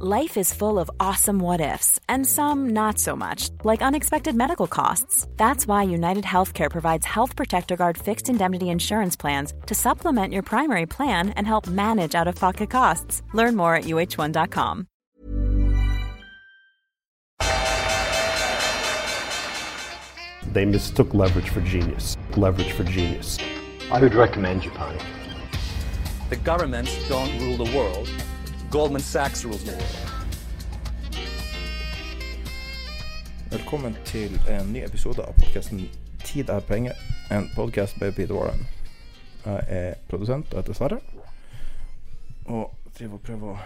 [0.00, 4.66] Life is full of awesome what ifs, and some not so much, like unexpected medical
[4.66, 5.28] costs.
[5.36, 10.42] That's why United Healthcare provides Health Protector Guard fixed indemnity insurance plans to supplement your
[10.42, 13.22] primary plan and help manage out of pocket costs.
[13.34, 14.88] Learn more at uh1.com.
[20.52, 22.16] They mistook leverage for genius.
[22.36, 23.38] Leverage for genius.
[23.92, 24.98] I would recommend Japan.
[26.30, 28.10] The governments don't rule the world.
[28.74, 29.84] Goldman Sachs rules the world.
[33.50, 35.84] Velkommen til en ny episode av podkasten
[36.24, 36.98] 'Tid er penger'.
[37.30, 38.66] En podkast by Peter Warren.
[39.44, 40.98] Jeg er produsent og heter Sverre.
[42.46, 43.58] Og driver og prøver å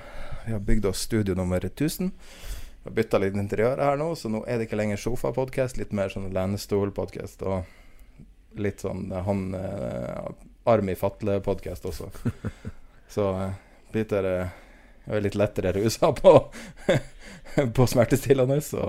[0.46, 2.12] Vi har bygd oss studio nummer 1000.
[2.12, 5.78] Vi har bytta litt interiør her nå, så nå er det ikke lenger sofapodkast.
[5.78, 7.64] Litt mer sånn lenestolpodkast og
[8.56, 10.30] litt sånn han eh,
[10.66, 12.10] arm i fatle-podkast også.
[13.08, 13.52] Så eh,
[13.92, 14.50] Peter
[15.08, 16.34] eh, er litt lettere rusa på,
[17.76, 18.60] på smertestillende.
[18.64, 18.82] Så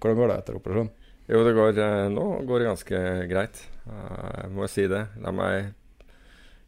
[0.00, 0.92] hvordan går det etter operasjonen?
[1.26, 3.62] Jo, det går, eh, nå går det ganske greit.
[3.86, 5.06] Eh, Jeg må si det.
[5.22, 5.72] La meg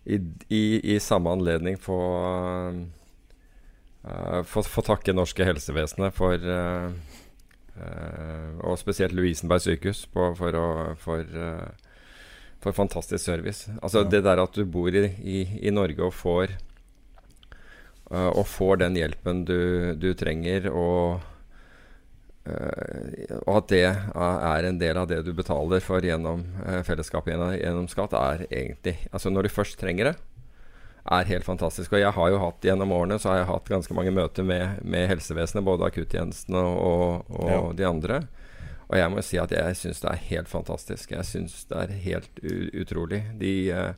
[0.08, 0.62] i, i,
[0.94, 1.98] i samme anledning få
[4.08, 6.88] uh, få, få takke norske helsevesenet for uh,
[7.76, 11.28] uh, Og spesielt Lovisenberg sykehus på, for, å, for,
[12.64, 13.68] for fantastisk service.
[13.82, 14.08] Altså Ja.
[14.16, 16.56] Det der at du bor i, i, i Norge og får
[18.08, 21.20] Og får den hjelpen du, du trenger, og
[22.48, 27.34] Eh, og at det er en del av det du betaler for gjennom eh, fellesskapet
[27.34, 30.14] gjennom, skatt, er egentlig Altså når du først trenger det,
[31.08, 31.92] er helt fantastisk.
[31.92, 34.82] Og jeg har jo hatt gjennom årene så har jeg hatt ganske mange møter med,
[34.84, 37.60] med helsevesenet, både akuttjenesten og, og, Ja.
[37.72, 38.20] de andre.
[38.88, 41.12] Og jeg må si at jeg syns det er helt fantastisk.
[41.12, 42.44] Jeg syns det er helt
[42.76, 43.22] utrolig.
[43.40, 43.92] De eh,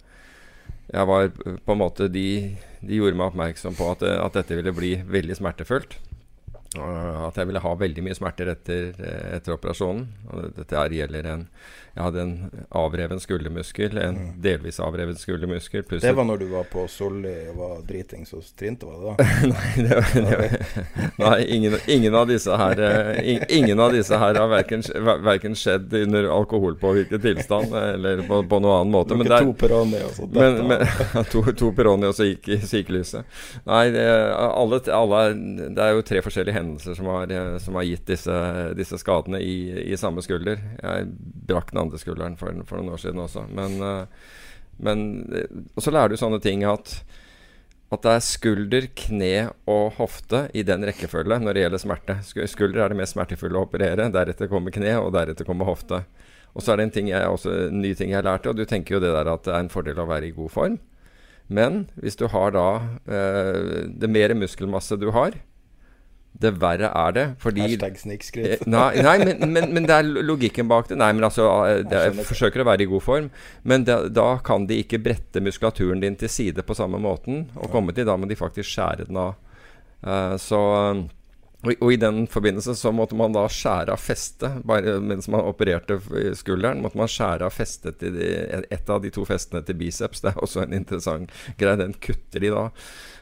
[0.91, 4.57] jeg var eh, på en måte De, de gjorde meg oppmerksom på at, at dette
[4.57, 5.99] ville bli veldig smertefullt.
[6.79, 8.93] At jeg ville ha veldig mye smerter etter,
[9.35, 10.07] etter operasjonen.
[10.31, 11.47] Og dette gjelder en
[11.95, 12.35] Jeg hadde en
[12.71, 17.81] avreven skuldermuskel, en delvis avreven skuldermuskel Det var når du var på Solli og var
[17.89, 19.27] driting så trinte, var det da?
[19.51, 20.85] Nei, det var, det var,
[21.21, 24.85] nei ingen, ingen av disse her eh, Ingen av disse her har verken,
[25.27, 29.19] verken skjedd under alkoholpåvirket tilstand eller på, på noen annen måte.
[29.19, 30.39] Men det er, to Peroni og sånt.
[30.39, 30.87] men, men,
[31.33, 33.41] to, to Peroni og så gikk i sykelyset.
[33.67, 35.23] Nei, det, alle, alle,
[35.75, 38.41] det er jo tre forskjellige hendelser som har, eh, som har gitt disse,
[38.79, 39.57] disse skadene i,
[39.91, 40.63] i samme skulder.
[40.79, 41.11] Jeg
[41.51, 43.45] brakk den andre skulderen for, for noen år siden også.
[43.55, 44.39] Men, eh,
[44.87, 47.01] men eh, Og så lærer du sånne ting at
[47.91, 49.31] at det er skulder, kne
[49.67, 52.15] og hofte i den rekkefølge når det gjelder smerte.
[52.23, 55.99] Sku- Skulder er det mest smertefulle å operere, deretter kommer kne, og deretter kommer hofte.
[56.55, 58.63] Og så er det en, ting jeg, også, en ny ting jeg lærte, og du
[58.63, 60.79] tenker jo det der at det er en fordel å være i god form.
[61.51, 62.69] Men hvis du har da
[63.11, 65.35] eh, Det mer muskelmasse du har,
[66.41, 67.27] det verre er det.
[67.43, 68.49] Fordi Hashtag snikskryt.
[68.57, 70.99] Eh, Nei, nei men, men, men det er logikken bak det.
[71.01, 73.31] Nei, men altså eh, det, Jeg forsøker å være i god form,
[73.69, 77.47] men da, da kan de ikke brette muskulaturen din til side på samme måten.
[77.61, 79.39] Og komme til da må de faktisk skjære den av.
[80.01, 80.61] Uh, så
[81.61, 84.63] og, og i den forbindelse så måtte man da skjære av festet.
[84.69, 85.99] Bare mens man opererte
[86.39, 88.31] skulderen, måtte man skjære av festet til de,
[88.73, 90.25] et av de to festene til biceps.
[90.25, 91.77] Det er også en interessant greie.
[91.81, 92.67] Den kutter de da.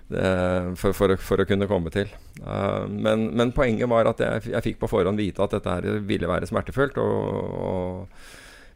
[0.09, 2.09] Det, for, for, å- for å kunne komme til.
[2.41, 5.99] Uh, men, men poenget var at jeg, jeg fikk på forhånd vite at dette her
[6.09, 6.97] ville være smertefullt.
[6.97, 8.23] Og, og,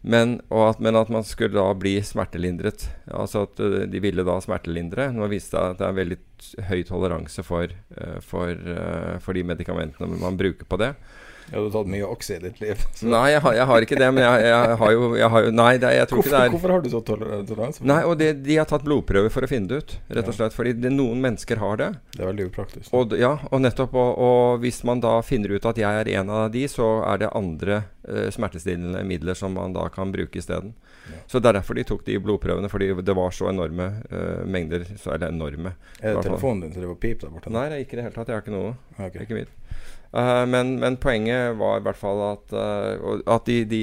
[0.03, 2.85] men, og at, men at man skulle da bli smertelindret.
[3.15, 5.09] Altså at eh, de ville da smertelindre.
[5.17, 6.21] Nå viste det at det er veldig
[6.69, 10.93] høy toleranse for, eh, for, eh, for de medikamentene man bruker på det.
[11.51, 12.85] Ja, du har tatt mye okse i ditt liv.
[12.99, 15.47] så- Nei, jeg har, jeg har ikke det, men jeg, jeg har jo, jeg har
[15.49, 17.85] jo Nei, det, jeg tror Hvorfor, ikke det er hvorfor har du så toler- toleranse?
[17.93, 20.57] Nei, og det, de har tatt blodprøver for å finne det ut, rett og slett.
[20.57, 21.91] Fordi det, noen mennesker har det.
[22.17, 22.93] Det er veldig upraktisk.
[22.95, 26.31] Og, ja, og nettopp og, og hvis man da finner ut at jeg er en
[26.31, 30.73] av de, så er det andre uh, smertestillende midler som man da kan bruke isteden.
[31.11, 31.19] Ja.
[31.27, 34.85] Så det er derfor de tok de blodprøvene, fordi det var så enorme uh, mengder.
[35.01, 35.75] Så, eller enorme.
[36.01, 37.51] Er det telefonen din som driver og piper der borte?
[37.53, 38.31] Nei, det er ikke i det hele tatt.
[38.31, 38.75] Jeg har ikke noe.
[38.99, 39.25] Okay.
[39.27, 39.51] Ikke mitt.
[40.17, 43.81] Eh, men, men poenget var i hvert fall at, uh, at de, de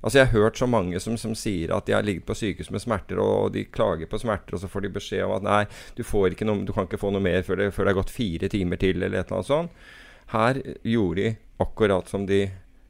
[0.00, 2.70] Altså, jeg har hørt så mange som, som sier at de har ligget på sykehus
[2.72, 5.62] med smerter, og de klager på smerter, og så får de beskjed om at nei,
[5.98, 6.02] du,
[6.48, 8.80] noe, du kan ikke få noe mer før det, før det har gått fire timer
[8.80, 9.84] til, eller et eller annet sånt.
[10.32, 12.40] Her gjorde de akkurat som de,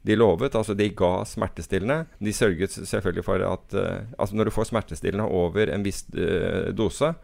[0.06, 0.55] de lovet.
[0.55, 2.05] Altså, de ga smertestillende.
[2.23, 6.06] De sørget selvfølgelig for at uh, Altså, når du får smertestillende over en viss
[6.79, 7.17] dose,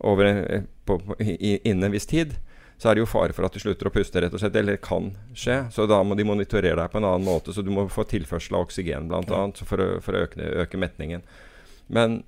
[0.00, 2.38] over en, på, på, innen en viss tid,
[2.78, 4.56] så er det jo fare for at du slutter å puste, rett og slett.
[4.60, 5.62] Eller kan skje.
[5.72, 7.54] Så da må de monitorere deg på en annen måte.
[7.56, 10.80] Så du må få tilførsel av oksygen, blant annet, for å, for å øke, øke
[10.80, 11.24] metningen.
[11.88, 12.20] Men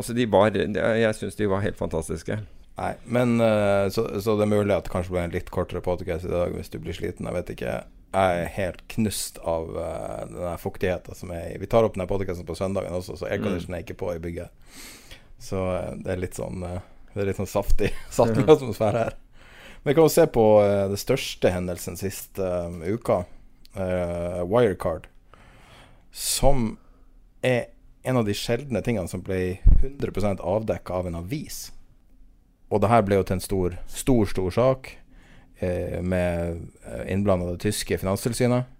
[0.00, 2.38] altså, de var Jeg syns de var helt fantastiske.
[2.74, 5.84] Nei, men eh, så, så det er mulig at det kanskje blir en litt kortere
[5.84, 7.28] podcast i dag hvis du blir sliten.
[7.28, 7.74] Jeg vet ikke.
[8.14, 12.06] Jeg er helt knust av uh, den fuktigheten som er i Vi tar opp denne
[12.06, 14.54] podcasten på søndagen også, så airconditionen er ikke på i bygget.
[15.42, 19.18] Så eh, det er litt sånn Det er litt sånn saftig, saftig atmosfære her.
[19.86, 23.24] Vi kan jo se på uh, det største hendelsen siste uh, uka.
[23.76, 25.10] Uh, Wirecard.
[26.10, 26.78] Som
[27.44, 27.66] er
[28.02, 31.66] en av de sjeldne tingene som ble 100% avdekka av en avis.
[32.72, 34.90] Og det her ble jo til en stor, stor, stor sak
[35.60, 36.64] eh, med
[37.08, 38.70] innblanda det tyske finanstilsynet.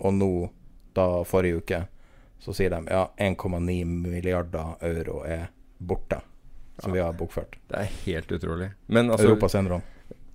[0.00, 0.32] Og nå,
[0.96, 1.80] da forrige uke,
[2.42, 5.48] så sier de ja, 1,9 milliarder euro er
[5.78, 6.22] borte.
[6.82, 7.56] Som vi har bokført.
[7.68, 8.70] Det er helt utrolig.
[8.88, 9.82] Men altså Europas enerom.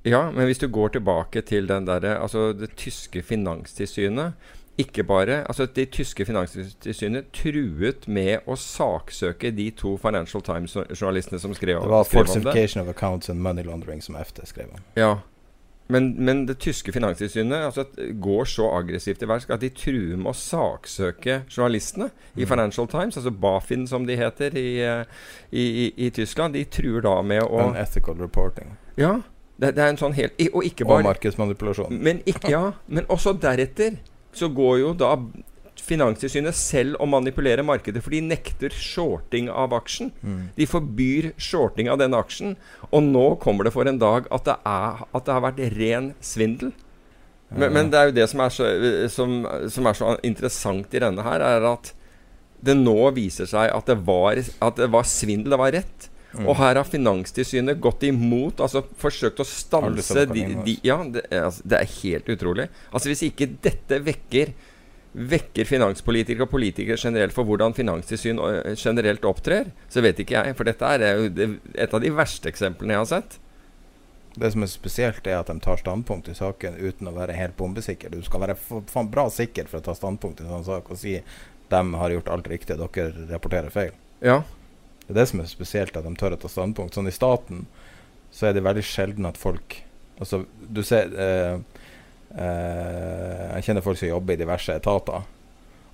[0.05, 4.33] Ja, men hvis du går tilbake til den der, Altså, det tyske finanstilsynet
[4.77, 11.53] ikke bare Altså, det tyske finanstilsynet truet med å saksøke de to Financial Times-journalistene som
[11.55, 12.33] skrev, Det var skrev om det.
[12.43, 14.83] falsification of accounts and money laundering som FT skrev om.
[14.95, 15.17] Ja.
[15.87, 17.83] Men, men det tyske finanstilsynet altså,
[18.21, 22.47] går så aggressivt til verks at de truer med å saksøke journalistene i Mm.
[22.49, 25.05] Financial Times, altså Bafin som de heter i, eh,
[25.51, 26.53] i, i, i Tyskland.
[26.53, 28.73] De truer da med å Unethical reporting.
[28.97, 29.21] Ja.
[29.57, 31.93] Det, det er en sånn helt Og ikke Og markedsmanipulasjon.
[32.03, 34.01] men, ikke, ja, men også deretter
[34.35, 35.13] så går jo da
[35.85, 40.11] Finanstilsynet selv å manipulere markedet, for de nekter shorting av aksjen.
[40.57, 42.55] De forbyr shorting av denne aksjen.
[42.91, 46.11] Og nå kommer det for en dag at det, er, at det har vært ren
[46.25, 46.73] svindel.
[47.55, 48.65] Men, men det er jo det som er, så,
[49.13, 49.35] som,
[49.71, 51.93] som er så interessant i denne her, er at
[52.65, 56.09] det nå viser seg at det var, at det var svindel, det var rett.
[56.35, 61.45] Og her har Finanstilsynet gått imot, altså forsøkt å stanse de, de Ja, det, er-
[61.47, 62.65] altså, det er helt utrolig.
[62.91, 64.51] Altså Hvis ikke dette vekker
[65.15, 68.41] Vekker finanspolitikere og politikere generelt for hvordan finanstilsyn
[68.75, 70.55] generelt opptrer, så vet ikke jeg.
[70.57, 73.37] For dette er jo et av de verste eksemplene jeg har sett.
[74.35, 77.55] Det som er spesielt, er at de tar standpunkt i saken uten å være helt
[77.55, 78.11] bombesikker.
[78.11, 80.99] Du skal være faen bra sikker for å ta standpunkt i en sånn sak og
[80.99, 81.15] si
[81.71, 83.95] de har gjort alt riktig, dere rapporterer feil.
[84.19, 84.41] Ja.
[85.05, 86.97] Det er det som er spesielt, at de tør å ta standpunkt.
[86.97, 87.63] Sånn i staten
[88.35, 89.81] så er det veldig sjelden at folk
[90.15, 91.57] Altså, du ser eh,
[92.35, 95.23] Jeg kjenner folk som jobber i diverse etater.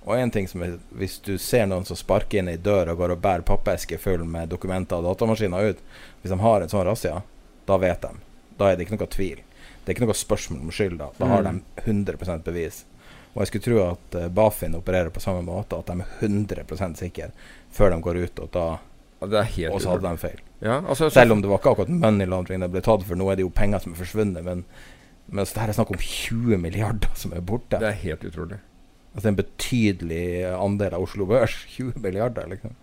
[0.02, 2.98] Og en ting som er Hvis du ser noen som sparker inn ei dør og
[2.98, 5.82] går og bærer pappeske full med dokumenter og datamaskiner ut
[6.22, 7.20] Hvis de har en sånn razzia,
[7.66, 8.10] da vet de.
[8.58, 9.42] Da er det ikke noe tvil.
[9.82, 10.98] Det er ikke noe spørsmål om skyld.
[10.98, 12.84] Da Da har de 100% bevis.
[13.32, 16.98] Og jeg skulle tro at eh, Bafin opererer på samme måte, at de er 100%
[17.00, 17.30] sikre
[17.72, 18.66] før de går ut, og da
[19.70, 20.40] og så hadde de feil.
[20.62, 23.28] Ja, altså, Selv om det var ikke akkurat money laundering det ble tatt for, nå
[23.30, 24.64] er det jo penger som er forsvunnet, men
[25.32, 27.80] mens det her er snakk om 20 milliarder som er borte.
[27.80, 28.60] Det er helt utrolig.
[29.12, 30.24] Altså en betydelig
[30.56, 31.56] andel av Oslo Børs.
[31.76, 32.76] 20 milliarder, liksom.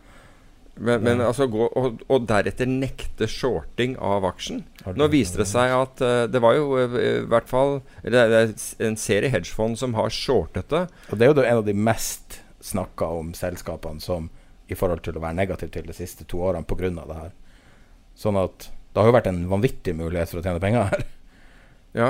[0.79, 4.61] Men, men altså gå, og, og deretter nekte shorting av aksjen.
[4.95, 8.53] Nå viser det seg at uh, det var jo eh, i hvert fall Det er
[8.87, 10.85] en serie hedgefond som har shortet det.
[11.11, 14.29] Og det er jo en av de mest snakka om selskapene som
[14.71, 16.93] i forhold til å være negativ til de siste to årene pga.
[16.95, 17.35] det her.
[18.19, 21.05] Sånn at det har jo vært en vanvittig mulighet for å tjene penger her.
[21.97, 22.09] Ja.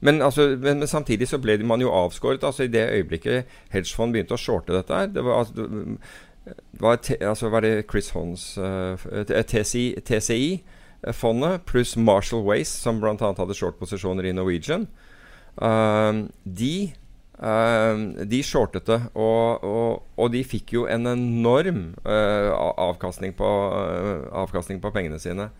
[0.00, 2.44] Men, altså, men, men samtidig så ble man jo avskåret.
[2.44, 7.00] Altså I det øyeblikket hedgefond begynte å shorte dette her Det var, altså, det var,
[7.20, 13.14] altså, var det Chris Hons uh, TCI, TCI-fondet pluss Marshall Waste, som bl.a.
[13.18, 14.88] hadde short-posisjoner i Norwegian.
[15.60, 16.92] Um, de
[17.40, 22.52] um, de shortet det, og, og, og de fikk jo en enorm uh,
[22.88, 25.50] avkastning, på, uh, avkastning på pengene sine.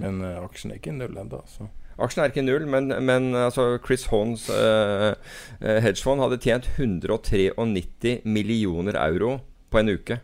[0.00, 1.68] Men uh, aksjen er ikke null ennå, så
[2.02, 5.12] Aksjen er ikke null, men, men altså Chris Hons eh,
[5.60, 9.38] eh, hedgefond hadde tjent 193 millioner euro
[9.70, 10.18] på en uke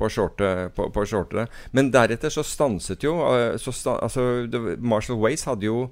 [0.00, 1.48] på å shorte, på, på å det.
[1.76, 4.46] Men deretter så stanset jo eh, så sta, altså,
[4.78, 5.90] Marshall Wace hadde jo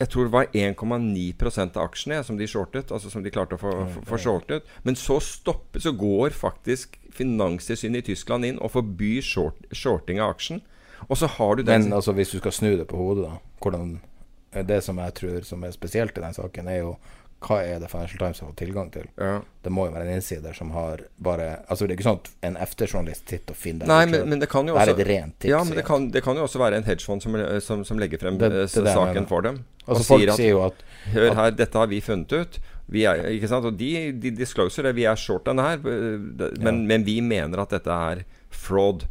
[0.00, 2.88] jeg tror det var 1,9% av aksjene som de shortet.
[2.88, 4.70] Altså som de klarte å få, få, få shortet.
[4.86, 10.32] Men så stopper, så går faktisk Finanstilsynet i Tyskland inn og forbyr short, shorting av
[10.38, 10.62] aksjen.
[11.08, 13.38] Og så har du den Men altså, hvis du skal snu det på hodet, da
[13.62, 14.00] hvordan
[14.52, 16.96] eh, det som jeg tror som er spesielt i den saken, er jo
[17.40, 19.06] hva er det Financial Times har fått tilgang til?
[19.16, 19.38] Ja.
[19.64, 22.28] Det må jo være en innsider som har bare Altså Det er ikke sånn at
[22.44, 25.00] en efterjournalist sitter og finner Nei, det men, men det kan jo Det er også
[25.00, 25.48] et rent tips.
[25.54, 28.20] Ja, men det kan, det kan jo også være en hedgefond som, som, som legger
[28.20, 29.62] frem Det- eh, det det saken for dem.
[29.88, 32.58] Altså og Folk sier at sier jo at Hør her, dette har vi funnet ut.
[32.92, 33.64] Vi er, ikke sant?
[33.64, 34.92] Og de, de discloser det.
[35.00, 35.78] Vi er short denne her.
[35.80, 39.06] men, det- Men, men vi mener at dette er fraud.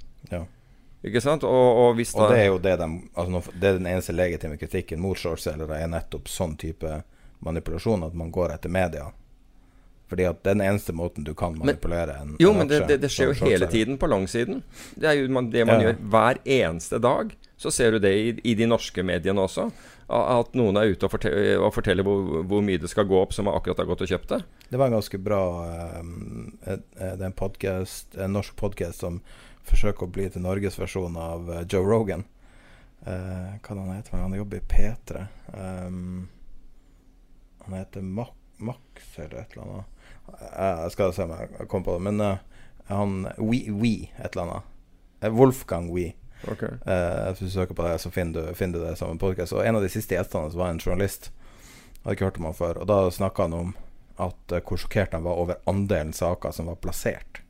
[1.06, 1.46] Ikke sant?
[1.48, 4.16] Og, og hvis da Og det er jo det de altså, Det er den eneste
[4.16, 7.02] legitime kritikken mot shortselgere, er nettopp sånn type
[7.46, 9.06] manipulasjon, at man går etter media.
[10.10, 13.12] Fordi at den eneste måten du kan manipulere en Jo, en men det, det, det
[13.14, 14.64] skjer jo hele tiden på langsiden.
[14.98, 15.88] Det er jo man, det man Ja.
[15.92, 17.36] gjør hver eneste dag.
[17.60, 19.70] Så ser du det i, i de norske mediene også.
[20.10, 23.36] At noen er ute og, forteller, og forteller hvor, hvor mye det skal gå opp,
[23.36, 24.40] som akkurat har gått og kjøpt det.
[24.72, 26.00] Det var en ganske bra eh,
[26.74, 29.22] eh, Det er en, podcast, en norsk podkast som
[29.70, 32.26] forsøker å bli til Norges versjon av eh, Joe Rogan.
[33.06, 34.28] Eh, hva han heter han?
[34.28, 35.24] Han jobber i P3.
[35.54, 36.28] Um,
[37.66, 38.28] han heter Ma
[38.60, 39.86] Max eller et eller annet.
[40.28, 42.06] Eh, jeg skal se om jeg kommer på det.
[42.10, 44.74] Men uh, han We, We et eller annet.
[45.22, 46.14] Eh, Wolfgang We.
[46.48, 46.70] Okay.
[46.86, 49.54] Eh, hvis du søker på det, så finner du, finner du det som en podkast.
[49.54, 51.32] Og en av de siste gjestene var en journalist.
[52.00, 52.82] Jeg hadde ikke hørt om han før.
[52.82, 53.76] Og da snakka han om
[54.20, 57.44] at uh, hvor sjokkert han var over andelen saker som var plassert.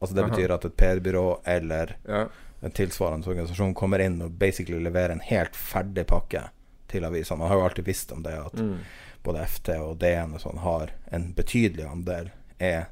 [0.00, 0.30] Altså Det Aha.
[0.30, 2.26] betyr at et PR-byrå eller Ja.
[2.62, 6.48] en tilsvarende organisasjon kommer inn og basically leverer en helt ferdig pakke
[6.88, 7.38] til avisene.
[7.38, 8.78] Man har jo alltid visst om det, at Mm.
[9.24, 12.86] både FT og DN og sånn har en betydelig andel er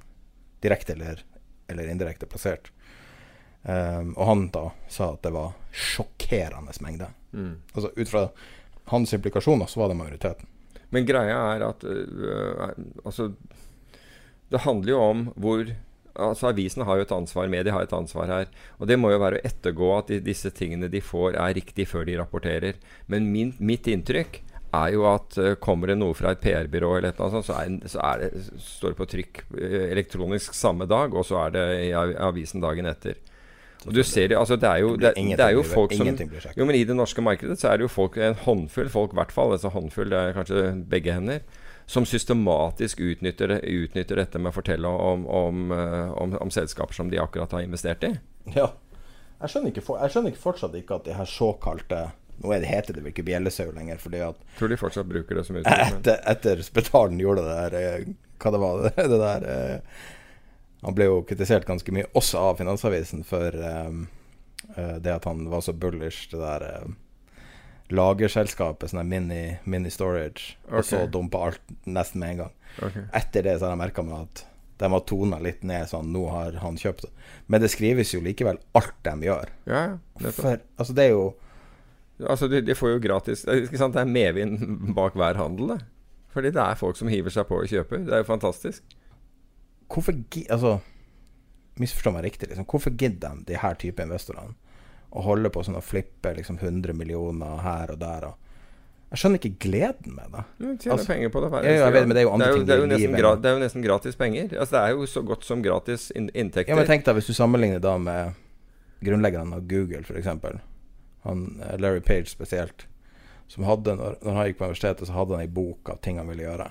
[0.63, 1.23] direkte eller,
[1.69, 2.71] eller indirekte plassert.
[3.69, 7.09] Um, og han da sa at det var sjokkerende mengde.
[7.33, 7.57] Mm.
[7.75, 8.29] Altså Ut fra
[8.93, 10.47] hans implikasjoner så var det majoriteten.
[10.91, 12.71] Men greia er at øh,
[13.05, 13.33] Altså
[14.51, 15.65] Det handler jo om hvor
[16.19, 18.51] Altså Avisene har jo et ansvar, media har et ansvar her.
[18.81, 21.89] Og det må jo være å ettergå at de, disse tingene de får, er riktig
[21.91, 22.81] før de rapporterer.
[23.13, 24.43] Men min, mitt inntrykk
[24.77, 27.49] er jo at uh, kommer det noe fra et PR-byrå, eller et eller annet sånt,
[27.49, 31.47] så, er, så er det, står det på trykk øh, elektronisk samme dag, og så
[31.47, 33.21] er det i avisen dagen etter.
[33.87, 36.09] Og du ser det, altså det er jo, Det det, er jo folk som.
[36.57, 39.21] Jo, men i det norske markedet så er det jo folk, en håndfull folk, i
[39.21, 41.45] hvert fall, altså håndfull, det er kanskje begge hender,
[41.87, 47.11] som systematisk utnytter, utnytter dette med å fortelle om, om, eh, om, om selskaper som
[47.11, 48.17] de akkurat har investert i.
[48.57, 48.73] Ja.
[49.37, 52.69] Jeg skjønner, ikke, for, jeg skjønner ikke fortsatt ikke at de her såkalte Nå det,
[52.69, 55.85] heter det vel ikke bjellesau lenger, fordi at Tror de fortsatt bruker det som uttrykk.
[55.87, 58.11] etter, etter Spetalen gjorde det der eh,
[58.43, 60.03] Hva det var det, det der eh,
[60.85, 64.03] Han ble jo kritisert ganske mye, også av Finansavisen, for eh,
[65.01, 66.67] det at han var så bullish, det der
[67.95, 72.53] lagerselskapet, sånn mini, mini storage, og så dumpa alt nesten med en gang.
[72.83, 73.07] Okay.
[73.15, 74.45] Etter det så har jeg merka meg at
[74.77, 77.07] de har tona litt ned, sånn nå har han kjøpt.
[77.49, 79.53] Men det skrives jo likevel alt de gjør.
[79.71, 79.85] Ja,
[80.21, 80.35] det.
[80.37, 81.27] For altså, det er jo
[82.17, 83.93] Altså, de, de får jo gratis det er sant?
[83.93, 84.63] Det er medvind
[84.97, 85.83] bak hver handel, det.
[86.33, 88.07] Fordi det er folk som hiver seg på og kjøper.
[88.07, 88.95] Det er jo fantastisk.
[89.93, 90.17] Hvorfor
[90.49, 90.79] Altså,
[91.77, 92.65] misforstå meg riktig, liksom.
[92.65, 94.57] Hvorfor gidder de, de her type investorene,
[95.17, 98.27] å holde på sånn og flippe liksom 100 millioner her og der?
[98.31, 98.43] Og
[99.13, 100.43] jeg skjønner ikke gleden med det.
[100.59, 102.65] Du tjener Altså, penger på det ja, jeg vet, men det er jo andre ting
[102.67, 103.21] det er jo i nesten livet.
[103.23, 104.49] gra- Det er jo nesten gratis penger.
[104.59, 106.73] Altså, det er jo så godt som gratis in inntekter.
[106.75, 108.35] Ja, men tenk deg hvis du sammenligner da med
[109.07, 110.27] grunnleggeren av Google, f.eks.
[111.27, 112.87] Han eh, Larry Page spesielt.
[113.49, 116.19] Som hadde, når, når han gikk på universitetet, så hadde han ei bok av ting
[116.19, 116.67] han ville gjøre.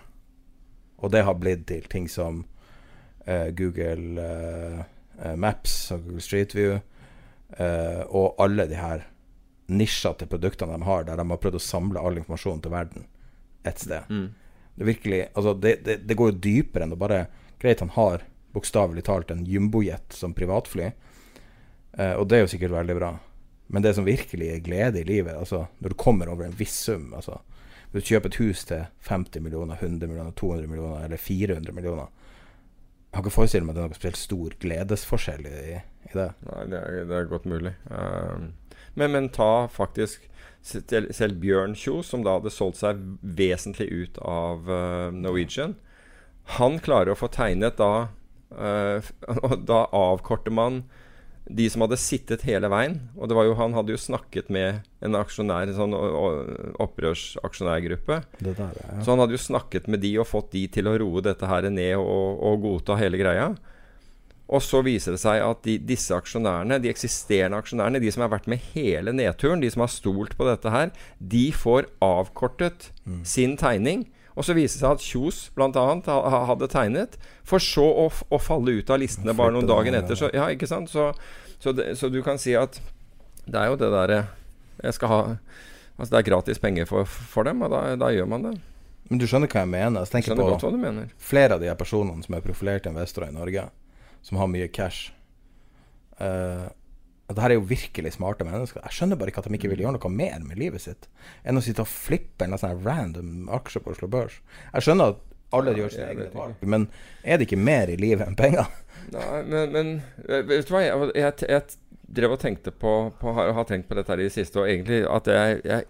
[1.05, 2.43] Og det har blitt til ting som
[3.27, 6.77] uh, Google eh, Maps og Google Street View
[7.57, 9.05] eh, og alle de her
[9.65, 13.07] nisjete produktene de har, der de har prøvd å samle all informasjon til verden
[13.65, 14.09] ett sted.
[14.09, 14.27] Mm.
[14.75, 17.25] Det virkelig Altså, det, det, det går jo dypere enn å bare
[17.61, 20.89] Greit, han har bokstavelig talt en jumbojet som privatfly,
[21.97, 23.09] uh, og det er jo sikkert veldig bra.
[23.71, 26.75] Men det som virkelig er glede i livet, altså når du kommer over en viss
[26.85, 27.39] sum altså
[27.95, 33.15] du kjøper et hus til 50 millioner, 100 millioner, 200 millioner eller 400 millioner Jeg
[33.15, 35.77] har ikke forestilt meg at det er noen spesielt stor gledesforskjell i,
[36.11, 36.29] i det.
[36.47, 37.73] Nei, det er, det er godt mulig.
[37.89, 38.51] Um,
[38.95, 40.29] men, men ta faktisk
[40.65, 45.75] selv, Bjørn Kjos, som da hadde solgt seg vesentlig ut av uh, Norwegian.
[46.57, 48.07] Han klarer å få tegnet da
[48.55, 49.13] uh,
[49.71, 50.85] da avkorter man
[51.45, 52.97] de som hadde sittet hele veien.
[53.19, 55.93] Og det var jo, han hadde jo snakket med en aksjonær, en sånn
[56.81, 58.17] opprørsaksjonærgruppe.
[58.39, 58.97] Det der, ja.
[59.05, 61.69] Så han hadde jo snakket med de og fått de til å roe dette her
[61.69, 63.51] ned og, og godta hele greia.
[64.45, 68.33] Og så viser det seg at de, disse aksjonærene, de eksisterende aksjonærene, de som har
[68.35, 72.91] vært med hele nedturen, de som har stolt på dette her, de får avkortet
[73.25, 74.05] sin tegning.
[74.35, 75.85] Og så viser det seg at Kjos bl.a.
[76.05, 77.15] Ha, hadde tegnet,
[77.47, 80.19] for så å, å falle ut av listene bare noen dagen etter.
[80.19, 80.91] Så, ja, ikke sant?
[80.91, 81.09] Så,
[81.57, 82.81] så, det, så du kan si at
[83.45, 84.23] det er jo det derre
[84.81, 85.17] Jeg skal ha
[85.95, 88.55] Altså Det er gratis penger for, for dem, og da, da gjør man det.
[89.07, 90.03] Men du skjønner hva jeg mener?
[90.03, 93.63] Jeg tenker på flere av de personene som er profilerte investorer i Norge,
[94.25, 95.13] som har mye cash.
[96.17, 96.71] Uh,
[97.25, 98.83] det her er jo virkelig smarte mennesker.
[98.85, 101.07] Jeg skjønner bare ikke at de ikke vil gjøre noe mer med livet sitt
[101.41, 104.37] enn å sitte og flippe en sånn random aksje på Oslo Børs.
[104.75, 105.23] Jeg skjønner at
[105.55, 106.87] alle gjør sine egne valg, men
[107.23, 108.69] er det ikke mer i livet enn penger?
[109.13, 109.91] Nei, men, men
[110.27, 110.83] eh, vet du hva?
[110.85, 114.27] Jeg, jeg, jeg drev og tenkte på, på har, har tenkt på dette her i
[114.29, 115.89] det siste, og egentlig at jeg, jeg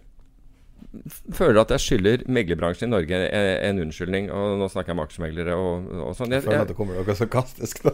[1.34, 4.30] føler at jeg skylder meglerbransjen i Norge en, unnskyldning.
[4.34, 6.34] Og nå snakker jeg med aksjemeglere og, og sånn.
[6.36, 7.94] Jeg føler at det kommer noe sarkastisk nå.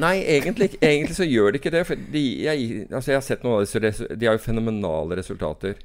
[0.00, 1.86] Nei, egentlig, egentlig så gjør det ikke det.
[1.88, 5.80] For de, jeg, altså jeg har sett noen av disse De har jo fenomenale resultater.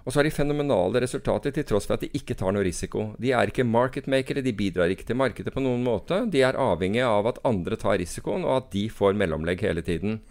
[0.00, 3.10] Og så har de fenomenale resultater til tross for at de ikke tar noe risiko.
[3.20, 6.22] De er ikke marketmakere, de bidrar ikke til markedet på noen måte.
[6.32, 10.22] De er avhengige av at andre tar risikoen, og at de får mellomlegg hele tiden.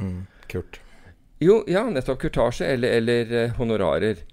[0.49, 0.81] Kult.
[1.39, 4.25] Jo, ja, nettopp kurtasje eller, eller eh, honorarer.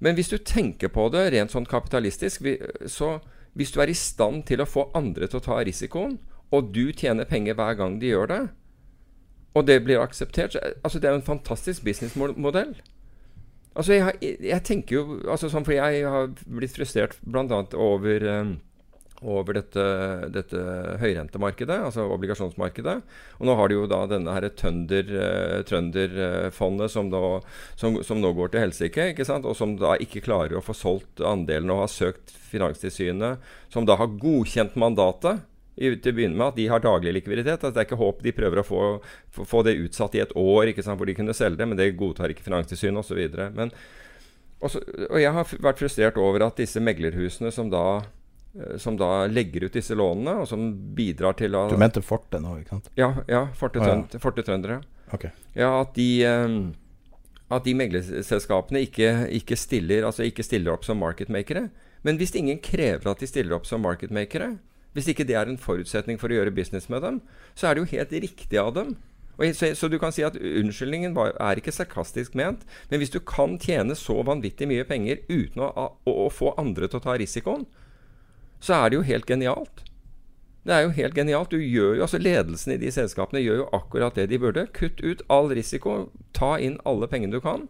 [0.00, 2.46] Men hvis du tenker på det rent sånn kapitalistisk,
[2.88, 3.18] så
[3.58, 6.16] hvis du er i stand til å få andre til å ta risikoen,
[6.50, 8.40] og du tjener penger hver gang de gjør det,
[9.54, 12.76] og det blir akseptert så, altså Det er jo en fantastisk businessmodell.
[13.74, 17.62] Altså jeg, jeg, tenker jo altså sånn, For jeg har blitt frustrert bl.a.
[17.74, 18.52] over eh,
[19.20, 19.84] over dette,
[20.32, 20.60] dette
[21.02, 22.94] høyrentemarkedet, altså obligasjonsmarkedet.
[23.38, 27.42] Og nå har de jo da denne her Tønder, eh, Trønderfondet som, da-
[27.76, 29.44] som, som nå går til helsike, ikke sant?
[29.44, 33.98] og som da ikke klarer å få solgt andelen og har søkt Finanstilsynet, som da
[34.00, 35.44] har godkjent mandatet
[35.80, 37.60] til å begynne med at de har daglig likviditet.
[37.60, 38.82] Altså det er ikke håp de prøver å få,
[39.36, 41.92] få, det utsatt i et år ikke sant, hvor de kunne selge det, men det
[42.00, 43.20] godtar ikke Finanstilsynet osv.
[43.56, 43.72] Men
[44.60, 48.02] også, og jeg har vært frustrert over at disse meglerhusene som da
[48.82, 52.56] som da legger ut disse lånene, og som bidrar til å Du mente Forte nå,
[52.60, 52.90] ikke sant?
[52.98, 53.94] Ja, ja Forte, ah, ja.
[53.94, 54.80] Trønd- Forte Trøndere.
[55.14, 55.28] Ok.
[55.54, 56.56] Ja, at de eh,
[57.50, 59.08] at de meglerselskapene ikke,
[59.40, 61.68] ikke, stiller, altså ikke stiller opp som marketmakere.
[62.06, 64.52] Men hvis ingen krever at de stiller opp som marketmakere,
[64.94, 67.18] hvis ikke det er en forutsetning for å gjøre business med dem,
[67.58, 68.94] så er det jo helt riktig av dem.
[69.56, 73.18] Så, så du kan si at unnskyldningen var, er ikke sarkastisk ment, men hvis du
[73.24, 77.16] kan tjene så vanvittig mye penger uten å, å, å få andre til å ta
[77.18, 77.64] risikoen,
[78.60, 79.84] så er det jo helt genialt.
[80.68, 81.50] Det er jo helt genialt.
[81.50, 84.66] Du gjør jo, altså Ledelsen i de selskapene gjør jo akkurat det de burde.
[84.76, 86.10] Kutt ut all risiko.
[86.36, 87.68] Ta inn alle pengene du kan.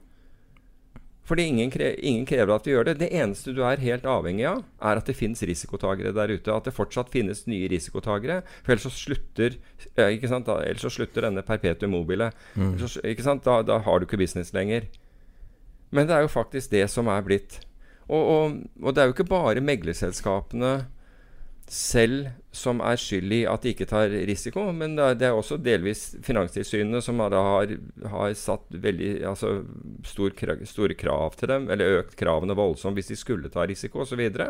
[1.31, 2.97] Fordi ingen, kre, ingen krever at du gjør det.
[3.05, 6.51] Det eneste du er helt avhengig av, er at det finnes risikotagere der ute.
[6.51, 8.41] At det fortsatt finnes nye risikotagere.
[8.65, 9.61] For ellers så slutter
[9.95, 12.33] ikke sant, da, ellers så slutter denne perpetuum mobile.
[12.59, 12.75] Mm.
[13.13, 13.47] Ikke sant?
[13.47, 14.91] Da, da har du ikke business lenger.
[15.95, 17.61] Men det er jo faktisk det som er blitt.
[18.11, 20.75] Og, og, og det er jo ikke bare meglerselskapene
[21.71, 25.37] selv som er skyld i at de ikke tar risiko, men det er, det er
[25.39, 27.37] også delvis Finanstilsynet som har,
[28.11, 29.61] har, satt veldig altså,
[30.03, 30.35] stor,
[30.67, 34.11] store krav til dem, eller økt kravene voldsomt hvis de skulle ta risiko osv.
[34.11, 34.49] Så, videre.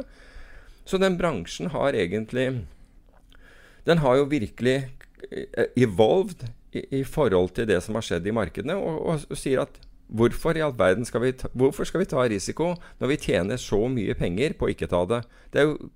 [0.88, 2.64] så den bransjen har egentlig
[3.85, 4.88] Den har jo virkelig
[5.29, 9.37] eh, evolved i, i forhold til det som har skjedd i markedene, og, og, og
[9.37, 9.77] sier at
[10.11, 13.61] Hvorfor i all verden skal vi ta, hvorfor skal vi ta risiko når vi tjener
[13.62, 15.23] så mye penger på å ikke ta det?
[15.55, 15.90] Det er jo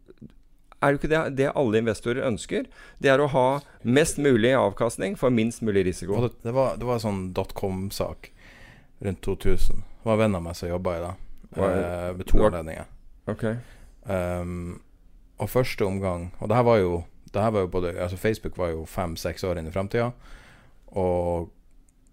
[0.84, 2.66] er det ikke det, det alle investorer ønsker?
[3.00, 3.48] Det er å ha
[3.88, 6.18] mest mulig avkastning for minst mulig risiko.
[6.26, 8.28] Det, det, var, det var en sånn dotcom-sak
[9.06, 9.80] rundt 2000.
[9.80, 11.14] Det var en venn av meg som jobba i det.
[11.56, 12.90] Eh, ved to anledninger.
[13.32, 13.46] Ok.
[14.04, 14.82] Um,
[15.40, 16.98] og første omgang Og det her var jo
[17.32, 20.10] det her var jo både Altså Facebook var jo fem-seks år inn i framtida.
[20.92, 21.50] Og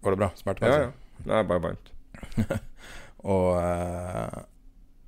[0.02, 0.30] Går det bra?
[0.62, 0.88] Ja, ja.
[1.22, 1.91] Det er bare varmt.
[3.32, 4.42] Og uh,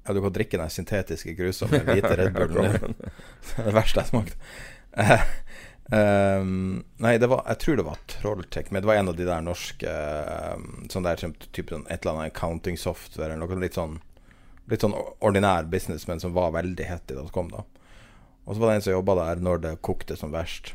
[0.04, 2.74] Ja, du kan drikke den syntetiske, grusomme hvite Red Bullen.
[2.78, 2.96] din.
[3.48, 4.36] Det er det verste jeg smakte.
[4.94, 5.22] Eh,
[5.90, 9.26] um, nei, det var, jeg tror det var Trolltech, men det var en av de
[9.26, 9.94] der norske
[10.54, 13.98] um, Sånn der typ, typ sånn et eller annet accounting software eller noe litt sånn
[14.70, 17.66] Litt sånn ordinær business, men som var veldig hett i .com, da.
[18.44, 20.70] Og så var det en som jobba der når det kokte som verst.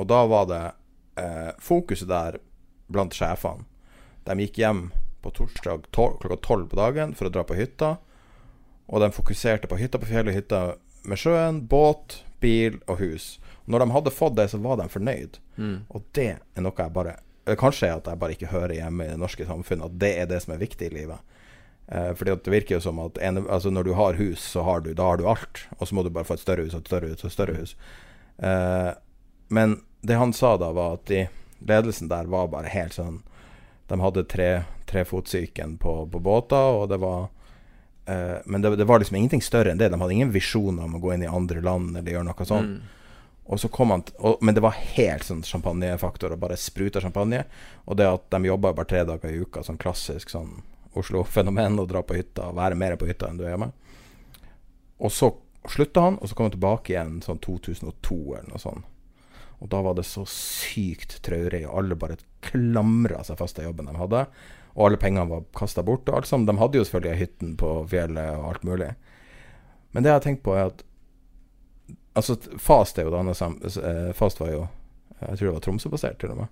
[0.00, 0.62] Og da var det
[1.20, 2.38] eh, fokuset der
[2.88, 3.66] blant sjefene.
[4.24, 4.86] De gikk hjem
[5.24, 7.96] på torsdag tol klokka tolv på dagen for å dra på hytta.
[8.92, 10.62] Og de fokuserte på hytta på fjellet, hytta
[11.08, 13.38] med sjøen, båt, bil og hus.
[13.64, 15.40] Og når de hadde fått det, så var de fornøyd.
[15.88, 19.12] Og det er noe jeg bare eller Kanskje at jeg bare ikke hører hjemme i
[19.12, 21.34] det norske samfunnet, at det er det som er viktig i livet.
[21.92, 24.80] Eh, fordi det virker jo som at en, altså når du har hus, så har
[24.80, 25.66] du, da har du alt.
[25.78, 27.36] Og så må du bare få et større hus og et større hus og et
[27.36, 27.76] større hus.
[28.38, 28.92] Eh,
[29.52, 31.26] men det han sa da, var at de,
[31.60, 33.22] ledelsen der var bare helt sånn
[33.88, 37.28] De hadde tre, trefotsyken på, på båter, og det var
[38.06, 39.90] eh, Men det, det var liksom ingenting større enn det.
[39.92, 42.76] De hadde ingen visjoner om å gå inn i andre land eller gjøre noe sånt.
[43.44, 47.44] Og så kom han og, Men det var helt sånn champagnefaktor, og bare spruta champagne.
[47.84, 50.62] Og det at de jobba bare tre dager i uka, sånn klassisk sånn
[50.94, 53.72] Oslo-fenomen å dra på hytta og være mer på hytta enn du er hjemme.
[55.02, 55.32] Og så
[55.66, 58.86] slutta han, og så kom han tilbake igjen sånn 2002 eller noe sånt.
[59.58, 63.88] Og da var det så sykt traurig, og alle bare klamra seg fast til jobben
[63.88, 64.24] de hadde.
[64.74, 66.08] Og alle pengene var kasta bort.
[66.08, 66.46] og alt sammen.
[66.46, 68.90] De hadde jo selvfølgelig hytten på fjellet og alt mulig.
[69.94, 70.82] Men det jeg har tenkt på, er at
[72.14, 74.60] Altså, Fast er jo det andre eh, Fast var jo
[75.20, 76.48] Jeg tror det var Tromsø-basert, til og med.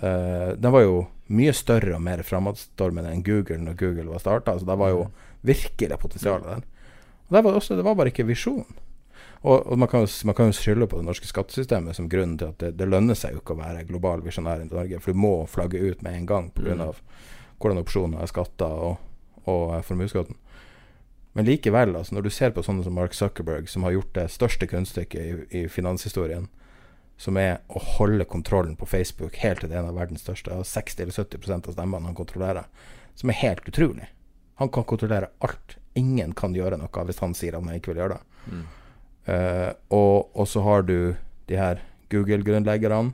[0.00, 4.52] Eh, den var jo mye større og mer framadstormende enn Google når Google var starta.
[4.54, 5.06] Altså, det var jo
[5.42, 6.62] virkelig potensial der.
[7.26, 8.64] Og det var, også, det var bare ikke visjon.
[9.42, 12.38] Og, og man, kan, jo- man kan jo skylde på det norske skattesystemet som grunnen
[12.38, 15.12] til at det, det lønner seg jo ikke å være global visjonær i Norge, for
[15.12, 16.76] du må flagge ut med en gang pga.
[16.88, 17.00] av
[17.60, 18.98] hvordan opsjoner er skatta og,
[19.48, 20.38] og formuesskatten.
[21.36, 24.30] Men likevel, altså, når du ser på sånne som Mark Zuckerberg, som har gjort det
[24.32, 26.46] største kunststykket i, i finanshistorien,
[27.20, 30.52] som er å holde kontrollen på Facebook helt til det er en av verdens største,
[30.56, 32.70] og 60 eller 70% av stemmene han kontrollerer,
[33.16, 34.08] som er helt utrolig.
[34.60, 35.76] Han kan kontrollere alt.
[35.96, 38.48] Ingen kan gjøre noe hvis han sier han ikke vil gjøre det.
[39.32, 41.16] Eh, og, og så har du
[41.50, 43.12] de her Google-grunnleggerne.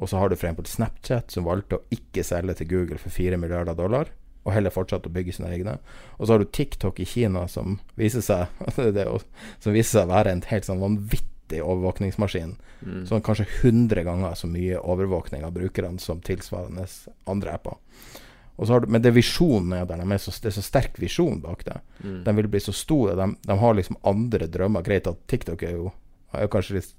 [0.00, 0.70] Og så har du f.eks.
[0.72, 4.08] Snapchat, som valgte å ikke selge til Google for 4 milliarder dollar,
[4.48, 5.74] og heller fortsatte å bygge sine egne.
[6.16, 8.46] Og så har du TikTok i Kina, som viser seg,
[8.80, 9.20] det, er jo-
[9.60, 12.56] som viser seg å være en helt sånn vanvittig overvåkningsmaskin.
[13.10, 16.86] Sånn kanskje 100 ganger så mye overvåkning av brukerne som tilsvarende
[17.28, 17.76] andre apper.
[18.56, 20.00] Og så har du, men det visjonen er der.
[20.00, 21.76] De er så, det er så sterk visjon bak det.
[22.24, 23.14] De vil bli så store.
[23.20, 24.84] De, de har liksom andre drømmer.
[24.84, 25.92] Greit at TikTok er jo,
[26.36, 26.90] er kanskje litt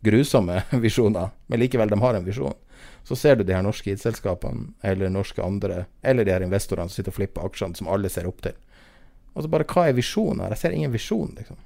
[0.00, 2.56] grusomme visjoner, men likevel, de har en visjon.
[3.04, 7.00] Så ser du de her norske id-selskapene, eller norske andre, eller de her investorene som
[7.00, 8.56] sitter og flipper aksjene, som alle ser opp til.
[9.34, 10.54] Og så bare, hva er visjonen her?
[10.54, 11.58] Jeg ser ingen visjon, liksom.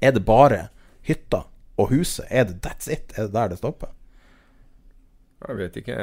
[0.00, 0.68] Er det bare
[1.04, 1.44] hytta
[1.76, 2.26] og huset?
[2.30, 3.12] Er det that's it?
[3.18, 3.92] Er det der det stopper?
[5.44, 5.96] Jeg vet ikke.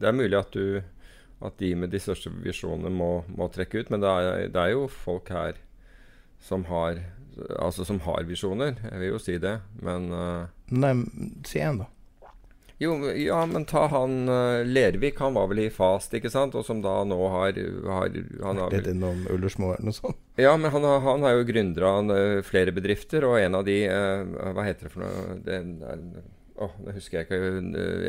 [0.00, 0.80] Det er mulig at, du,
[1.46, 4.74] at de med de største visjonene må, må trekke ut, men det er, det er
[4.74, 5.60] jo folk her
[6.42, 7.00] som har
[7.58, 9.58] Altså som har visjoner, jeg vil jo si det.
[9.84, 10.92] Men uh, Nei,
[11.46, 11.86] si én, da.
[12.78, 16.54] Jo, ja, men ta han uh, Lervik, han var vel i Fast, ikke sant?
[16.54, 17.56] Og som da nå har,
[17.90, 18.12] har
[18.44, 20.20] han har, Litt innom Ullersmo eller noe sånt.
[20.38, 23.64] Ja, men han, har- han har jo gründra av eh, flere bedrifter, og en av
[23.66, 25.40] de Hva heter det for noe?
[25.42, 26.04] Det er,
[26.62, 27.40] åh, det husker jeg ikke.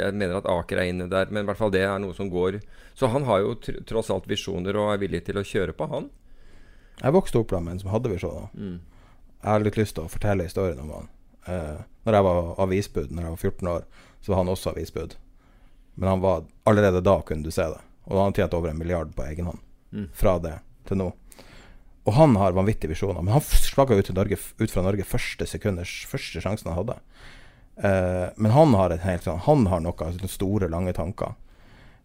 [0.03, 2.29] Jeg mener at Aker er inne der, men i hvert fall det er noe som
[2.29, 2.59] går
[2.93, 5.89] Så han har jo tr tross alt visjoner og er villig til å kjøre på,
[5.89, 6.11] han.
[7.01, 8.53] Jeg vokste opp med en som hadde visjoner.
[9.39, 11.09] Jeg har litt lyst til å fortelle historien om han.
[11.47, 13.85] Eh, når jeg var avisbud Når jeg var 14 år,
[14.21, 15.15] så var han også avisbud.
[15.95, 17.79] Men han var allerede da kunne du se det.
[18.09, 19.63] Og han har tjent over en milliard på egen hånd.
[20.13, 21.09] Fra det til nå.
[22.07, 23.21] Og han har vanvittige visjoner.
[23.21, 26.97] Men han flagga ut, ut fra Norge første sekunders første sjansen han hadde.
[27.79, 31.37] Eh, men han har et helt sånn Han har noe sånne store, lange tanker.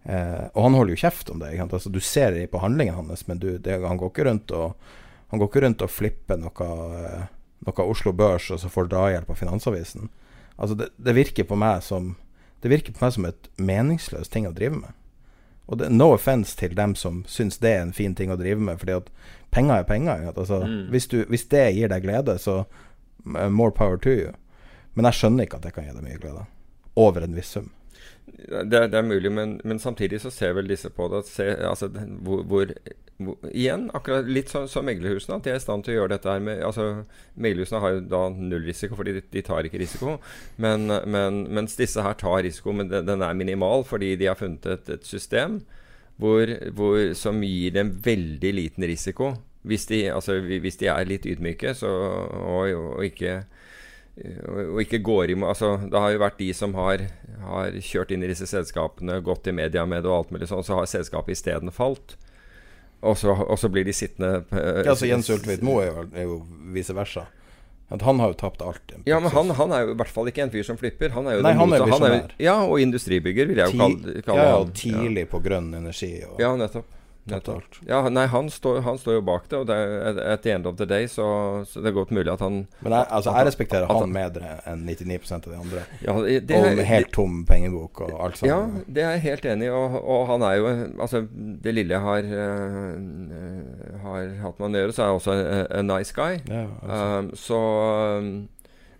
[0.05, 1.55] Eh, og han holder jo kjeft om det.
[1.65, 4.77] Altså, du ser det på handlingen hans, men du, det, han går ikke rundt og
[5.33, 7.25] Han går ikke rundt og flipper noe, eh,
[7.67, 10.11] noe Oslo Børs og så får drahjelp av Finansavisen.
[10.57, 12.15] Altså, det, det virker på meg som
[12.63, 14.93] Det virker på meg som et meningsløst ting å drive med.
[15.69, 18.61] Og det, no offense til dem som syns det er en fin ting å drive
[18.61, 19.11] med, fordi at
[19.53, 20.25] penger er penger.
[20.33, 20.87] Altså, mm.
[20.95, 24.33] Hvis, du, hvis det gir deg glede, så uh, more power to you.
[24.95, 26.47] Men jeg skjønner ikke at det kan gi deg mye glede.
[27.01, 27.69] Over en viss sum.
[28.25, 31.91] Det, det er mulig, men, men samtidig så ser vel disse på det se, altså,
[32.25, 32.73] hvor, hvor
[33.53, 36.33] Igjen, akkurat litt som, som meglerhusene, at de er i stand til å gjøre dette
[36.33, 37.05] her med altså,
[37.39, 40.17] Meglerhusene har jo da null risiko, fordi de, de tar ikke risiko.
[40.59, 44.39] Men, men, mens disse her tar risiko, men den, den er minimal fordi de har
[44.41, 45.61] funnet et, et system
[46.19, 49.35] hvor, hvor, som gir dem veldig liten risiko.
[49.65, 51.91] Hvis de, altså, hvis de er litt ydmyke så,
[52.43, 53.45] og, og ikke
[54.15, 57.03] og ikke går i altså, Det har jo vært de som har,
[57.43, 60.63] har kjørt inn i disse selskapene, gått i media med det og alt mulig sånn,
[60.63, 62.15] så har selskapet isteden falt.
[63.05, 66.29] Og så, og så blir de sittende uh, Ja, så Jens Ultveit Moe er er
[66.29, 66.41] jo
[66.73, 67.27] vice versa.
[67.93, 68.95] At han har jo tapt alt.
[69.05, 71.13] Ja, men han, han er jo i hvert fall ikke en fyr som flipper.
[71.15, 72.33] Han er jo Nei, han er visjonær.
[72.43, 76.15] Ja, og industribygger, vil jeg jo kalle, kalle ja, ja, tidlig på grønn energi.
[76.27, 76.89] Og, Ja, nettopp.
[77.25, 77.79] Nettopp.
[77.89, 80.67] Ja, nei, han står, han står jo bak det, og det er, at- the end
[80.67, 81.25] of the day så,
[81.65, 84.51] så det er godt mulig at han Men jeg, altså, jeg respekterer han, han bedre
[84.69, 85.85] enn 99% av de andre.
[86.05, 89.71] ja, det, og med helt tom pengebok og alt Ja, det er jeg helt enig
[89.71, 89.73] i.
[89.73, 91.25] Og, og han er jo Altså,
[91.65, 95.35] det lille jeg har, uh, har hatt med han å gjøre, så er han også
[95.35, 96.39] A en nice guy.
[96.49, 97.05] Ja, altså.
[97.19, 97.61] Um, så
[98.21, 98.31] um,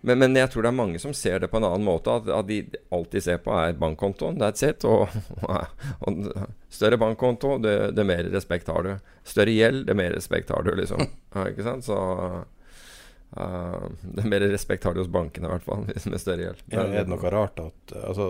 [0.05, 2.13] men, men jeg tror det er mange som ser det på en annen måte.
[2.13, 2.59] At, at de
[2.93, 4.37] alltid ser på er bankkontoen.
[4.41, 4.85] That's it.
[4.85, 5.09] Og,
[6.05, 6.27] og
[6.69, 8.91] større bankkonto, det, det mer respekt har du.
[9.25, 11.01] Større gjeld, det mer respekt har du, liksom.
[11.35, 11.87] Ja, ikke sant?
[11.87, 16.63] Så uh, det mer respekt har du hos bankene, i hvert fall, med større gjeld.
[16.69, 18.29] Ja, er det noe rart at altså,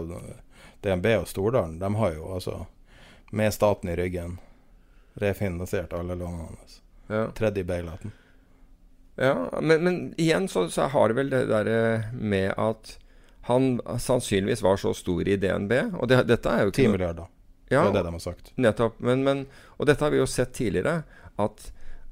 [0.85, 2.65] DNB og Stordalen, de har jo altså
[3.35, 4.37] Med staten i ryggen
[5.19, 6.81] Refinansiert alle lånene hans.
[7.07, 7.25] Ja.
[7.35, 8.11] Tredje bailouten.
[9.17, 11.77] Ja, men, men igjen så, så har det vel det derre
[12.13, 12.97] med at
[13.47, 15.71] han sannsynligvis var så stor i DNB.
[16.01, 17.31] Og det, dette er jo ikke 10 noe- milliarder.
[17.71, 18.51] Ja, Det er det de har sagt.
[18.61, 18.99] nettopp.
[19.01, 19.45] Men, men,
[19.79, 20.99] og dette har vi jo sett tidligere.
[21.41, 21.63] At,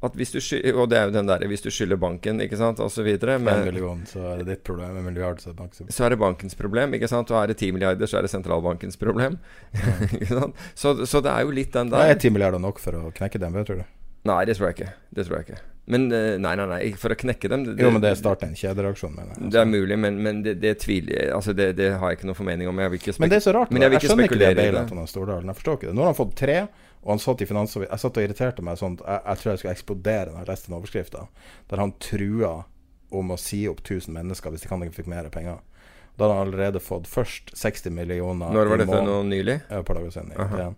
[0.04, 2.58] at hvis du skylder, Og det er jo den derre hvis du skylder banken, ikke
[2.58, 3.06] sant, osv.
[3.06, 4.98] Med million, så er det ditt problem.
[4.98, 6.94] En milliard, så er det bankens så er det bankens problem.
[6.98, 7.30] ikke sant?
[7.32, 9.38] Og er det 10 milliarder, så er det sentralbankens problem.
[10.32, 10.56] sant?
[10.76, 13.12] Så, så det er jo litt den Nei, der Er 10 milliarder nok for å
[13.13, 13.86] knekke DNB, tror du?
[14.30, 14.92] Nei, det tror jeg ikke.
[15.13, 15.62] Det tror jeg ikke.
[15.86, 16.80] Men eh, nei, nei, nei.
[17.00, 19.50] For å knekke dem det, Jo, men det starter en kjedereaksjon, mener jeg.
[19.52, 22.30] Det er mulig, men, men det, det tviler jeg Altså, det, det har jeg ikke
[22.30, 22.80] noe formening om.
[22.96, 23.74] Ikke Men det er så rart.
[23.74, 25.52] Men jeg vil jeg, skjønner ikke det bailouten av Stordalen.
[25.52, 25.96] Jeg forstår ikke det.
[25.98, 26.58] Nå har han fått tre,
[27.04, 27.76] og han satt i finans...
[27.84, 30.69] Jeg satt og irriterte meg sånn jeg, jeg tror jeg skulle eksplodere når jeg leste
[30.69, 31.26] den overskrifta,
[31.74, 32.54] der han trua
[33.13, 35.60] om å si opp 1000 mennesker hvis de kan ikke fikk mer penger.
[36.15, 39.60] Da hadde han allerede fått først 60 millioner Når var dette nå nylig?
[39.67, 40.78] Et par dager siden.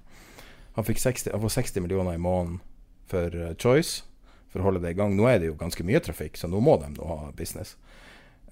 [0.75, 2.59] Han, fikk 60, han får 60 millioner i måneden
[3.07, 4.03] for eh, Choice,
[4.55, 5.11] for å holde det i gang.
[5.17, 7.75] Nå er det jo ganske mye trafikk, så nå må de nå ha business.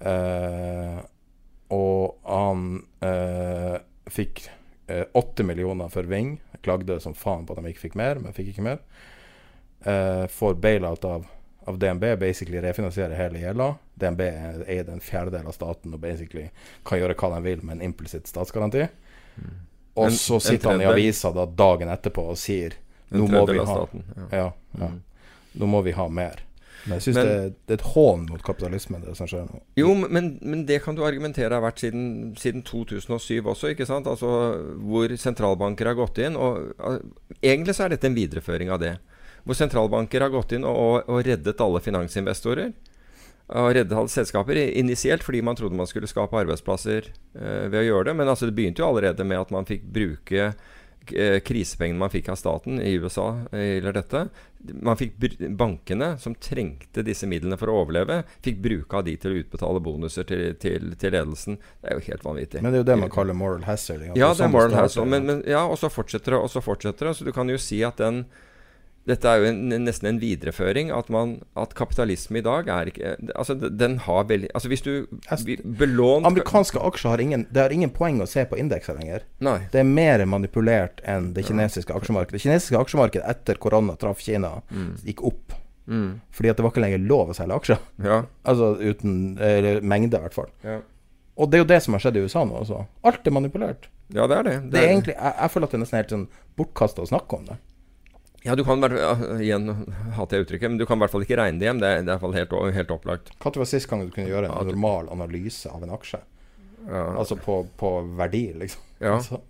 [0.04, 1.00] Uh,
[1.72, 2.66] og han
[3.00, 3.78] uh,
[4.12, 4.60] fikk åtte
[5.16, 6.34] 8 millioner for Ving.
[6.60, 8.82] Klagde som faen på at de ikke fikk mer, men fikk ikke mer.
[9.84, 11.26] Eh, får bailout av,
[11.64, 13.74] av DNB, basically refinansierer hele gjelda.
[13.94, 16.50] DNB er- eier en fjerdedel av staten og basically
[16.84, 18.86] kan gjøre hva de vil med en implisitt statsgaranti.
[19.94, 22.74] Og En- så sitter han i avisa da dagen etterpå og sier
[23.10, 24.04] nå må vi ha staten.
[24.16, 24.28] Ja.
[24.36, 24.86] ja, ja.
[24.88, 25.02] Mm.
[25.60, 26.42] Nå må vi ha mer.
[26.84, 29.60] Men jeg syns det, det er et hån mot kapitalismen, det som skjer nå.
[29.80, 34.08] Jo, men, men det kan du argumentere har vært siden, siden 2007 også, ikke sant?
[34.10, 34.30] Altså
[34.84, 36.36] hvor sentralbanker har gått inn.
[36.36, 36.98] Og uh,
[37.40, 38.98] egentlig så er dette en videreføring av det.
[39.44, 42.74] Hvor sentralbanker har gått inn og, og, og reddet alle finansinvestorer.
[43.54, 44.60] Og reddet alle selskaper.
[44.76, 48.18] Initielt fordi man trodde man skulle skape arbeidsplasser eh, ved å gjøre det.
[48.20, 50.52] Men altså, det begynte jo allerede med at man fikk bruke
[51.44, 54.24] krisepengene man fikk av staten i USA, gjelder eller dette.
[54.80, 55.18] Man fikk
[55.58, 59.82] Bankene, som trengte disse midlene for å overleve, fikk bruke av de til å utbetale
[59.84, 61.58] bonuser til, til, til ledelsen.
[61.82, 62.62] Det er jo helt vanvittig.
[62.64, 64.06] Men det er jo det man kaller moral hazard.
[64.16, 65.10] Ja, det er moral hazard.
[65.10, 67.16] Men, men, ja, og så fortsetter det, og så fortsetter det.
[67.18, 68.24] Så du kan jo si at den
[69.06, 70.90] dette er jo en, nesten en videreføring.
[70.96, 75.06] At, man, at kapitalisme i dag er ikke Altså, den- har veldig Altså, hvis du
[75.64, 79.26] belånt Amerikanske aksjer har ingen Det har ingen poeng å se på indekser lenger.
[79.44, 79.58] Nei.
[79.72, 82.38] Det er mer manipulert enn det kinesiske aksjemarkedet.
[82.38, 84.62] Det kinesiske aksjemarkedet etter korona traff Kina,
[85.04, 85.52] gikk opp.
[85.86, 86.20] Mm.
[86.32, 87.78] Fordi at det var ikke lenger lov å selge aksjer.
[88.02, 88.22] Ja.
[88.48, 90.48] Altså uten Eller mengde, i hvert fall.
[90.64, 90.78] Ja.
[91.36, 92.86] Og det er jo det som har skjedd i USA nå også.
[93.04, 93.88] Alt er manipulert.
[94.14, 94.70] ja, det er det.
[94.70, 97.36] Det er egentlig Jeg, jeg føler at det er nesten helt sånn bortkasta å snakke
[97.36, 97.56] om det.
[98.44, 99.70] Ja, du kan bare, ja, Igjen
[100.18, 101.80] hater jeg uttrykket, men du kan i hvert fall ikke regne det hjem.
[101.80, 103.32] Det er, det er i hvert fall helt, helt opplagt.
[103.40, 106.20] Når var sist gang du kunne gjøre en normal analyse av en aksje?
[106.84, 107.06] Ja.
[107.16, 108.84] Altså på, på verdi, liksom.
[109.00, 109.18] Ja.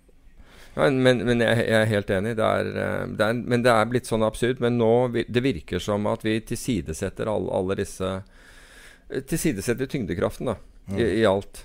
[0.75, 2.33] Altså, men, men jeg, jeg er helt enig.
[2.35, 4.59] Det er, eh, det er, men det er blitt sånn absurd.
[4.59, 10.57] Men nå det virker som at vi tilsidesetter alle, alle disse eh, Tilsidesetter tyngdekraften da,
[10.97, 11.61] i, i alt.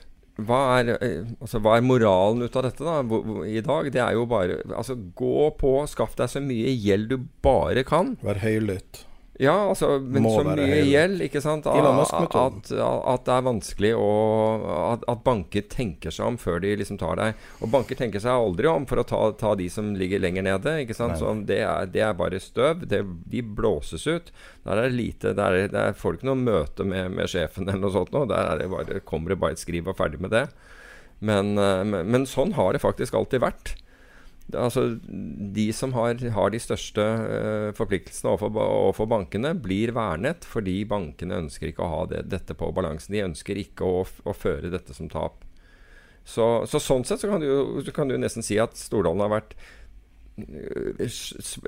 [0.48, 3.00] Hva er, eh, altså, hva er moralen ut av dette da,
[3.46, 3.90] i dag?
[3.92, 8.16] Det er jo bare altså, Gå på, skaff deg så mye gjeld du bare kan.
[8.24, 9.04] Vær høylytt.
[9.40, 11.64] Ja, altså, men så mye gjeld, ikke sant?
[11.64, 14.08] At, at, at det er vanskelig å
[14.90, 17.46] at, at banker tenker seg om før de liksom tar deg.
[17.64, 20.74] Og banker tenker seg aldri om for å ta, ta de som ligger lenger nede.
[20.82, 21.16] ikke sant?
[21.16, 22.84] Så det er, det er bare støv.
[22.90, 23.00] Det,
[23.32, 24.28] de blåses ut.
[24.68, 27.86] Der er lite Der, er, der får du ikke noe møte med, med sjefen eller
[27.86, 28.12] noe sånt.
[28.12, 28.28] noe.
[28.28, 30.50] Der er det bare, kommer det bare et skriv og ferdig med det.
[31.24, 33.72] Men, eh, men, men sånn har det faktisk alltid vært.
[34.56, 34.86] Altså,
[35.54, 41.42] de som har, har de største uh, forpliktelsene overfor, overfor bankene, blir vernet fordi bankene
[41.44, 43.14] ønsker ikke å ha det, dette på balansen.
[43.14, 45.44] De ønsker ikke å, å føre dette som tap.
[46.24, 49.32] Så, så sånn sett så kan du, så kan du nesten si at Stordalen har
[49.32, 49.56] vært
[50.38, 51.08] eh,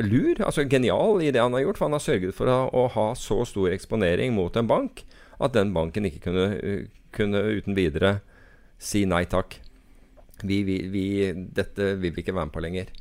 [0.03, 1.81] lur, altså genial i det han har gjort.
[1.81, 5.05] For han har sørget for å, å ha så stor eksponering mot en bank
[5.43, 8.21] at den banken ikke kunne, eh, kunne uten videre
[8.83, 9.59] si nei takk.
[10.43, 12.93] Vi, vi, vi, dette vil vi ikke være med på lenger.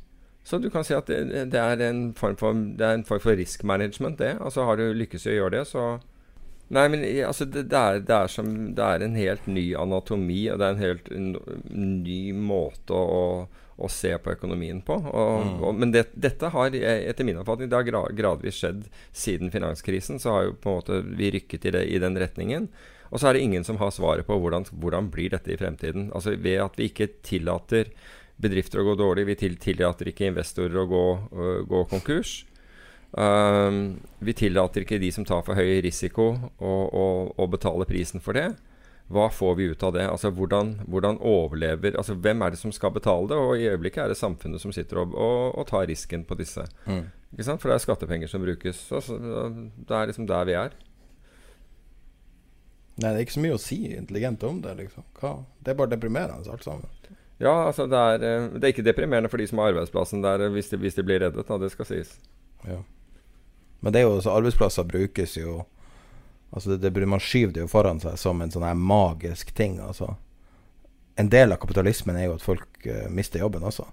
[0.44, 3.22] Så du kan si at det, det, er, en form for, det er en form
[3.22, 4.36] for risk management, det.
[4.42, 5.84] Altså Har du lykkes i å gjøre det, så
[6.72, 10.46] Nei, men altså, det, det, er, det, er som, det er en helt ny anatomi,
[10.48, 13.26] og det er en helt ny måte å,
[13.76, 14.96] å se på økonomien på.
[15.10, 19.52] Og, og, men det, dette har, etter min oppfatning, det har gra- gradvis skjedd siden
[19.52, 20.22] finanskrisen.
[20.22, 22.70] Så har jo på en måte vi rykket i, i den retningen.
[23.12, 26.08] Og så er det ingen som har svaret på hvordan, hvordan blir dette i fremtiden.
[26.16, 27.92] Altså Ved at vi ikke tillater
[28.40, 31.04] bedrifter å gå dårlig, vi tillater ikke investorer å gå,
[31.36, 32.40] uh, gå konkurs.
[33.12, 36.32] Um, vi tillater ikke de som tar for høy risiko,
[36.64, 38.54] å, betale prisen for det.
[39.12, 40.06] Hva får vi ut av det?
[40.08, 43.36] Altså hvordan, hvordan overlever Altså Hvem er det som skal betale det?
[43.36, 46.64] Og i øyeblikket er det samfunnet som sitter og, og, og tar risken på disse.
[47.34, 47.60] Ikke sant?
[47.60, 48.80] For det er skattepenger som brukes.
[48.88, 49.18] Så, så,
[49.52, 50.78] det er liksom der vi er.
[52.94, 55.04] Nei, det er ikke så mye å si intelligent om det, liksom.
[55.20, 55.36] Hva?
[55.64, 56.88] Det er bare deprimerende, alt sammen.
[57.42, 60.44] Ja, altså det er, eh, det er ikke deprimerende for de som har arbeidsplassen der,
[60.54, 61.46] hvis de, hvis de blir reddet.
[61.48, 62.12] Da, det skal sies.
[62.68, 62.82] Ja.
[63.82, 65.64] Men det er jo så arbeidsplasser brukes jo
[66.52, 69.78] Altså det, det, Man skyver det jo foran seg som en sånn her magisk ting.
[69.80, 70.10] Altså.
[71.16, 73.86] En del av kapitalismen er jo at folk uh, mister jobben også.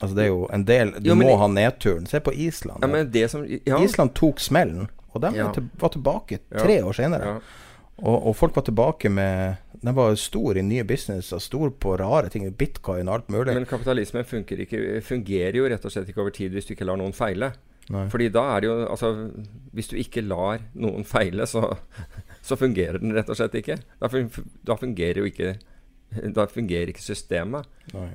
[0.00, 2.08] Altså det er jo en del Du jo, må ha nedturen.
[2.10, 2.82] Se på Island.
[2.82, 3.78] Ja, som, ja.
[3.78, 5.46] Island tok smellen, og de ja.
[5.78, 7.36] var tilbake tre år senere.
[8.02, 12.30] Og, og, folk var tilbake med De var stor i nye businesser, stor på rare
[12.32, 13.54] ting, bitcoin og alt mulig.
[13.54, 17.14] Men kapitalismen fungerer jo rett og slett ikke over tid hvis du ikke lar noen
[17.14, 17.52] feile.
[17.92, 18.06] Nei.
[18.08, 19.10] Fordi da er det jo Altså,
[19.76, 21.76] hvis du ikke lar noen feile, så,
[22.42, 23.78] så fungerer den rett og slett ikke.
[24.00, 24.10] Da,
[24.64, 25.54] da, fungerer jo ikke
[26.34, 27.68] Da fungerer ikke systemet.
[27.92, 28.10] Nei.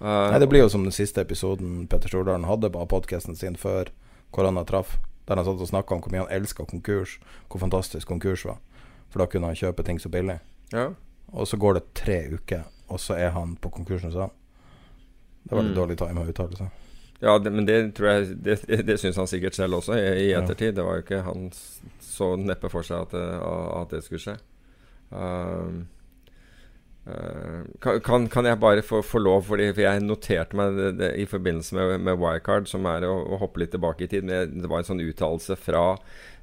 [0.00, 3.58] Uh, Nei, det blir jo som den siste episoden Petter Stordalen hadde på podkasten sin
[3.60, 3.92] før
[4.32, 4.96] korona traff.
[5.28, 7.18] Der han satt og snakka om hvor mye han elska konkurs,
[7.52, 8.56] hvor fantastisk konkurs var.
[9.10, 10.38] For da kunne han kjøpe ting så billig.
[10.74, 10.90] Ja.
[11.34, 14.36] Og så går det tre uker, og så er han på konkursen, sa han.
[15.42, 15.80] Det var litt mm.
[15.80, 16.76] dårlig time å uttale seg.
[17.20, 18.54] Ja, det, men det tror jeg Det,
[18.88, 20.74] det, syns han sikkert selv også, i, i ettertid.
[20.76, 21.48] Det var jo ikke han
[22.04, 24.36] så neppe for seg at, at det skulle skje.
[25.10, 25.82] Uh,
[27.08, 27.62] uh,
[28.04, 31.28] kan, kan, jeg bare få, få, lov, fordi for jeg noterte meg det, det, i
[31.28, 34.70] forbindelse med, med Wirecard, som er å, å, hoppe litt tilbake i tid men Det
[34.70, 35.84] var en sånn uttalelse fra,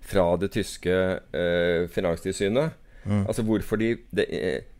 [0.01, 0.95] fra, det tyske
[1.35, 2.77] eh, finanstilsynet.
[3.07, 3.23] Mm.
[3.25, 4.27] Altså hvorfor de det,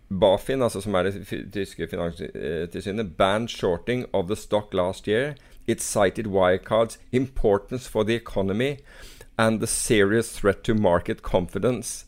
[0.08, 5.36] Bafin, altså som er det tyske finanstilsynet, banned shorting of the stock last year
[5.68, 8.80] It cited Wirecard's importance for the economy
[9.38, 12.06] and the serious threat to market confidence.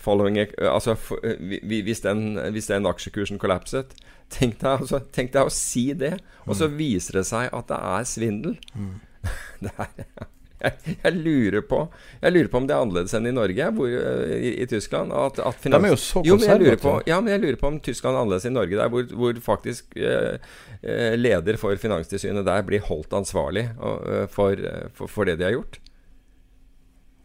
[0.00, 3.94] Following, uh, altså, uh, hvis, den, hvis, den, aksjekursen kollapset
[4.30, 6.14] tenk deg, altså, tenk deg, å si det,
[6.46, 6.76] og så mm.
[6.78, 8.58] viser det seg at det er svindel.
[8.78, 8.92] Mm.
[9.66, 10.28] det er
[10.60, 11.78] jeg, jeg, lurer på
[12.20, 15.14] Jeg lurer på om det er annerledes enn i Norge, hvor, eh, i, i, Tyskland.
[15.16, 15.80] At, at finans...
[15.80, 16.96] De er jo så konservative.
[17.08, 19.96] Ja, men jeg lurer på om Tyskland er annerledes i Norge, der hvor, hvor faktisk
[19.96, 20.36] eh,
[20.80, 25.48] eh leder for Finanstilsynet der blir holdt ansvarlig og, eh, for, for, for, det de
[25.48, 25.80] har gjort.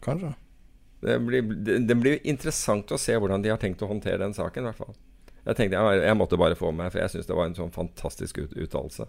[0.05, 0.35] Kanskje.
[1.01, 1.41] Det blir,
[1.87, 4.79] det, blir, interessant å se hvordan de har tenkt å håndtere den saken, i hvert
[4.79, 4.95] fall.
[5.45, 7.73] Jeg tenkte jeg, jeg måtte bare få med, for jeg syns det var en sånn
[7.73, 9.05] fantastisk ut, uttalelse.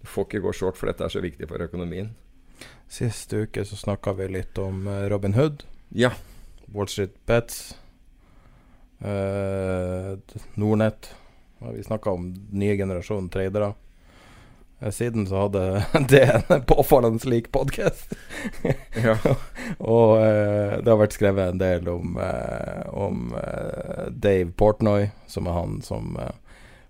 [0.00, 2.10] Du får ikke gå short, for dette er så viktig for økonomien.
[2.90, 5.64] Siste uke så snakka vi litt om eh, Robin Hood.
[5.96, 6.12] Ja.
[6.74, 7.70] Wall Street Bets.
[9.00, 10.18] Eh,
[10.60, 11.14] Nordnett.
[11.60, 13.72] Vi snakka om nye generasjon tradere.
[14.82, 15.64] Uh, siden så hadde
[16.12, 18.14] det en påfallende lik podkast.
[19.06, 19.16] ja.
[19.78, 22.16] Og uh, det har vært skrevet en del om,
[22.90, 23.34] om
[24.10, 26.16] Dave Portnoy, som er han som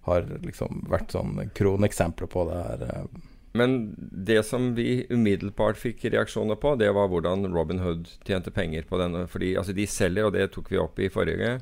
[0.09, 3.05] har liksom vært sånn kroneksempler på det her
[3.53, 8.87] men det som vi umiddelbart fikk reaksjoner på, det var hvordan Robin Hood tjente penger
[8.87, 9.25] på denne.
[9.31, 11.57] Fordi altså, de selger, og det tok vi opp i forrige,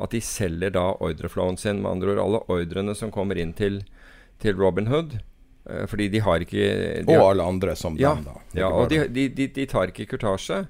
[0.00, 1.80] at de selger da ordreflowen sin.
[1.80, 3.80] Med andre ord alle ordrene som kommer inn til,
[4.42, 5.20] til Robin Hood.
[5.68, 6.68] Eh, fordi de har ikke
[7.04, 8.38] de Og alle andre som ja, dem, da.
[8.56, 10.64] Ja, og de, de, de, tar ikke kurtasje.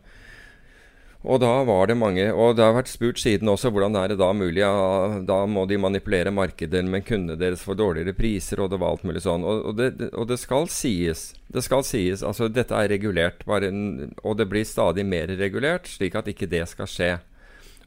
[1.20, 4.18] Og da var det mange Og det har vært spurt siden også hvordan er det
[4.22, 4.62] da mulig.
[4.62, 8.94] Ja, da må de manipulere markedet, men kundene deres får dårligere priser, og det var
[8.94, 9.44] alt mulig sånn.
[9.44, 11.30] Og, og, det, og det, skal sies.
[11.52, 12.24] Det skal sies.
[12.24, 16.64] Altså, dette er regulert, en, og det blir stadig mer regulert, slik at ikke det
[16.72, 17.10] skal skje.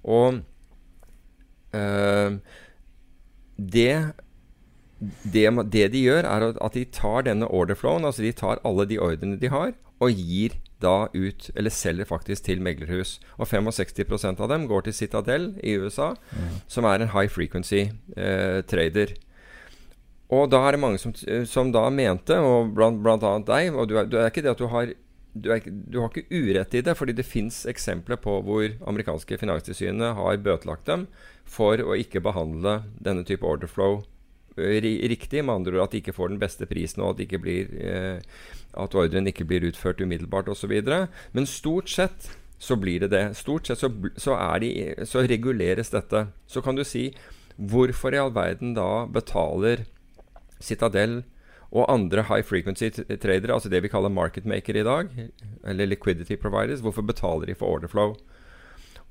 [0.03, 0.43] Og
[1.73, 2.37] øh,
[3.57, 3.93] det,
[5.23, 8.99] det, det de gjør, er at de tar denne orderflowen, altså de tar alle de
[9.01, 13.17] ordrene de har, og gir da ut, eller selger faktisk til meglerhus.
[13.37, 16.57] Og 65% av dem går til Citadel i USA, mm.
[16.67, 17.85] som er en high frequency
[18.17, 19.15] eh, trader.
[20.33, 21.13] Og da er det mange som,
[21.47, 24.55] som da mente, og blant, blant annet deg Og du er, du er, ikke det
[24.55, 24.93] at du har
[25.33, 29.39] du, er, du har ikke urett i det, fordi det fins eksempler på hvor amerikanske
[29.41, 31.07] finanstilsynet har bøtelagt dem
[31.49, 34.12] for å ikke behandle denne type orderflow eh,
[34.57, 35.43] riktig.
[35.43, 38.21] Med andre ord at de ikke får den beste prisen, og at ikke blir eh,
[38.73, 40.73] at ordren ikke blir utført umiddelbart osv.
[41.33, 43.25] Men stort sett så blir det det.
[43.37, 46.27] Stort sett så, så, de, så, reguleres dette.
[46.47, 47.11] Så kan du si
[47.57, 49.85] hvorfor i all verden da betaler
[50.63, 51.21] Citadel
[51.73, 55.09] og andre high frequency tradere, altså det vi kaller market maker i dag,
[55.65, 58.15] eller liquidity providers, hvorfor betaler de for order flow?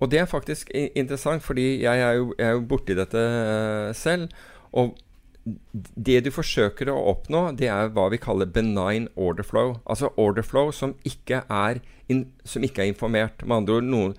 [0.00, 3.94] Og det er faktisk interessant, fordi jeg er jo, jeg er jo borti dette uh,
[3.94, 4.30] selv.
[4.72, 4.96] Og
[5.42, 9.76] det du forsøker å oppnå, det er hva vi kaller benign order flow.
[9.84, 11.80] Altså order flow som ikke er,
[12.12, 13.42] in, som ikke er informert.
[13.44, 14.16] Med andre ord noen,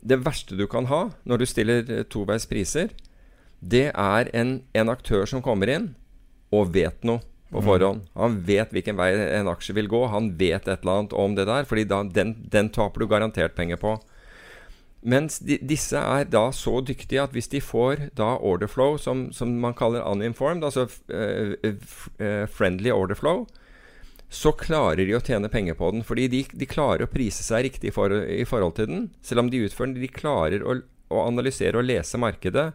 [0.00, 2.88] Det verste du kan ha når du stiller eh, toveis priser,
[3.60, 5.90] det er en, en, aktør som kommer inn
[6.50, 7.20] og vet noe.
[7.50, 8.06] på forhånd.
[8.14, 10.06] Han vet hvilken vei en aksje vil gå.
[10.06, 13.56] Han vet et eller annet om det der, fordi da, den, den taper du garantert
[13.56, 13.96] penger på.
[15.00, 19.30] Mens de, disse er da så dyktige at hvis de får da order flow, som,
[19.32, 23.46] som man kaller uninformed, altså uh, friendly order flow,
[24.30, 26.04] så klarer de å tjene penger på den.
[26.06, 29.08] Fordi de, de klarer å prise seg riktig for, i forhold til den.
[29.26, 30.04] Selv om de utfører den.
[30.04, 30.76] De klarer å,
[31.10, 32.68] å analysere og lese markedet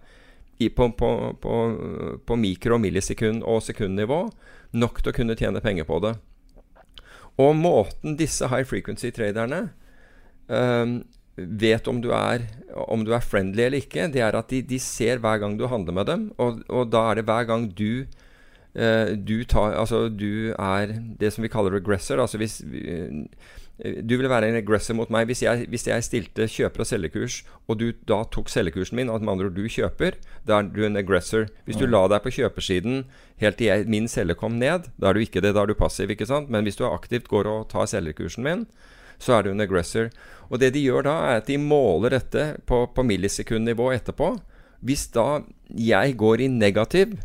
[0.57, 1.11] i, på, på,
[1.41, 1.55] på,
[2.25, 4.25] på mikro-, millisekund- og sekundnivå
[4.75, 6.15] nok til å kunne tjene penger på det.
[7.39, 9.67] Og måten disse high frequency-traderne
[10.47, 11.01] um,
[11.35, 12.45] vet om du, er,
[12.87, 15.67] om du er friendly eller ikke, det er at de, de ser hver gang du
[15.67, 16.29] handler med dem.
[16.37, 21.33] Og, og da er det hver gang du uh, du, tar, altså, du er det
[21.33, 22.21] som vi kaller regressor.
[22.23, 23.25] Altså hvis uh,
[23.75, 27.41] du vil være en aggressor mot meg hvis jeg, hvis jeg stilte kjøper- og selgekurs,
[27.67, 30.15] og du da tok selgekursen min, og med andre ord du kjøper,
[30.47, 31.49] da er du en aggressor.
[31.67, 33.03] Hvis du la deg på kjøpersiden
[33.43, 35.75] helt til jeg, min selger kom ned, da er du ikke det, da er du
[35.75, 36.47] passiv, ikke sant?
[36.47, 38.63] Men hvis du aktivt går og tar selgerkursen min,
[39.19, 40.09] så er du en aggressor.
[40.49, 44.35] Og det de gjør da, er at de måler dette på, på millisekundnivå etterpå.
[44.85, 45.41] Hvis da
[45.71, 47.15] jeg går i negativ,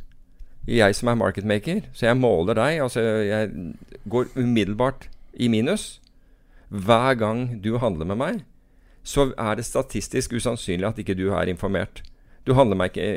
[0.68, 3.50] jeg som er marketmaker, så jeg måler deg, altså jeg
[4.08, 5.98] går umiddelbart i minus
[6.70, 8.42] hver gang du handler med meg,
[9.02, 12.04] så er det statistisk usannsynlig at ikke du er informert.
[12.46, 13.08] Du handler meg ikke,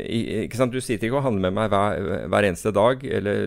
[0.47, 0.73] ikke sant?
[0.73, 3.45] Du sitter ikke og handler med meg hver, hver eneste dag, eller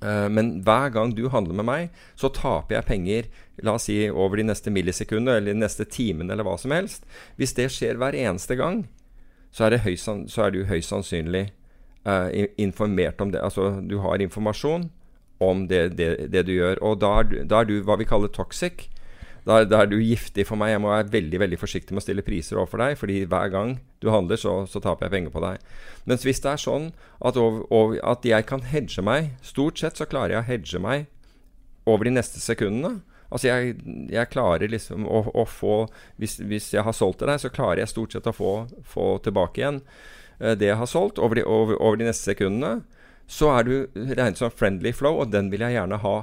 [0.00, 3.26] men hver gang du handler med meg, så taper jeg penger
[3.62, 7.04] la oss si over de neste millisekundene eller de neste timene eller hva som helst.
[7.36, 8.86] Hvis det skjer hver eneste gang,
[9.52, 11.50] så er, høy, så er du høyst sannsynlig
[12.06, 12.30] uh,
[12.60, 13.42] informert om det.
[13.42, 14.88] Altså du har informasjon
[15.40, 16.80] om det, det, det du gjør.
[16.86, 18.88] Og da er, da er, du hva vi kaller toxic.
[19.46, 20.74] Da, da, er du giftig for meg.
[20.74, 23.76] Jeg må være veldig veldig forsiktig med å stille priser overfor deg, fordi hver gang
[24.02, 25.70] du handler, så, så taper jeg penger på deg.
[26.10, 30.00] Mens hvis det er sånn at, over, over, at jeg kan hedge meg Stort sett
[30.00, 31.08] så klarer jeg å hedge meg
[31.88, 33.00] over de neste sekundene.
[33.30, 33.76] Altså jeg,
[34.10, 35.84] jeg klarer liksom å, å få
[36.18, 38.54] hvis, hvis, jeg har solgt til deg, så klarer jeg stort sett å få,
[38.86, 39.78] få tilbake igjen
[40.42, 42.82] uh, det jeg har solgt, over de, over, over de neste sekundene.
[43.30, 46.16] Så er du regnet som friendly flow, og den vil jeg gjerne ha.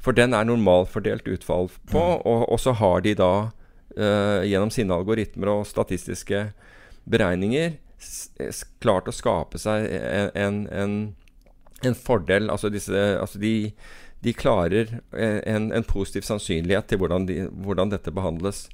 [0.00, 2.24] For den er normalfordelt utfall på, mm.
[2.24, 6.46] og, og, så har de da uh, gjennom sine algoritmer og statistiske
[7.10, 7.76] beregninger
[8.80, 9.86] klart å skape seg
[10.38, 10.94] en, en,
[11.84, 12.50] en fordel.
[12.52, 13.72] Altså, disse, altså de,
[14.24, 18.68] de, klarer en, en, positiv sannsynlighet til hvordan, de, hvordan dette behandles.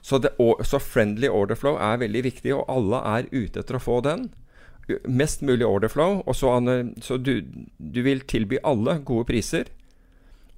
[0.00, 3.82] Så, det, så, friendly order flow er veldig viktig, og alle er ute etter å
[3.82, 4.28] få den.
[5.04, 6.22] Mest mulig order flow.
[6.24, 6.54] Og så,
[7.04, 7.42] så du,
[7.78, 9.72] du vil tilby alle gode priser.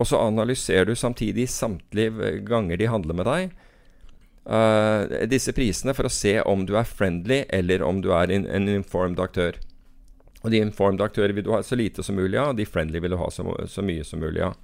[0.00, 3.50] Og så analyserer du samtidig samtlige ganger de handler med deg,
[4.48, 8.46] uh, disse prisene for å se om du er friendly, eller om du er en,
[8.48, 9.60] en informed aktør.
[10.40, 13.02] Og de informed aktører vil du ha så lite som mulig av, og de friendly
[13.04, 14.56] vil du ha så, så mye som mulig av.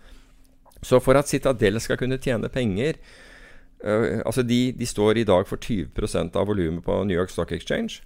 [0.84, 2.99] Så for at Citadel skal kunne tjene penger
[3.84, 7.53] uh, Altså, de, de, står i dag for 20% av volumet på New York Stock
[7.53, 8.01] Exchange.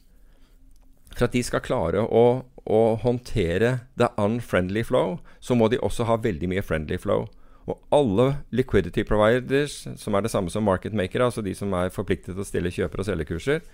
[1.17, 2.25] For at de skal klare å,
[2.71, 7.27] å håndtere the unfriendly flow, så må de også ha veldig mye friendly flow.
[7.69, 11.93] Og alle liquidity providers, som er det samme som market maker, altså de som er
[11.95, 13.65] forpliktet til å stille kjøper- og selgerkurser,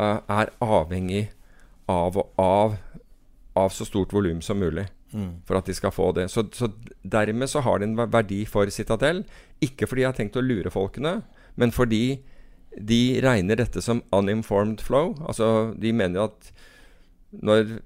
[0.00, 1.28] uh, er avhengig
[1.90, 2.78] av, av,
[3.58, 4.88] av så stort volum som mulig.
[5.12, 5.42] Mm.
[5.46, 6.28] For at de skal få det.
[6.30, 6.70] Så, så,
[7.02, 9.24] dermed så har det en verdi for Citadel.
[9.62, 11.20] Ikke fordi jeg har tenkt å lure folkene,
[11.58, 12.20] men fordi
[12.78, 15.16] de regner dette som uninformed flow.
[15.26, 16.52] Altså de mener at
[17.30, 17.78] når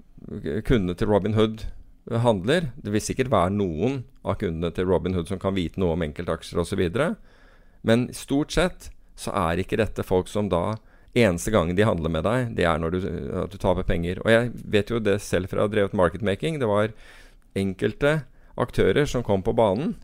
[0.64, 1.66] kundene til Robin Hood
[2.08, 5.96] handler Det vil sikkert være noen av kundene til Robin Hood som kan vite noe
[5.96, 6.82] om enkeltaksjer osv.
[7.84, 10.74] Men stort sett så er ikke dette folk som da
[11.14, 13.04] Eneste gangen de handler med deg, det er når du,
[13.44, 14.18] at du taper penger.
[14.24, 16.58] Og jeg vet jo det selv fra jeg har drevet marketmaking.
[16.58, 16.90] Det var
[17.54, 18.24] enkelte
[18.58, 19.94] aktører som kom på banen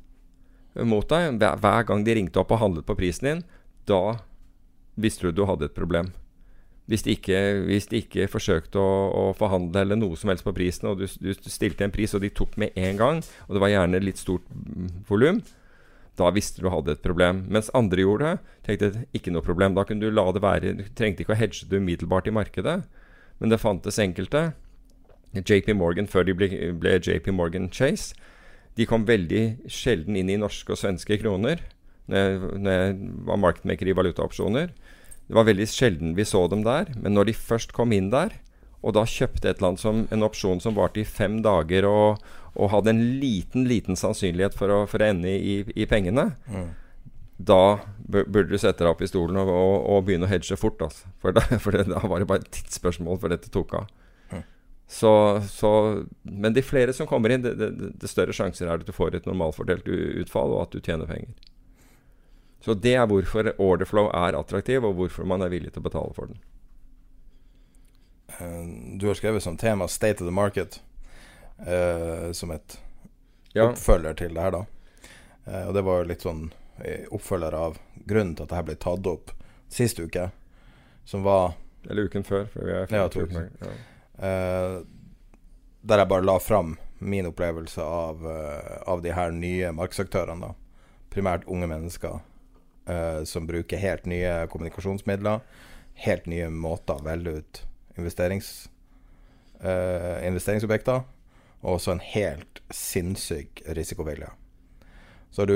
[0.87, 1.43] mot deg.
[1.43, 3.43] Hver gang de ringte opp og handlet på prisen din,
[3.91, 4.21] da
[4.95, 6.13] visste du du hadde et problem.
[6.91, 7.39] Hvis de ikke,
[7.69, 11.07] hvis de ikke forsøkte å, å, forhandle eller noe som helst på prisen, og du,
[11.23, 14.19] du, stilte en pris, og de tok med en gang, og det var gjerne litt
[14.19, 14.49] stort
[15.07, 15.39] volum,
[16.19, 17.45] da visste du hadde et problem.
[17.49, 19.77] Mens andre gjorde det, tenkte ikke noe problem.
[19.79, 20.75] Da kunne du la det være.
[20.77, 22.81] Du trengte ikke å hedge det umiddelbart i markedet.
[23.41, 24.51] Men det fantes enkelte.
[25.33, 28.19] JP Morgan før de ble, ble JP Morgan Chase.
[28.77, 31.63] De kom veldig sjelden inn i norske og svenske kroner
[32.11, 32.95] når jeg
[33.29, 34.73] var markedmaker i valutaopsjoner.
[35.31, 38.33] Det var veldig sjelden vi så dem der, men når de først kom inn der,
[38.83, 42.25] og da kjøpte et eller annet som en opsjon som varte i fem dager, og,
[42.57, 46.65] og hadde en liten, liten sannsynlighet for å, for å ende i, i pengene, mm.
[47.47, 47.61] da
[48.11, 50.83] burde du sette deg opp i stolen og, og, og begynne å hedge fort.
[50.83, 51.13] Altså.
[51.23, 53.95] For, da, for det, da var det bare et tidsspørsmål før dette tok av.
[54.35, 54.43] Mm.
[54.91, 55.13] Så,
[55.47, 55.73] så,
[56.27, 58.99] men de flere som kommer inn, det, det, det større sjanser er det at du
[58.99, 59.87] får et normalfordelt
[60.25, 61.39] utfall, og at du tjener penger.
[62.61, 66.17] Så det er hvorfor orderflow er attraktiv, og hvorfor man er villig til å betale
[66.17, 66.41] for den.
[68.37, 70.81] Eh, du har skrevet som tema 'State of the Market',
[71.61, 72.81] uh, som et
[73.53, 73.71] ja.
[73.71, 74.65] oppfølger til det her, da.
[75.47, 76.51] Uh, og det var jo litt sånn
[77.13, 77.77] oppfølger av
[78.09, 79.33] grunnen til at det her ble tatt opp
[79.69, 80.31] sist uke,
[81.05, 81.53] som var
[81.89, 82.45] Eller uken før.
[82.93, 83.49] Ja, to uker.
[83.61, 83.69] Ja.
[84.21, 84.83] Uh,
[85.81, 88.27] der jeg bare la fram min opplevelse av,
[88.87, 90.53] av de her nye markedsaktørene, da.
[91.09, 92.19] Primært unge mennesker
[93.25, 95.43] som bruker helt nye kommunikasjonsmidler.
[96.01, 97.61] Helt nye måter å velge ut
[98.01, 98.71] investerings,
[99.65, 101.03] uh, investeringsobjekter,
[101.61, 104.31] og også en helt sinnssyk risikovilje.
[105.31, 105.55] Så du,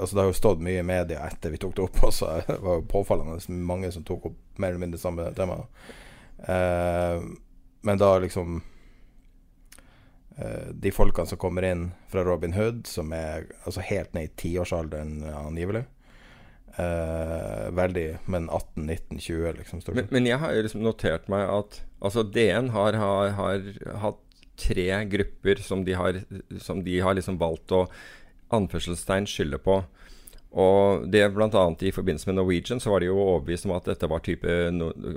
[0.00, 2.28] altså Det har jo stått mye i media etter vi tok det opp også.
[2.48, 5.62] Det var jo påfallende mange som tok opp mer eller mindre samme tema.
[6.44, 7.22] Uh,
[7.84, 8.62] men da liksom
[10.74, 15.20] De folkene som kommer inn fra Robin Hood, som er altså helt ned i tiårsalderen
[15.30, 15.84] angivelig,
[16.74, 19.82] Uh, veldig, men 18, 19, 20, liksom.
[19.94, 23.68] Men, men, jeg har liksom notert meg at altså DN har, har, har,
[24.02, 24.20] hatt
[24.58, 26.18] tre grupper som de har,
[26.62, 27.84] som de har liksom valgt å
[28.54, 29.84] anførselstegn skylde på.
[30.54, 31.62] Og det bl.a.
[31.82, 34.50] i forbindelse med Norwegian så var de jo overbevist om at dette var, type,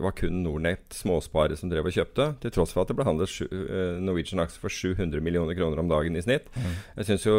[0.01, 3.33] var kun Nordnett småspare som drev og kjøpte, til tross for at det ble handlet
[3.45, 6.49] uh, Norwegian-aksjer for 700 millioner kroner om dagen i snitt.
[6.57, 6.71] Mm.
[7.01, 7.37] Jeg synes jo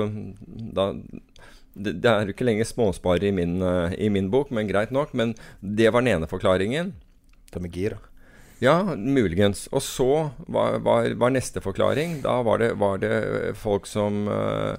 [0.79, 0.93] da
[1.79, 4.93] det, det, er jo ikke lenger småsparere i, min, uh, i min bok, men greit
[4.95, 5.15] nok.
[5.17, 6.95] Men det var den ene forklaringen.
[7.53, 8.01] Det med gira?
[8.63, 9.67] Ja, muligens.
[9.73, 14.75] Og så var, var, var, neste forklaring Da var det, var det folk som, uh,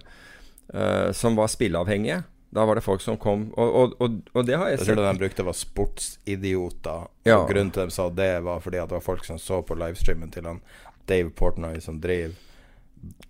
[0.76, 2.24] uh, som var spilleavhengige.
[2.50, 4.98] Da var det folk som kom Og, og, og, og det har jeg sett.
[4.98, 7.08] Det de brukte, var sportsidioter.
[7.30, 7.40] Ja.
[7.40, 9.62] Og grunnen til at de sa det, var fordi at det var folk som så
[9.64, 10.62] på livestreamen til han
[11.10, 12.36] Dave Portnoy, som driver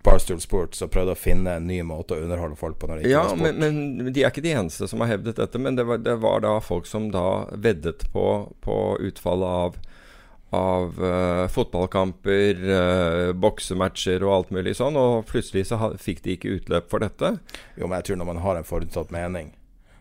[0.02, 2.88] Barstool Sports og prøvde å finne en ny måte å underholde folk på.
[2.88, 3.58] når det ikke ja, var sport.
[3.60, 5.60] Men, men de er ikke de eneste som har hevdet dette.
[5.60, 8.26] Men det var, det var da folk som da veddet på,
[8.64, 8.78] på
[9.10, 9.76] utfallet av,
[10.56, 14.96] av uh, fotballkamper, uh, boksematcher og alt mulig sånn.
[14.98, 17.36] Og plutselig så ha, fikk de ikke utløp for dette.
[17.76, 19.52] Jo, men jeg tror når man har en forutsatt mening,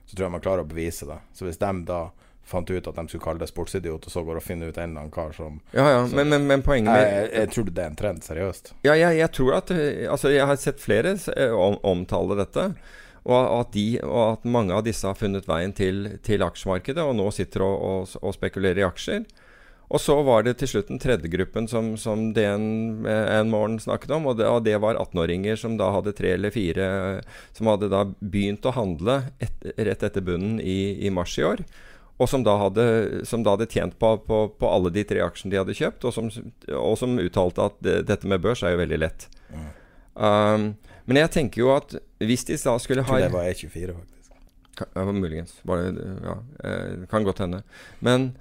[0.05, 1.19] så tror jeg man klarer å bevise det.
[1.35, 2.07] Så hvis de da
[2.49, 4.89] fant ut at de skulle kalle det sportsidiot, og så går og finner ut en
[4.89, 7.69] eller annen kar som Ja, ja, som, men, men, men, poenget med jeg, jeg, tror
[7.69, 8.73] det er en trend, seriøst.
[8.87, 9.75] Ja, jeg, jeg tror at
[10.09, 12.71] Altså, jeg har sett flere eh, om, omtale dette.
[13.29, 17.17] Og at, de, og at, mange av disse har funnet veien til, til aksjemarkedet, og
[17.19, 19.27] nå sitter og, og, og, spekulerer i aksjer.
[19.89, 23.79] Og så var det til slutt den tredje gruppen som, som DN eh, en morgen
[23.81, 24.29] snakket om.
[24.29, 26.89] Og det, og det var 18-åringer som da hadde tre eller fire
[27.57, 31.65] Som hadde da begynt å handle et, rett etter bunnen i, i mars i år
[32.19, 32.85] og som da hadde,
[33.27, 36.15] som da hadde tjent på, på, på, alle de tre aksjene de hadde kjøpt, og
[36.15, 36.27] som,
[36.75, 39.29] og som uttalte at det, dette med børs er jo veldig lett.
[39.53, 39.69] Mm.
[40.19, 40.65] Um,
[41.07, 44.33] men jeg tenker jo at hvis de da skulle ha det var E24, faktisk.
[44.79, 45.55] Kan, ja, muligens.
[45.67, 46.35] Bare, ja,
[46.67, 47.63] eh, kan godt hende.
[48.03, 48.33] Men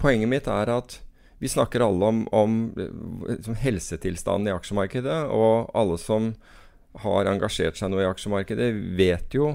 [0.00, 1.00] poenget mitt er at
[1.42, 2.60] vi snakker alle om, om
[3.26, 6.34] liksom helsetilstanden i aksjemarkedet, og alle som
[7.02, 8.70] har engasjert seg noe i aksjemarkedet,
[9.00, 9.54] vet jo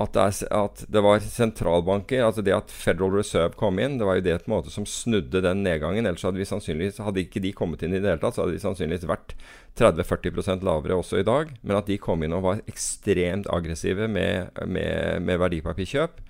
[0.00, 4.06] at det, er, at det, var sentralbanker, altså det at Federal Reserve kom inn, det
[4.08, 6.08] var jo det på en måte som snudde den nedgangen.
[6.08, 8.56] Ellers hadde vi sannsynligvis, hadde ikke de kommet inn i det hele tatt, så hadde
[8.56, 9.34] de sannsynligvis vært
[9.80, 11.52] 30-40 lavere også i dag.
[11.60, 16.24] Men at de kom inn og var ekstremt aggressive med, med, med verdipapirkjøp,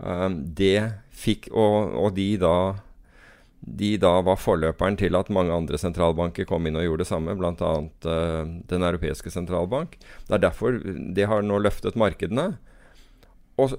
[0.00, 0.78] um, det
[1.22, 2.56] fikk Og, og de da
[3.62, 7.36] de da var forløperen til at mange andre sentralbanker kom inn og gjorde det samme,
[7.38, 7.72] bl.a.
[8.02, 10.00] Uh, Den europeiske sentralbank.
[10.26, 12.56] Det er derfor det har nå løftet markedene.
[13.60, 13.74] Og,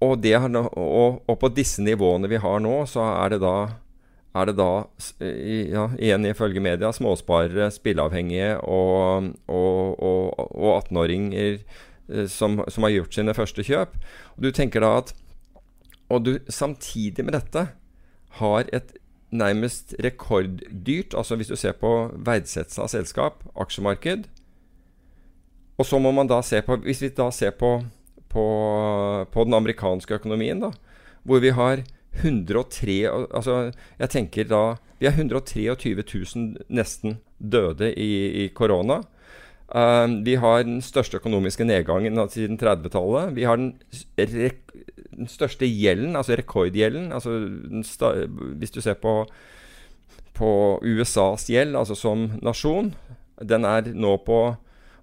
[0.00, 3.54] og, det, og, på disse nivåene vi har nå, så er det da,
[4.38, 4.70] er det da
[5.20, 13.36] ja, igjen ifølge media, småsparere, spilleavhengige og, og 18-åringer eh, som, som, har gjort sine
[13.36, 13.98] første kjøp.
[14.36, 15.16] Og du tenker da at
[16.10, 17.68] Og du samtidig med dette
[18.40, 18.88] har et
[19.30, 24.24] nærmest rekorddyrt, altså hvis du ser på verdsettelse av selskap, aksjemarked.
[25.78, 27.78] Og så må man da se på Hvis vi da ser på
[28.30, 28.44] på,
[29.32, 30.70] på, den amerikanske økonomien, da,
[31.26, 31.82] hvor vi har
[32.20, 33.70] 103 Altså,
[34.00, 34.62] jeg tenker da
[34.98, 39.00] Vi har 123 000 nesten døde i korona.
[39.70, 43.36] Uh, vi har den største økonomiske nedgangen siden 30-tallet.
[43.36, 43.74] Vi har den,
[44.18, 47.12] den, største gjelden, altså rekordgjelden.
[47.12, 47.38] Altså
[48.58, 49.24] hvis du ser på,
[50.34, 50.50] på
[50.82, 52.92] USAs gjeld, altså som nasjon,
[53.40, 54.40] den er nå på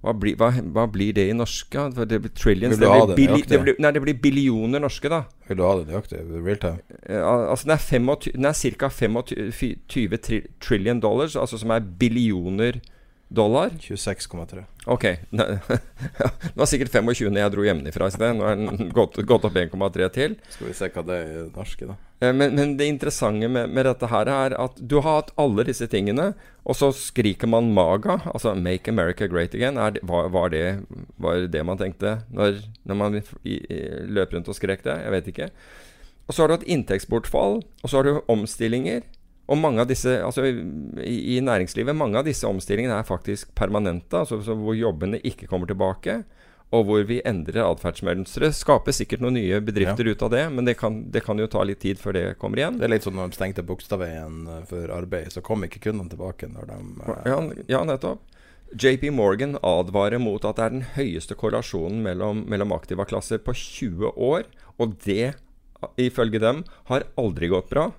[0.07, 1.83] hva, blir, hva, hva blir det i norske?
[1.99, 5.21] Det blir trillions det blir, billi, det blir, Nei, det blir billioner norske, da.
[5.49, 6.23] Vil du ha det nøyaktig?
[6.47, 6.99] Real time?
[7.03, 8.89] Eh, al- altså Den er, 25, den er ca.
[8.89, 12.79] 25 tri, trillion dollars, altså som er billioner
[13.27, 13.69] dollar.
[13.79, 14.63] 26,3.
[14.85, 15.03] Ok.
[15.29, 18.35] det var sikkert 25 når jeg dro hjemmefra i sted.
[18.37, 20.37] Nå er den gått, gått opp 1,3 til.
[20.53, 21.97] Skal vi se hva det er i norske, da.
[22.19, 25.67] Eh, Men, men det interessante med, med dette her er at du har hatt alle
[25.67, 26.31] disse tingene,
[26.63, 29.79] og så skriker man MAGA, altså 'Make America Great Again'.
[29.79, 30.83] Er var, var, det,
[31.17, 34.97] var det det man tenkte når, når man i, i, løp rundt og skrek det?
[35.03, 35.49] Jeg vet ikke.
[36.27, 39.05] Og så har du hatt inntektsbortfall, og så har du omstillinger.
[39.47, 44.19] Og mange av disse, altså i, i næringslivet, mange av disse omstillingene er faktisk permanente,
[44.19, 46.21] altså så hvor jobbene ikke kommer tilbake.
[46.75, 48.49] Og hvor vi endrer atferdsmønstre.
[48.51, 51.61] Skaper sikkert noen nye bedrifter ut av det, men det kan, det kan jo ta
[51.63, 52.81] litt tid før det kommer igjen.
[52.81, 56.11] Det er litt sånn når de stengte Bogstadveien eh, for arbeid, så kom ikke kundene
[56.11, 57.37] tilbake når de eh, Ja,
[57.71, 58.25] ja, nettopp.
[58.75, 63.55] JP Morgan advarer mot at det er den høyeste korrelasjonen mellom, mellom aktiva klasser på
[63.55, 64.43] 20 år.
[64.75, 65.37] Og det,
[65.95, 67.93] ifølge dem, har aldri gått bra.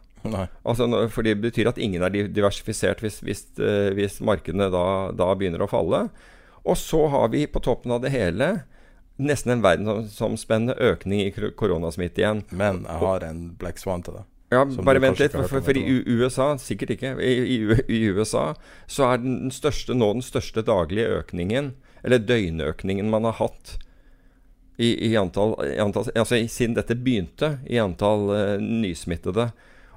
[0.64, 5.31] Altså, for det betyr at ingen er diversifisert hvis, hvis, eh, hvis markedene da, da
[5.39, 6.09] begynner å falle.
[6.69, 8.64] Og så har vi på toppen av det hele
[9.19, 12.45] nesten en verdensomspennende økning i kor- koronasmitte igjen.
[12.51, 14.29] Men jeg har en Black Swan til deg.
[14.49, 17.11] Ja, bare vent litt, for, for, for i USA Sikkert ikke.
[17.21, 17.59] I, i,
[17.93, 18.55] I USA
[18.89, 23.75] så er den største nå den største daglige økningen, eller døgnøkningen man har hatt
[24.79, 29.51] i, i antall, i antall Altså siden dette begynte, i antall uh, nysmittede.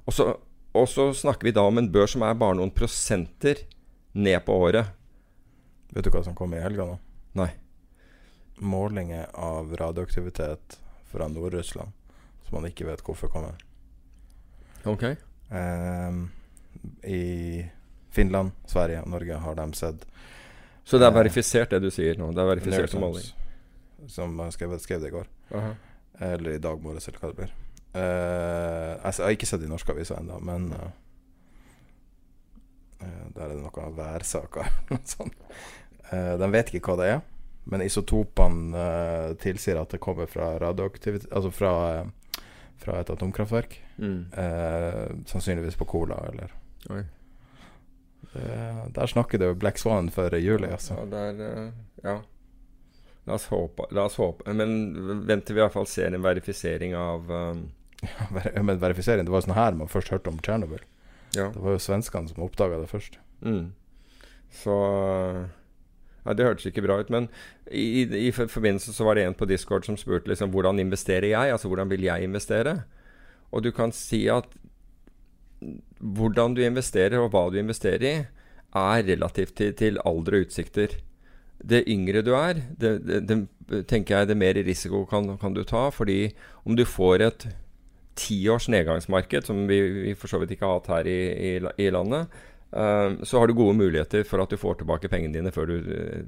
[0.05, 0.27] Og så,
[0.73, 3.63] og så snakker vi da om en børs som er bare noen prosenter
[4.17, 4.91] ned på året.
[5.91, 6.99] Vet du hva som kommer i helga nå?
[7.39, 7.49] Nei.
[8.61, 10.77] Målinger av radioaktivitet
[11.11, 11.91] fra Nord-Russland
[12.51, 13.55] som man ikke vet hvorfor kommer.
[14.83, 15.03] Ok.
[15.51, 16.25] Um,
[17.03, 17.65] I
[18.11, 20.05] Finland, Sverige og Norge har de sett
[20.83, 22.31] Så det er Eh, verifisert, det du sier nå?
[22.33, 23.27] Det er verifisert som måling?
[24.07, 25.27] Som jeg skrev, skrev det i går.
[25.55, 25.73] Aha.
[26.19, 27.53] Eller i dag morges, eller hva det blir.
[27.93, 30.87] Eh, jeg jeg har ikke sett de norske avisene ennå, men uh,
[33.03, 35.37] uh, Der er det noen værsaker eller noe sånt.
[36.11, 37.19] De vet ikke hva det er,
[37.71, 38.81] men isotopene
[39.39, 41.71] tilsier at det kommer fra radioaktivitet Altså fra,
[42.83, 43.77] fra et atomkraftverk.
[43.95, 44.25] Mm.
[45.29, 46.51] Sannsynligvis på Cola, eller
[46.91, 47.05] Oi.
[48.91, 50.99] Der snakker det jo Black Swan før juli, altså.
[50.99, 51.71] Ja, der,
[52.03, 52.17] Ja.
[53.23, 53.87] La oss håpe.
[53.95, 54.53] La oss håpe.
[54.53, 57.69] Men venter vi i hvert fall ser en verifisering av um,
[58.35, 60.81] Ver- Men verifisering, det var jo sånn her man først hørte om Tsjernobyl.
[61.37, 61.49] Ja.
[61.53, 63.17] Det var jo svenskene som oppdaga det først.
[63.45, 63.71] Mm.
[64.51, 64.73] Så
[66.25, 67.09] ja, Det hørtes ikke bra ut.
[67.13, 67.29] Men
[67.71, 71.29] i, i, i forbindelse så var det en på Discord som spurte liksom, hvordan investerer
[71.31, 71.53] jeg?
[71.55, 72.81] Altså hvordan vil jeg investere?
[73.51, 74.47] Og du kan si at
[76.01, 78.13] hvordan du investerer og hva du investerer i,
[78.81, 80.93] er relativt til, til alder og utsikter.
[81.61, 83.21] Det yngre du er, det, det,
[83.69, 85.89] det tenker jeg det mer risiko kan, kan du ta.
[85.93, 86.31] Fordi
[86.65, 87.45] om du får et
[88.19, 91.51] tiårs nedgangsmarked, som vi, vi for så vidt ikke har hatt her i, i,
[91.85, 92.27] i landet,
[92.71, 95.77] eh, så har du gode muligheter for at du får tilbake pengene dine før du,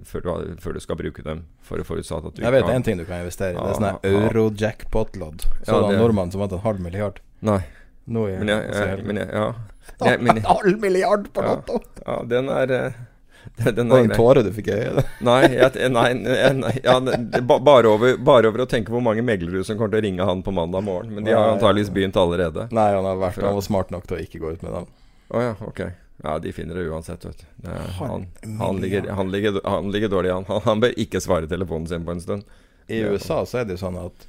[0.08, 0.32] før du,
[0.64, 1.46] før du skal bruke dem.
[1.62, 3.60] For, forutsatt at du Jeg vet én en ting du kan investere i.
[3.60, 5.48] Det er sånn euro-jackpot-lodd.
[5.64, 7.22] Så Ja, det en nordmann som vant en halv milliard.
[7.44, 7.62] Nei.
[8.06, 9.54] Nå i Men jeg, jeg, men jeg, ja.
[10.04, 11.54] Jeg, men, En halv milliard på Ja.
[11.54, 11.80] Lotto!
[12.06, 13.02] ja, den er eh,
[13.64, 15.10] den, den Og er en tåre du fikk i øyet.
[15.26, 16.08] Nei, jeg, nei,
[16.58, 19.96] nei, ja, det, det, bare, over, bare over å tenke hvor mange meglere som kommer
[19.96, 21.14] til å ringe han på mandag morgen.
[21.16, 22.70] Men de har antakeligvis begynt allerede.
[22.74, 24.89] Nei, han har vært Han var smart nok til å ikke gå ut med dem.
[25.34, 25.86] Å ja, ok.
[26.24, 27.48] Ja, de finner det uansett, vet du.
[27.66, 28.28] Det er, han,
[28.60, 30.46] han, ligger, han, ligger, han ligger dårlig an.
[30.48, 32.46] Han, han bør ikke svare telefonen sin på en stund.
[32.88, 34.28] I USA så er det jo sånn at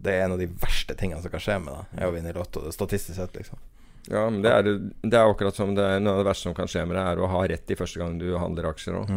[0.00, 2.32] det er en av de verste tingene som kan skje med deg, er å vinne
[2.32, 2.62] i Lotto.
[2.64, 3.60] Det statistisk sett, liksom.
[4.08, 4.62] Ja, men det er,
[5.02, 7.06] det er akkurat som det er noe av det verste som kan skje med deg,
[7.12, 9.10] er å ha rett i første gang du handler aksjer òg.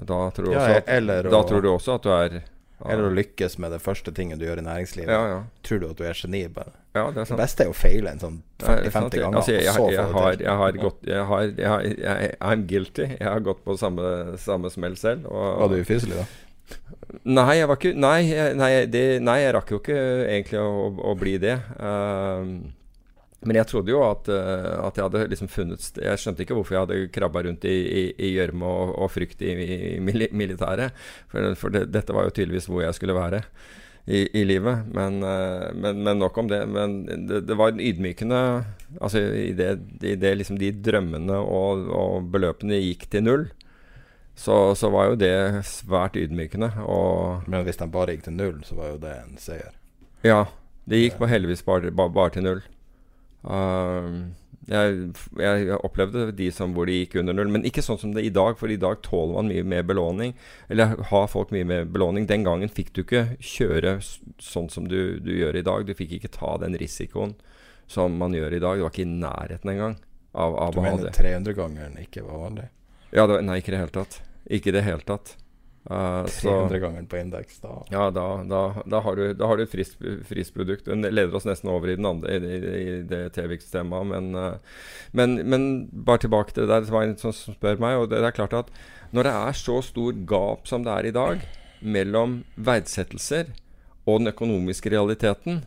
[0.00, 2.30] Da, tror du Ja, også at- eller da å- tror du også at du er
[2.80, 5.08] ja, Eller å lykkes med det første tinget du gjør i næringslivet.
[5.12, 5.40] Ja, ja.
[5.62, 6.72] Tror du at du er geni, bare.
[6.94, 9.12] ja, det er Det beste er å feile en sånn Ja, det er sant.
[9.12, 12.36] 40-50 ganger, Altså, jeg, jeg, jeg, har, jeg har gått jeg har, jeg, har- jeg,
[12.40, 13.02] I'm guilty.
[13.20, 15.26] Jeg har gått på samme, samme smell selv.
[15.26, 16.24] Og, Var du ufyselig, da?
[17.24, 19.98] Nei, jeg var ikke Nei, nei, det, nei, jeg rakk jo ikke
[20.30, 21.58] egentlig å, å bli det.
[21.80, 22.72] Ehm,
[23.40, 26.76] men jeg trodde jo at, eh, at jeg hadde liksom funnet Jeg skjønte ikke hvorfor
[26.76, 29.52] jeg hadde krabba rundt i gjørme og, og frykt i,
[29.96, 30.96] i militæret.
[31.32, 33.40] For, for det, dette var jo tydeligvis hvor jeg skulle være
[34.04, 34.82] i, i livet.
[34.92, 36.60] Men, eh, men, men nok om det.
[36.68, 38.42] Men det, det var ydmykende
[38.98, 39.70] Altså i det,
[40.02, 43.44] i det liksom de drømmene og, og beløpene gikk til null,
[44.34, 46.72] så, så var jo det svært ydmykende.
[46.82, 49.72] Og Men hvis den bare gikk til null, så var jo det en seier.
[50.26, 50.42] ja,
[50.90, 52.62] det gikk på heldigvis bare, bare til null.
[53.42, 54.36] Um,
[54.70, 58.20] Jeg, jeg opplevde de som hvor de gikk under null, men ikke sånn som det
[58.22, 58.58] er i dag.
[58.60, 60.34] For i dag tåler man mye mer belåning.
[60.70, 62.28] Eller har folk mye mer belåning.
[62.30, 63.96] Den gangen fikk du ikke kjøre
[64.38, 65.88] sånn som du, du gjør i dag.
[65.88, 67.34] Du fikk ikke ta den risikoen
[67.90, 68.78] som man gjør i dag.
[68.78, 69.98] Du var ikke i nærheten engang
[70.38, 72.68] av, av Du mener 300-gangeren ikke var vanlig?
[73.10, 74.20] Ja, det, nei, ikke i det hele tatt.
[74.46, 75.34] Ikke i det hele tatt.
[75.84, 79.62] Eh, så 300-gangeren på indeks, da ja, da, da, da, har du, da har du
[79.64, 80.84] et friskt friskt produkt.
[80.84, 84.10] Den leder oss nesten over i, den andre, i, i, det T-Vix-temaet.
[84.12, 84.84] Men, eh,
[85.16, 86.84] men, men bare tilbake til det der.
[86.84, 87.96] Det var en som som spør meg.
[87.96, 88.70] Og det er klart at
[89.16, 91.48] når det er så stor gap som det er i dag
[91.80, 93.54] mellom verdsettelser
[94.04, 95.62] og den økonomiske realiteten,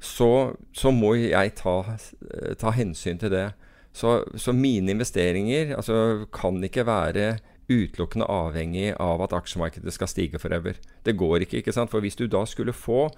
[0.00, 3.46] så, så må jeg ta, eh, ta hensyn til det.
[3.94, 7.38] Så, så mine investeringer altså, kan ikke være
[7.70, 10.76] utelukkende avhengig av at aksjemarkedet skal stige forever.
[11.06, 11.92] Det går ikke, ikke sant?
[11.92, 13.08] For hvis du da skulle få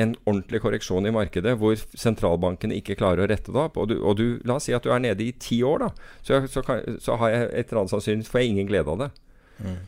[0.00, 3.98] en ordentlig korreksjon i markedet hvor sentralbankene ikke klarer å rette det opp, og du,
[4.02, 5.90] og du la oss si at du er nede i ti år, da,
[6.22, 9.04] så, så, kan, så har jeg et eller annet sannsynligvis får jeg ingen glede av
[9.06, 9.10] det.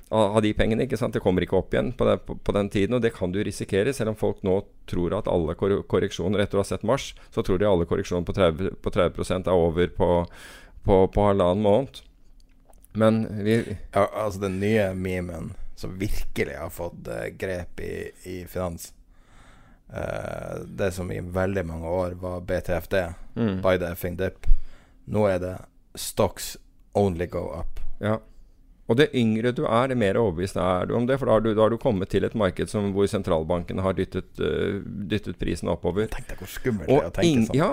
[0.09, 0.87] Av, av de pengene.
[0.87, 1.17] ikke sant?
[1.17, 3.41] Det kommer ikke opp igjen på, det, på, på den tiden, og det kan du
[3.45, 3.93] risikere.
[3.97, 4.61] Selv om folk nå
[4.91, 8.27] tror at alle kor korreksjoner etter å ha sett Mars, så tror de alle korreksjoner
[8.29, 10.11] på 30, på 30 er over på,
[10.87, 12.03] på, på halvannen måned.
[12.97, 13.57] Men vi
[13.95, 18.93] Ja, altså den nye memen som virkelig har fått uh, grep i, i finans
[19.93, 22.95] uh, Det som i veldig mange år var BTFD,
[23.37, 23.59] Mm.
[23.61, 24.47] by the effing dip.
[25.05, 25.57] Nå er det
[25.95, 26.55] Stocks
[26.97, 27.81] only go up.
[28.01, 28.15] Ja.
[28.89, 31.19] Og det yngre du er, det mer overbevist er du om det.
[31.21, 33.93] For da har du, da har du kommet til et marked som, hvor sentralbanken har
[33.99, 34.81] dyttet, uh,
[35.11, 36.09] dyttet prisen oppover.
[36.13, 37.59] Tenk deg hvor skummelt det er å tenke sånn.
[37.61, 37.71] ja,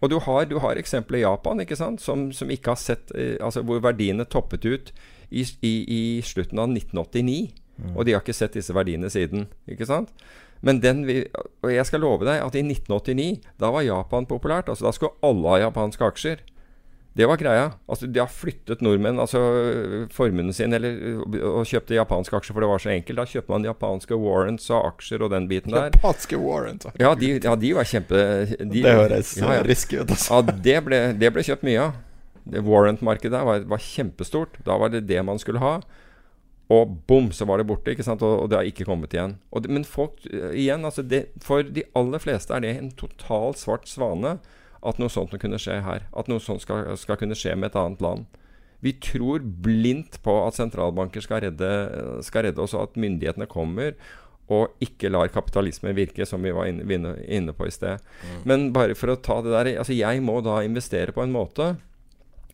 [0.00, 2.02] og du har, du har eksempler i Japan ikke sant?
[2.04, 4.90] Som, som ikke har sett eh, Altså hvor verdiene toppet ut
[5.30, 7.38] i, i, i slutten av 1989.
[7.94, 9.48] Og de har ikke sett disse verdiene siden.
[9.68, 10.12] Ikke sant?
[10.64, 11.18] Men den vi,
[11.62, 14.70] og jeg skal love deg at i 1989, da var Japan populært.
[14.72, 16.44] Altså Da skulle alle ha japanske aksjer.
[17.16, 17.68] Det var greia.
[17.88, 19.40] Altså De har flyttet nordmenn altså
[20.12, 23.20] formuen sin eller, og kjøpte japanske aksjer, for det var så enkelt.
[23.22, 25.88] Da kjøpte man japanske warrants og aksjer og den biten der.
[25.94, 28.24] Japanske warrants Ja, de, ja, de var kjempe
[28.60, 29.62] de, Det høres ja, ja.
[29.64, 30.42] risky ut, altså.
[30.42, 32.02] Ja, det ble, det ble kjøpt mye av.
[32.46, 34.60] Det Warrant-markedet der var, var kjempestort.
[34.66, 35.78] Da var det det man skulle ha.
[36.70, 37.90] Og bom, så var det borte.
[37.94, 38.22] ikke sant?
[38.26, 39.36] Og, og det har ikke kommet igjen.
[39.50, 42.92] Og det, men folk, eh, igjen, altså det, for de aller fleste er det en
[42.98, 44.36] totalt svart svane
[44.82, 46.08] at noe sånt kunne skje her.
[46.16, 48.26] At noe sånt skal, skal kunne skje med et annet land.
[48.84, 51.70] Vi tror blindt på at sentralbanker skal redde,
[52.26, 53.96] skal redde oss, og at myndighetene kommer
[54.52, 58.02] og ikke lar kapitalismen virke, som vi var inne, inne, på i sted.
[58.46, 61.72] Men bare for å ta det der altså Jeg må da investere på en måte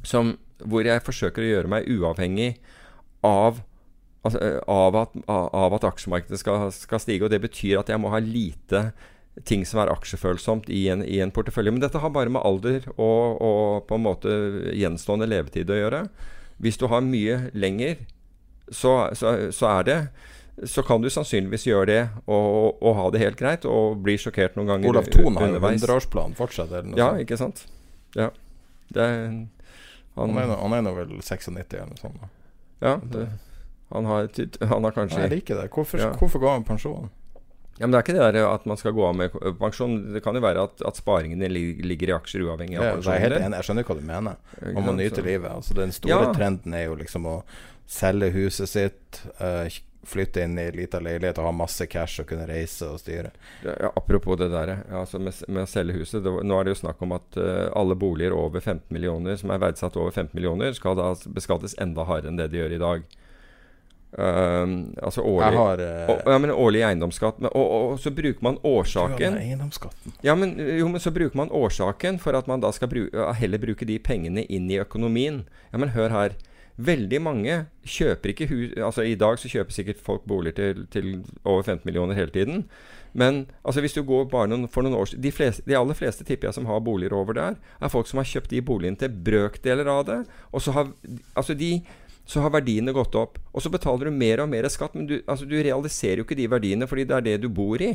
[0.07, 2.55] som, hvor jeg forsøker å gjøre meg uavhengig
[3.27, 3.62] av
[4.23, 4.39] Altså,
[4.70, 7.25] av, at, av at aksjemarkedet skal, skal stige.
[7.27, 8.93] Og det betyr at jeg må ha lite
[9.49, 11.72] ting som er aksjefølsomt i en, i en portefølje.
[11.72, 14.35] Men dette har bare med alder og, og på en måte
[14.76, 16.03] gjenstående levetid å gjøre.
[16.62, 18.03] Hvis du har mye lenger,
[18.70, 19.99] så, så, så er det
[20.68, 24.55] så kan du sannsynligvis gjøre det og, og ha det helt greit, og bli sjokkert
[24.59, 27.22] noen ganger Olav Thon har jo hundreårsplan 100-årsplan fortsatt, eller noe Ja, sånt.
[27.24, 27.62] ikke sant.
[28.20, 28.26] Ja.
[28.93, 29.16] Er,
[30.20, 32.20] Han han, er, nå- vel 96 eller noe sånt.
[32.20, 32.28] da.
[32.85, 33.24] ja, det,
[33.97, 34.28] han, har,
[34.74, 35.70] han har kanskje Jeg liker det.
[35.72, 36.12] Hvorfor, Ja.
[36.20, 37.09] hvorfor går han pensjon?
[37.83, 39.97] Ja, men Det er ikke det der at man skal gå av med pensjon.
[40.14, 43.41] Det kan jo være at, at sparingene ligger i aksjer uavhengig av Ja, jeg helt
[43.41, 44.37] enig, jeg skjønner hva du mener.
[44.62, 45.51] om Man må nyte livet.
[45.51, 46.35] Altså, den store Ja.
[46.37, 47.41] trenden er jo liksom å
[47.91, 52.26] selge huset sitt, eh, flytte inn i en liten leilighet og ha masse cash og
[52.30, 53.30] kunne reise og styre.
[53.62, 56.22] Ja, apropos det der, ja, altså med, med å selge huset.
[56.24, 59.51] Det, nå er det jo snakk om at eh, alle boliger over 15 millioner, som
[59.55, 62.80] er verdsatt over 15 millioner, skal da beskattes enda hardere enn det de gjør i
[62.83, 63.05] dag.
[64.18, 67.38] Ehm, altså årlig har uh, ja, men årlig eiendomsskatt.
[67.40, 69.38] Men, og, og, og så bruker man årsaken.
[70.22, 73.62] Ja, men, jo, men så bruker man årsaken for at man da skal bruke, heller
[73.62, 75.44] bruke de pengene inn i økonomien.
[75.72, 76.40] Ja, men hør her.
[76.82, 81.10] Veldig mange kjøper ikke hus Altså I dag så kjøper sikkert folk boliger til, til
[81.44, 82.64] over 15 millioner hele tiden.
[83.12, 86.24] Men altså hvis du går bare noen, for noen år de, fleste, de aller fleste
[86.24, 89.12] tipper jeg som har boliger over der, er folk som har kjøpt de boligene til
[89.12, 90.18] brøkdeler av det.
[90.52, 90.88] Og så har,
[91.36, 91.74] altså de,
[92.33, 93.39] så har verdiene gått opp.
[93.53, 96.39] Og så betaler du mer og mer skatt, men du, altså du realiserer jo ikke
[96.39, 97.95] de verdiene fordi det er det du bor i.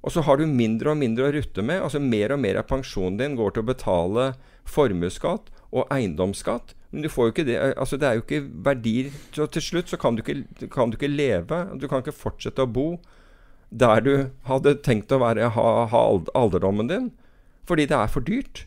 [0.00, 1.82] Og så har du mindre og mindre å rutte med.
[1.84, 4.30] altså Mer og mer av pensjonen din går til å betale
[4.68, 6.74] formuesskatt og eiendomsskatt.
[6.90, 9.92] Men du får jo ikke det altså Det er jo ikke verdier Så til slutt
[9.92, 11.60] så kan du ikke, kan du ikke leve.
[11.78, 12.88] Du kan ikke fortsette å bo
[13.70, 14.14] der du
[14.48, 16.00] hadde tenkt å være, ha, ha
[16.34, 17.04] alderdommen din.
[17.68, 18.64] Fordi det er for dyrt.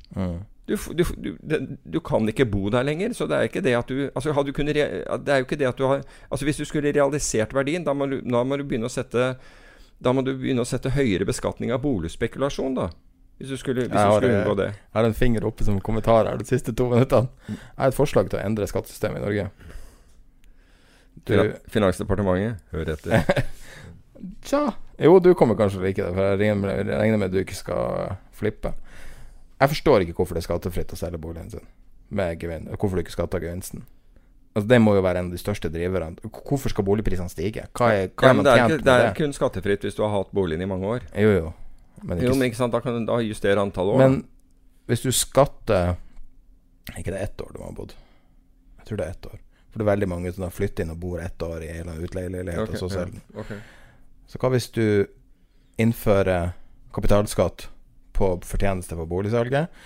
[0.67, 1.03] Du, du,
[1.43, 3.11] du, du kan ikke bo der lenger.
[3.17, 5.59] Så det er ikke det at du altså hadde du kunnet Det er jo ikke
[5.59, 8.63] det at du har Altså Hvis du skulle realisert verdien, da må da må du
[8.63, 9.33] begynne å sette
[10.03, 12.89] da må du begynne å sette høyere beskatning av boligspekulasjon, da.
[13.39, 14.67] Hvis du skulle, hvis har, skulle eh, unngå det.
[14.75, 17.31] Jeg har en finger oppe som kommentar her de siste to minuttene.
[17.47, 19.47] Jeg har et forslag til å endre skattesystemet i Norge.
[21.23, 21.33] Du,
[21.71, 23.43] Finansdepartementet, hør etter.
[24.47, 24.61] Tja
[25.01, 27.39] Jo, du kommer kanskje til å like det, for jeg regner med, regner med du
[27.41, 28.73] ikke skal flippe.
[29.63, 31.67] Jeg forstår ikke hvorfor det er skattefritt å selge boligen sin
[32.13, 33.85] Hvorfor du ikke skatter gevinsten.
[34.53, 36.19] Altså Det må jo være en av de største driverne.
[36.29, 37.63] Hvorfor skal boligprisene stige?
[37.73, 39.05] Hva er, hva Ja, er man det tjent med det det?
[39.07, 41.07] er kun skattefritt hvis du har hatt boligen i mange år.
[41.17, 41.53] Jo, jo.
[42.03, 44.03] Men, ikke, Jo, men ikke sant, da kan du da justere antallet år.
[44.03, 44.19] men
[44.91, 45.95] hvis du skatter
[46.91, 47.93] Er ikke det er ett år du har bodd?
[48.77, 49.39] Jeg tror det er ett år.
[49.71, 51.79] For det er veldig mange som har flyttet inn og bor ett år i en
[51.79, 53.21] eller annen utleieleilighet, okay, og så ja, selger den.
[53.39, 53.53] ok.
[54.27, 54.85] Så hva hvis du
[55.81, 56.51] innfører
[56.93, 57.69] kapitalskatt
[58.13, 59.83] på fortjeneste på boligsalget?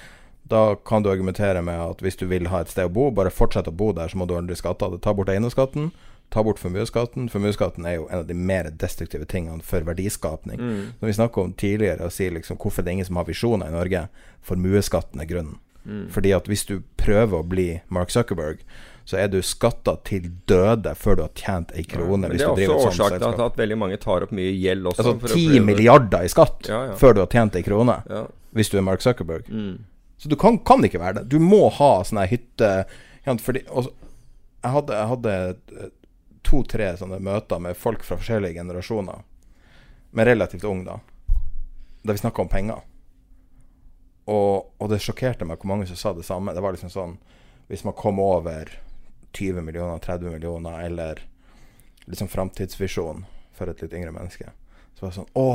[0.47, 3.33] Da kan du argumentere med at hvis du vil ha et sted å bo, bare
[3.33, 5.01] fortsett å bo der, så må du ordne skatte av det.
[5.03, 5.89] Ta bort eiendomsskatten,
[6.31, 7.27] ta bort formuesskatten.
[7.31, 10.61] Formuesskatten er jo en av de mer destruktive tingene for verdiskapning.
[10.61, 10.81] Mm.
[11.01, 13.71] Når vi snakker om tidligere og sier liksom hvorfor det er ingen som har visjoner
[13.71, 14.05] i Norge,
[14.47, 15.59] formuesskatten er grunnen.
[15.87, 16.05] Mm.
[16.11, 18.59] Fordi at hvis du prøver å bli Mark Zuckerberg,
[19.07, 22.27] så er du skatta til døde før du har tjent ei krone.
[22.27, 24.89] Hvis det er du driver også årsaken til at veldig mange tar opp mye gjeld
[24.91, 25.05] også.
[25.13, 26.97] Altså ti 10 milliarder i skatt Ja, ja.
[26.99, 28.25] før du har tjent ei krone, Ja.
[28.51, 29.47] hvis du er Mark Zuckerberg.
[29.47, 29.77] Mm.
[30.17, 31.29] Så du kan, kan ikke være det.
[31.31, 32.71] Du må ha sånn ei hytte
[33.43, 33.91] fordi, også,
[34.63, 35.89] Jeg hadde, hadde eh,
[36.43, 39.23] to-tre sånne møter med folk fra forskjellige generasjoner,
[40.11, 40.99] men relativt ung da,
[42.03, 42.83] da vi snakka om penger.
[44.27, 46.53] Og, og det sjokkerte meg hvor mange som sa det samme.
[46.55, 47.17] Det var liksom sånn
[47.67, 48.69] Hvis man kom over
[49.35, 51.21] 20 millioner, 30 millioner, eller
[52.07, 53.25] liksom framtidsvisjon
[53.55, 54.53] for et litt yngre menneske,
[54.95, 55.47] så var det sånn Å,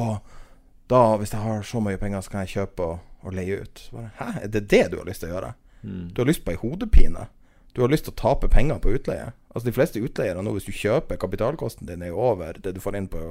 [0.92, 3.80] da, hvis jeg har så mye penger, så kan jeg kjøpe og, og leie ut.
[3.80, 5.54] Så bare, Hæ, er det det du har lyst til å gjøre?
[5.82, 6.04] Mm.
[6.12, 7.26] Du har lyst på ei hodepine.
[7.72, 9.32] Du har lyst til å tape penger på utleie.
[9.52, 12.80] Altså De fleste utleiere nå, hvis du kjøper kapitalkosten din, er jo over det du
[12.84, 13.22] får inn på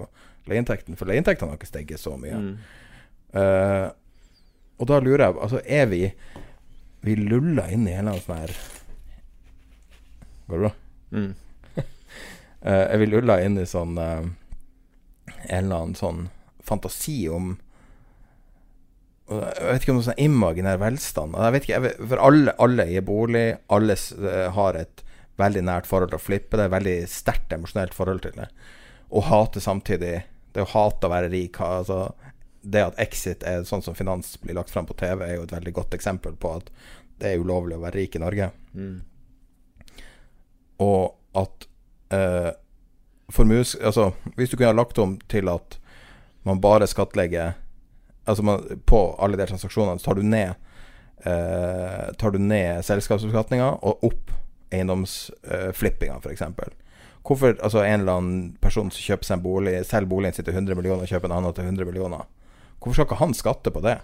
[0.49, 0.97] leieinntekten.
[0.97, 2.39] For leieinntektene har ikke steget så mye.
[2.41, 2.55] Mm.
[3.41, 3.87] Eh,
[4.82, 6.03] og da lurer jeg Altså, er vi
[7.05, 8.55] Vi luller inn i en eller annen sånn her
[10.49, 10.71] Går det bra?
[11.11, 11.34] Mm.
[11.77, 14.23] uh, er vi lulla inn i sånn uh,
[15.47, 16.25] En eller annen sånn
[16.65, 17.53] fantasi om
[19.32, 21.38] Jeg vet ikke om det er sånn imaginær velstand.
[21.39, 25.03] Jeg vet ikke, jeg vet, For alle, alle i bolig, alle eh, har et
[25.39, 26.57] veldig nært forhold til å flippe.
[26.57, 28.49] Det er et veldig sterkt emosjonelt forhold til det.
[29.07, 30.17] Å hate samtidig.
[30.51, 32.09] Det å hate å være rik altså,
[32.62, 35.55] Det at Exit er sånn som finans blir lagt fram på TV, er jo et
[35.55, 36.70] veldig godt eksempel på at
[37.22, 38.49] det er ulovlig å være rik i Norge.
[38.74, 38.99] Mm.
[40.82, 41.68] Og at
[42.14, 42.51] eh,
[43.34, 43.76] formues...
[43.82, 45.78] Altså, hvis du kunne ha lagt om til at
[46.47, 47.53] man bare skattlegger
[48.26, 50.53] Altså man, på alle de transaksjonene, så tar du ned
[51.26, 54.30] eh, Tar du ned selskapsbeskatninga og opp
[54.72, 56.43] eiendomsflippinga, eh, f.eks.
[57.26, 60.55] Hvorfor altså en eller annen person som kjøper seg en bolig, selger boligen sin til
[60.55, 62.30] 100 millioner og kjøper en annen til 100 millioner,
[62.82, 63.99] hvorfor skal ikke han skatte på det?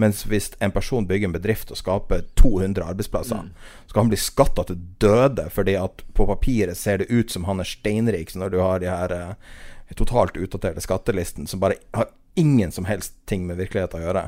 [0.00, 3.50] Mens hvis en person bygger en bedrift og skaper 200 arbeidsplasser,
[3.90, 7.60] skal han bli skatta til døde fordi at på papiret ser det ut som han
[7.60, 9.34] er steinrik, så når du har de her eh,
[9.98, 12.08] totalt utdaterte skattelisten som bare har
[12.40, 14.24] ingen som helst ting med virkeligheten å gjøre,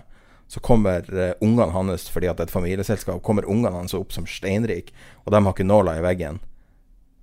[0.53, 4.13] så kommer eh, ungene hans, fordi at det er et familieselskap, kommer ungene hans opp
[4.13, 4.93] som steinrik,
[5.25, 6.43] og de har ikke nåla i veggen.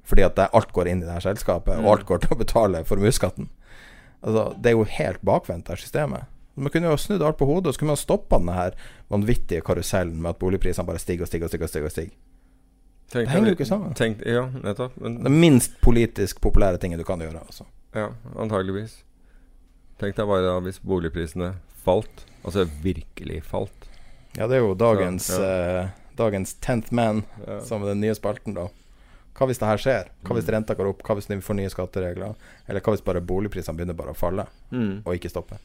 [0.08, 2.42] Fordi at det, alt går inn i det her selskapet, og alt går til å
[2.42, 3.52] betale formuesskatten.
[4.22, 6.26] Altså, det er jo helt bakvendt, det systemet.
[6.56, 8.74] Man kunne jo snudd alt på hodet, og så kunne man stoppa den her
[9.10, 11.64] vanvittige karusellen med at boligprisene bare stiger og stiger og stiger.
[11.64, 12.12] og stiger, og stiger.
[13.12, 13.94] Tenk Det henger jo ikke sammen.
[13.94, 14.98] Tenk, ja, nettopp.
[15.02, 17.40] Men, Den minst politisk populære tinget du kan gjøre.
[17.46, 17.66] Altså.
[17.96, 19.04] ja, antageligvis.
[20.00, 21.54] Tenk deg bare da hvis boligprisene
[21.86, 22.26] falt.
[22.46, 23.88] Altså virkelig falt.
[24.38, 27.60] Ja, det er jo dagens, Ja, eh, dagens tenth man, Ja.
[27.62, 28.68] som er den nye spalten, da.
[29.36, 30.08] Hva hvis det her skjer?
[30.24, 31.04] Hva hvis renta går opp?
[31.04, 32.36] Hva hvis vi får nye skatteregler?
[32.68, 35.02] Eller hva hvis bare boligprisene begynner bare å falle, Mm.
[35.06, 35.58] og ikke stoppe?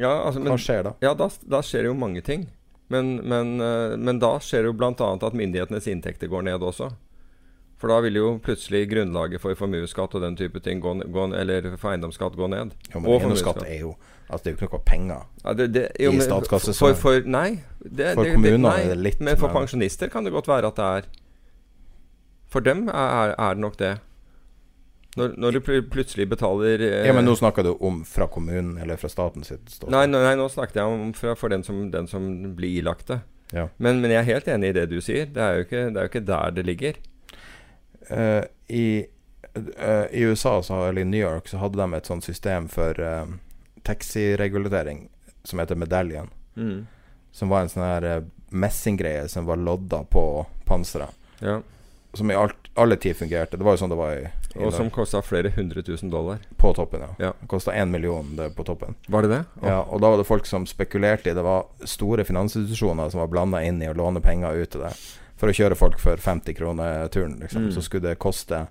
[0.00, 0.92] Ja, altså, men, Hva skjer da?
[1.04, 2.48] ja da, da skjer det jo mange ting.
[2.92, 4.92] Men, men, eh, men da skjer det jo bl.a.
[4.92, 6.90] at myndighetenes inntekter går ned også.
[7.80, 11.74] For da vil jo plutselig grunnlaget for formuesskatt og den type ting gå, gå, Eller
[11.76, 12.72] for eiendomsskatt gå ned.
[12.92, 15.24] Jo, men eiendomsskatt er jo Altså, det er jo ikke noe penger.
[15.42, 16.72] Ja, det, det, jo, I statskassen.
[16.78, 17.58] for, for, Nei.
[17.84, 20.70] Det, For det, kommunene nei, er det litt Men for pensjonister kan det godt være
[20.72, 21.10] at det er
[22.48, 23.92] For dem er, er det nok det.
[25.16, 28.74] Når, når du pl plutselig betaler eh, Ja, men nå snakker du om fra kommunen
[28.82, 29.92] eller fra staten sitt ståsted.
[29.94, 32.26] Nei, nei, nå snakket jeg om fra, for den, som, den som
[32.58, 33.20] blir ilagt det.
[33.54, 33.68] Ja.
[33.76, 35.28] Men, men jeg er helt enig i det du sier.
[35.30, 36.98] Det er jo ikke, det er jo ikke der det ligger.
[38.10, 38.86] Uh, i,
[39.54, 42.98] eh, I USA, så, eller i New York, så hadde de et sånt system for
[42.98, 43.36] uh,
[43.86, 45.06] taxiregulering
[45.46, 46.32] som heter Medaljen.
[46.56, 46.88] Mm.
[47.34, 50.24] Som var en sånn her messinggreie som var lodda på
[50.66, 51.14] panseret.
[51.38, 51.60] Ja.
[52.16, 53.56] Som i alt, alle tid fungerte.
[53.56, 56.42] Det var jo sånn det var i, i Og som kosta flere hundre tusen dollar.
[56.60, 57.10] På toppen, ja.
[57.28, 57.32] Ja.
[57.50, 58.94] Kosta én million det, på toppen.
[59.06, 59.42] Var det det?
[59.62, 63.32] Ja, og da var det folk som spekulerte i Det var store finansinstitusjoner som var
[63.32, 64.94] blanda inn i å låne penger ut til det.
[65.40, 67.68] For å kjøre folk for 50 kroner turen, liksom.
[67.68, 67.74] Mm.
[67.74, 68.66] Så skulle det koste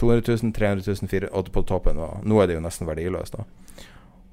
[0.00, 3.36] 200 000, 300 000, 400 000 på toppen Og Nå er det jo nesten verdiløst,
[3.36, 3.44] da.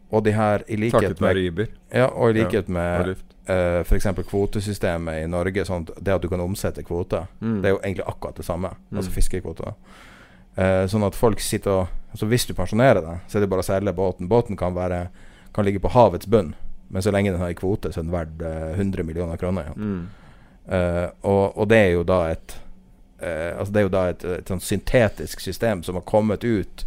[0.07, 2.77] Og de her, i likhet Takket med være Uber Ja, og i Ja, likhet og
[2.77, 3.17] med.
[3.49, 4.07] Uh, f.eks.
[4.29, 7.61] kvotesystemet i Norge, sånn det at du kan omsette kvoter, Mm.
[7.61, 8.69] det er jo egentlig akkurat det samme.
[8.91, 8.97] Mm.
[8.97, 9.73] Altså fiskekvoter.
[10.57, 11.87] Uh, sånn at folk sitter og
[12.17, 14.27] Altså Hvis du pensjonerer deg, så er det bare å selge båten.
[14.27, 15.09] Båten kan, være,
[15.53, 16.53] kan ligge på havets bunn,
[16.89, 19.67] men så lenge den har en kvote, så er den verdt uh, 100 millioner kroner.
[19.67, 19.73] Ja.
[19.75, 20.07] Mm.
[20.71, 22.55] Uh, og, og det er jo da et
[23.21, 26.83] eh, Altså det er jo da et, et sånn syntetisk system som har kommet ut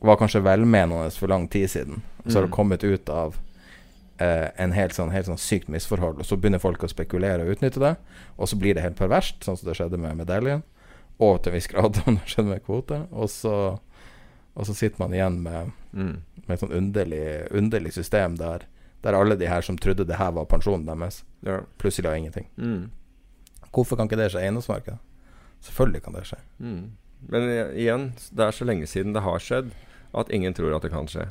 [0.00, 2.02] Var kanskje velmenende for lang tid siden.
[2.28, 2.56] Så har det Mm.
[2.56, 3.36] kommet ut av
[4.22, 6.20] eh, en helt sånn, helt sånn sykt misforhold.
[6.22, 7.94] Og så begynner folk å spekulere og utnytte det.
[8.38, 10.62] Og så blir det helt perverst, sånn som det skjedde med medaljen.
[11.22, 13.02] Og til en viss grad som det skjedde med kvote.
[13.12, 13.54] Og så,
[14.54, 16.22] og så sitter man igjen med, Mm.
[16.46, 18.62] med et sånn underlig, underlig system der,
[19.04, 21.58] der alle de her som trodde det her var pensjonen deres, Ja.
[21.78, 22.46] plutselig har ingenting.
[22.56, 22.86] Mm.
[23.72, 24.98] Hvorfor kan ikke det skje i eiendomsmarkedet?
[25.62, 26.38] Selvfølgelig kan det skje.
[26.60, 26.80] Mm.
[27.28, 27.42] Men
[27.76, 29.70] igjen, det er så lenge siden det har skjedd
[30.14, 31.28] at ingen tror at det kan skje.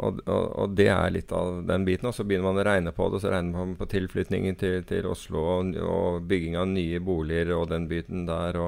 [0.00, 2.08] Og, og, og det er litt av den biten.
[2.08, 4.80] Og så begynner man å regne på det, og så regner man på tilflytningen til,
[4.88, 8.58] til Oslo og, og bygging av nye boliger og den biten der.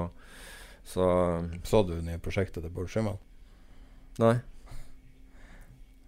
[0.84, 1.06] Så
[1.64, 3.20] Så du nye prosjektet til Bård Schumann?
[4.20, 4.36] Nei.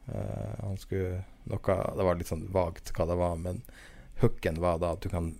[0.05, 3.63] Uh, han skulle noe Det var litt sånn vagt hva det var, men
[4.21, 5.31] hooken var da at du kan,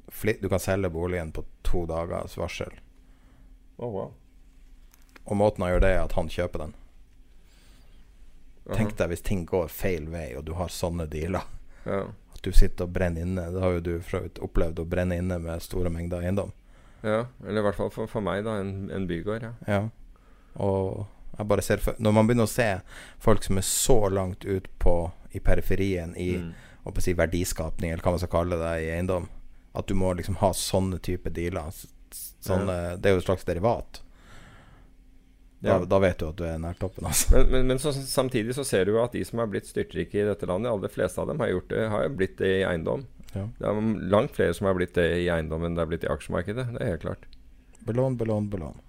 [0.41, 2.73] du kan selge boligen på to dagers varsel.
[3.77, 4.15] Oh, wow.
[5.25, 6.75] Og måten han gjør det, er at han kjøper den.
[8.73, 11.43] Tenk deg hvis ting går feil vei, og du har sånne dealer.
[11.85, 12.07] Ja.
[12.33, 13.51] At du sitter og brenner inne.
[13.53, 13.91] Det har jo du
[14.41, 16.53] opplevd, å brenne inne med store mengder eiendom.
[17.03, 17.27] ja.
[17.47, 18.57] Eller i hvert fall for, for meg, da.
[18.63, 19.43] En, en bygård.
[19.43, 19.53] Ja.
[19.69, 19.83] Ja.
[20.57, 21.05] Og
[21.37, 22.69] jeg bare ser for, Når man begynner å se
[23.19, 26.53] folk som er så langt ut på i periferien i Mm.
[27.01, 29.29] si, verdiskapning, eller hva man skal kalle det, i eiendom,
[29.75, 31.73] at du må liksom ha sånne type dealer.
[32.41, 32.97] Sånne, ja.
[32.97, 34.01] Det er jo et slags derivat.
[35.65, 35.85] Da, Ja.
[35.89, 37.33] da vet du at du er nær toppen, altså.
[37.39, 40.21] Men, men, men så, samtidig så ser du jo at de som har blitt styrtrike
[40.21, 42.65] i dette landet, de fleste av dem har gjort det, har jo blitt det i
[42.69, 43.07] eiendom.
[43.35, 43.47] Ja.
[43.59, 43.81] Det er
[44.13, 46.67] langt flere som har blitt det i eiendom enn det har blitt i aksjemarkedet.
[46.77, 47.25] Det er helt klart.
[47.89, 48.81] Belån, belån, belån.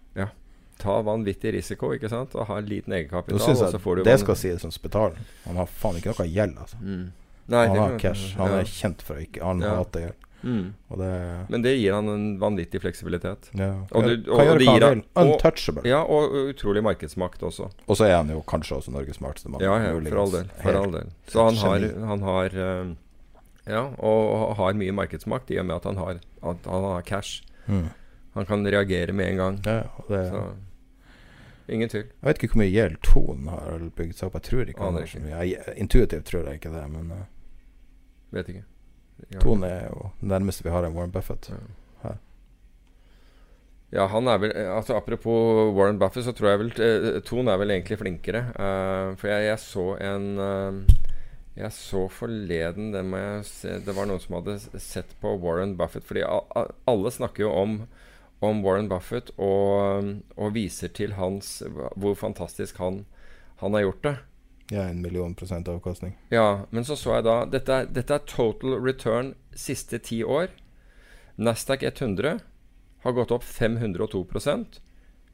[0.77, 3.39] Ta vanvittig risiko, ikke sant, og ha en liten egenkapital.
[3.39, 5.15] synes og så får du det van- skal sies som Spetalen.
[5.45, 6.75] Han har faen ikke noe gjeld, altså.
[6.81, 7.05] mm.
[7.47, 8.33] Nei, Han har cash.
[8.35, 8.57] Han ja.
[8.59, 9.75] er kjent for å ikke Han Ja.
[9.77, 10.24] hater gjeld.
[10.43, 10.73] Mm.
[10.91, 13.49] Og det Men det gir han en vanvittig fleksibilitet.
[13.53, 13.71] ja.
[13.91, 15.03] Og du- og kan gjøre det gir han vil.
[15.15, 15.83] og- Untouchable.
[15.89, 17.69] Ja, og utrolig markedsmakt også.
[17.87, 19.61] Og så er han jo kanskje også Norges smarteste mann.
[19.61, 20.49] Ja, ja, for all del.
[20.61, 21.09] For all del.
[21.27, 22.95] Så han har, han har eh,
[23.67, 27.01] Ja, og, og har mye markedsmakt i og med at han har, at han har
[27.01, 27.41] cash.
[27.67, 27.89] Mm.
[28.35, 29.59] Han kan reagere med en gang.
[29.65, 30.43] Ja, og det, Så
[31.73, 32.03] ingen tvil.
[32.03, 34.33] Jeg vet ikke hvor mye gjeld Ton har bygd seg opp.
[34.37, 35.29] Jeg tror ikke så ikke.
[35.47, 37.23] Jeg, intuitivt tror jeg ikke det, men uh,
[38.35, 38.63] Vet ikke.
[39.31, 39.39] Ja.
[39.39, 41.49] Ton er jo nærmeste vi har en Warren Buffett.
[41.51, 41.63] Ja.
[43.93, 47.71] Ja, han er vel altså Apropos Warren Buffett, så tror jeg vel Tone er vel
[47.75, 48.41] egentlig flinkere.
[48.57, 50.95] Uh, for jeg, jeg så en uh,
[51.55, 55.77] Jeg så forleden det, må jeg se, det var noen som hadde sett på Warren
[55.79, 56.03] Buffett.
[56.07, 57.77] Fordi alle snakker jo om,
[58.43, 61.61] om Warren Buffett og, og viser til hans
[61.95, 63.05] hvor fantastisk han,
[63.63, 64.15] han har gjort det.
[64.71, 66.15] Ja, en million prosent avkastning.
[66.33, 70.49] Ja, men så så jeg da Dette er, dette er total return siste ti år.
[71.37, 72.39] Nasdaq 100
[73.03, 74.79] har gått opp 502%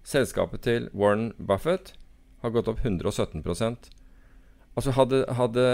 [0.04, 1.94] Selskapet til Warren Buffett
[2.42, 3.92] har gått opp 117%
[4.76, 5.66] Altså hadde, hadde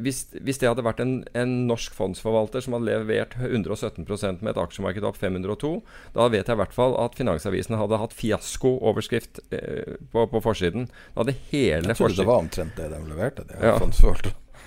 [0.00, 4.60] hvis, hvis det hadde vært en, en norsk fondsforvalter som hadde levert 117% med et
[4.62, 5.72] aksjemarked opp 502,
[6.16, 10.88] da vet jeg i hvert fall at Finansavisen hadde hatt fiasko-overskrift eh, på, på forsiden.
[11.12, 13.44] Da hadde hele Jeg trodde det var omtrent det de leverte.
[13.48, 13.76] Det Ja.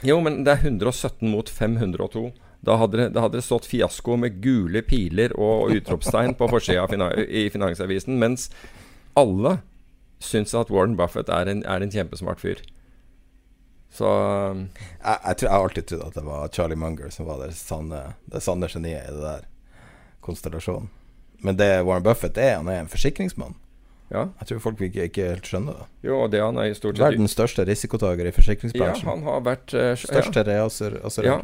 [0.06, 2.28] jo, men det er 117 mot 502.
[2.66, 6.86] Da hadde det, da hadde det stått fiasko med gule piler og utropstegn på forsida
[6.90, 8.52] fina i Finansavisen, mens
[9.18, 9.60] alle
[10.24, 12.62] syns at Warren Buffett er en, er en kjempesmart fyr.
[13.96, 17.54] Så jeg, jeg, tror, jeg alltid trodd at det var Charlie Munger som var det
[17.56, 19.46] sanne, det sanne geniet i det der
[20.26, 20.90] konstellasjonen.
[21.46, 23.56] Men det Warren Buffett er, han er en forsikringsmann.
[24.12, 24.28] ja.
[24.40, 25.86] Jeg tror folk ikke, ikke helt skjønner det.
[26.10, 29.10] Jo, det han er i stort sett Verdens største risikotaker i Ja, forsikringsbransjen.
[29.10, 30.48] han har vært uh, Største ja.
[30.52, 31.40] reaser altså, Ja.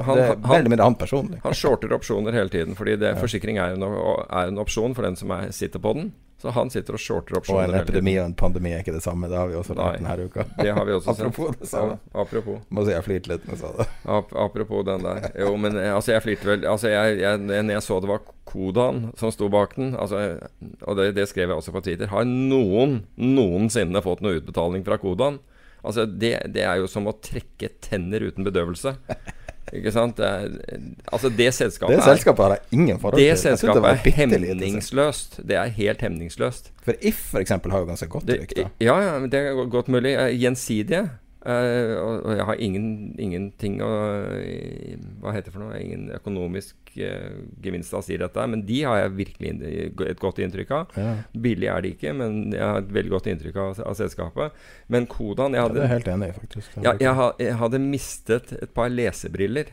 [0.00, 1.40] Han, Det er veldig mindre han personlig.
[1.42, 3.20] han shorter opsjoner hele tiden, fordi det, Ja.
[3.20, 6.12] forsikring er en, er en opsjon for den som er, sitter på den.
[6.40, 9.28] Så han sitter og shorter Og en epidemi og en pandemi er ikke det samme.
[9.28, 10.46] Det har vi også lært denne uka.
[10.56, 11.26] Det har vi også sett.
[11.26, 11.98] Apropos det samme.
[12.00, 12.62] Ja, apropos.
[12.72, 13.86] Må si jeg flirte litt når jeg sa det.
[14.16, 15.28] Ap apropos den der.
[15.42, 18.24] Jo, men eh, altså, jeg flirte vel Altså, jeg, jeg, når jeg så det var
[18.50, 20.22] Kodan som sto bak den, altså,
[20.82, 24.98] og det, det skrev jeg også på Twitter Har noen noensinne fått noe utbetaling fra
[24.98, 25.38] Kodan?
[25.84, 28.96] Altså, det, det er jo som å trekke tenner uten bedøvelse.
[29.72, 30.16] Ikke sant?
[30.18, 30.78] Det er,
[31.12, 33.28] altså, det selskapet Det selskapet har jeg ingen forhold til.
[33.30, 35.40] Det selskapet er hemningsløst.
[35.48, 36.72] Det er helt hemningsløst.
[36.82, 38.68] For If for eksempel har jo ganske godt rykte.
[38.80, 40.14] ja, ja, det er godt mulig.
[40.14, 41.10] Eh, Gjensidige.
[41.46, 42.86] Eh, og, og jeg har ingen,
[43.20, 43.90] ingenting å
[45.22, 45.78] Hva heter det for noe?
[45.80, 49.52] Ingen økonomisk uh, gevinst av å si dette, men de har jeg virkelig
[50.10, 50.94] et godt inntrykk av.
[51.00, 51.16] Ja.
[51.48, 54.62] Billig er de ikke, men jeg har et veldig godt inntrykk av, av selskapet.
[54.92, 58.92] Men Kodan jeg Ja, hadde, det er jeg ja, jeg, jeg hadde mistet et par
[58.92, 59.72] lesebriller.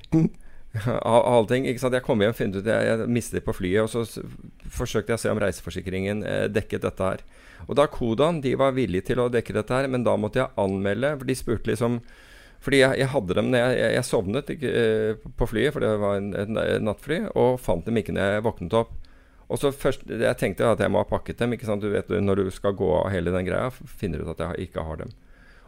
[1.13, 1.65] Av alle ting.
[1.69, 1.95] Ikke sant?
[1.97, 3.83] Jeg kom hjem og funnet ut jeg, jeg mistet på flyet.
[3.85, 4.23] Og så
[4.73, 7.25] forsøkte jeg å se om reiseforsikringen eh, dekket dette her.
[7.65, 10.53] Og da Kodan de var villige til å dekke dette her, men da måtte jeg
[10.61, 11.15] anmelde.
[11.17, 11.99] For de spurte liksom
[12.63, 15.83] Fordi jeg, jeg hadde dem når jeg, jeg, jeg sovnet ikke, eh, på flyet, for
[15.83, 18.95] det var en, en, en nattfly, og fant dem ikke når jeg våknet opp.
[19.47, 21.53] Og så først, Jeg tenkte at jeg må ha pakket dem.
[21.53, 21.81] ikke sant?
[21.81, 24.67] Du vet Når du skal gå av hele den greia, finner du ut at jeg
[24.67, 25.13] ikke har dem.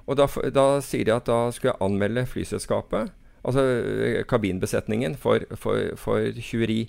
[0.09, 3.11] Og da, da sier de at da skulle jeg anmelde flyselskapet,
[3.43, 6.83] altså kabinbesetningen, for, for, for tjuveri.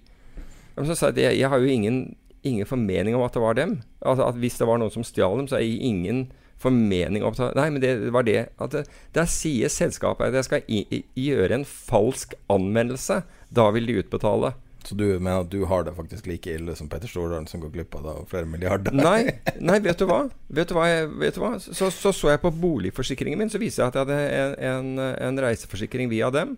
[0.76, 3.80] Men så sa jeg jeg, har jo ingen, ingen formening om at det var dem.
[4.00, 6.30] Altså at Hvis det var noen som stjal dem, så har jeg ingen
[6.60, 8.84] formening om Nei, men det var det at det,
[9.16, 13.22] Der sier selskapet at jeg skal i, i, gjøre en falsk anmeldelse.
[13.50, 14.54] Da vil de utbetale.
[14.84, 17.72] Så du mener at du har det faktisk like ille som Petter Stordalen, som går
[17.74, 18.94] glipp av da flere milliarder?
[18.96, 19.36] Nei,
[19.70, 20.24] nei, vet du hva?
[20.48, 20.88] Vet du hva?
[20.88, 21.54] Jeg, vet du hva?
[21.60, 25.06] Så, så så jeg på boligforsikringen min, så viser jeg at jeg hadde en, en,
[25.28, 26.56] en reiseforsikring via dem.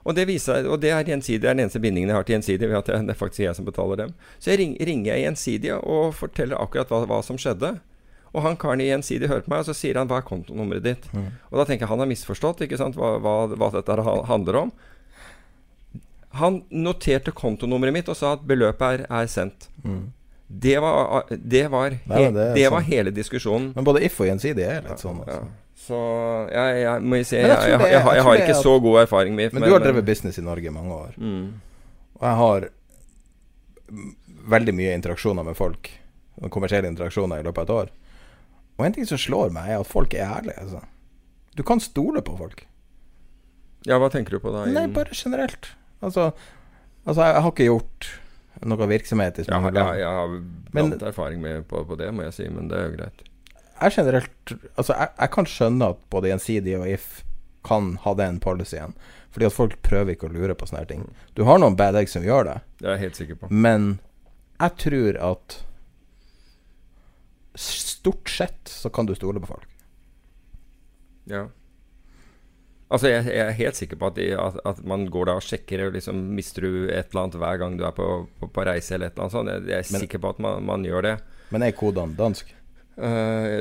[0.00, 2.38] Og det, viser, og det er gjensidig, det er den eneste bindingen jeg har til
[2.38, 2.68] Gjensidige.
[2.70, 4.14] ved at det, det er faktisk jeg som betaler dem.
[4.40, 7.74] Så jeg ring, ringer jeg Gjensidige og forteller akkurat hva, hva som skjedde.
[8.30, 10.86] Og han karen i Gjensidige hører på meg, og så sier han 'hva er kontonummeret
[10.86, 11.10] ditt'?
[11.50, 13.96] Og da tenker jeg han har misforstått ikke sant, hva, hva, hva dette
[14.30, 14.72] handler om.
[16.38, 19.68] Han noterte kontonummeret mitt og sa at beløpet er, er sendt.
[20.50, 22.86] Det var, det, var, Nei, det det, var sånn.
[22.90, 23.72] hele diskusjonen.
[23.74, 25.20] Men både If og Gjensidig er litt sånn.
[25.26, 25.40] Ja.
[25.40, 25.48] Altså.
[25.80, 25.98] Så
[26.52, 29.70] jeg, jeg må jo si jeg, jeg har- ikke så god erfaring med Men du
[29.72, 31.14] har drevet business i Norge i mange år.
[31.16, 31.46] mm,
[32.20, 32.66] Og jeg har
[33.90, 34.10] mm,
[34.54, 35.90] veldig mye interaksjoner med folk.
[36.50, 37.90] Kommersielle interaksjoner i løpet av et år.
[38.78, 40.58] Og en ting som slår meg, er at folk er ærlige.
[40.62, 40.82] Altså.
[41.56, 42.66] Du kan stole på folk.
[43.88, 44.66] Ja, hva tenker du på da?
[44.68, 45.72] Nei, bare generelt.
[46.02, 46.30] Altså,
[47.06, 48.10] altså jeg har ikke gjort
[48.66, 50.34] noe virksomhet i jeg, har- jeg, jeg har
[50.72, 53.22] blant erfaring med på, på det, må jeg si, men det er jo greit.
[53.80, 57.22] jeg generelt Altså, jeg, jeg kan skjønne at både Gjensidige og If
[57.64, 58.94] kan ha den policyen.
[59.30, 61.02] Fordi at folk prøver ikke å lure på sånne ting.
[61.36, 63.50] Du har noen bad eggs som gjør det, Det er jeg helt sikker på.
[63.50, 64.00] men
[64.60, 65.58] jeg tror at
[67.54, 69.68] stort sett så kan du stole på folk.
[71.30, 71.46] Ja.
[72.90, 75.44] Altså, jeg, jeg er helt sikker på at, de, at, at man går da og
[75.46, 78.06] sjekker og liksom Mister du et eller annet hver gang du er på,
[78.40, 79.52] på, på reise eller et eller annet sånt?
[79.52, 81.12] Jeg, jeg er Men- sikker på at man, man gjør det.
[81.54, 82.50] Men er kodene dansk?
[83.00, 83.06] Uh,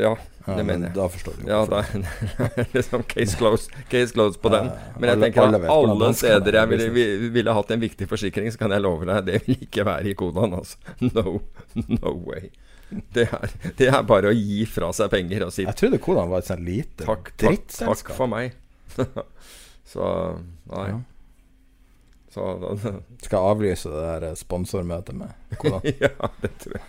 [0.01, 0.09] ja,
[0.49, 0.95] Ja, det men mener jeg.
[0.97, 2.01] Da forstår du Ja, hvorfor.
[2.55, 4.71] det er liksom case closed, case closed på Ja, den.
[4.97, 8.49] Men jeg Alle- tenker at alle er steder jeg ville, ville hatt en viktig forsikring,
[8.51, 10.59] så kan jeg love deg, det vil ikke være i kodene.
[10.59, 10.81] Altså.
[11.13, 11.37] No,
[12.01, 12.49] no way.
[13.13, 16.31] Det er, det er bare å gi fra seg penger og si Jeg trodde kodene
[16.33, 18.55] var et sånt lite takk, takk, takk for meg.
[19.93, 20.05] så
[20.71, 20.89] nei.
[20.91, 20.99] Ja.
[22.29, 22.75] Så da,
[23.25, 25.33] Skal jeg avlyse det der sponsormøtet med?
[26.03, 26.85] Ja, det tror jeg.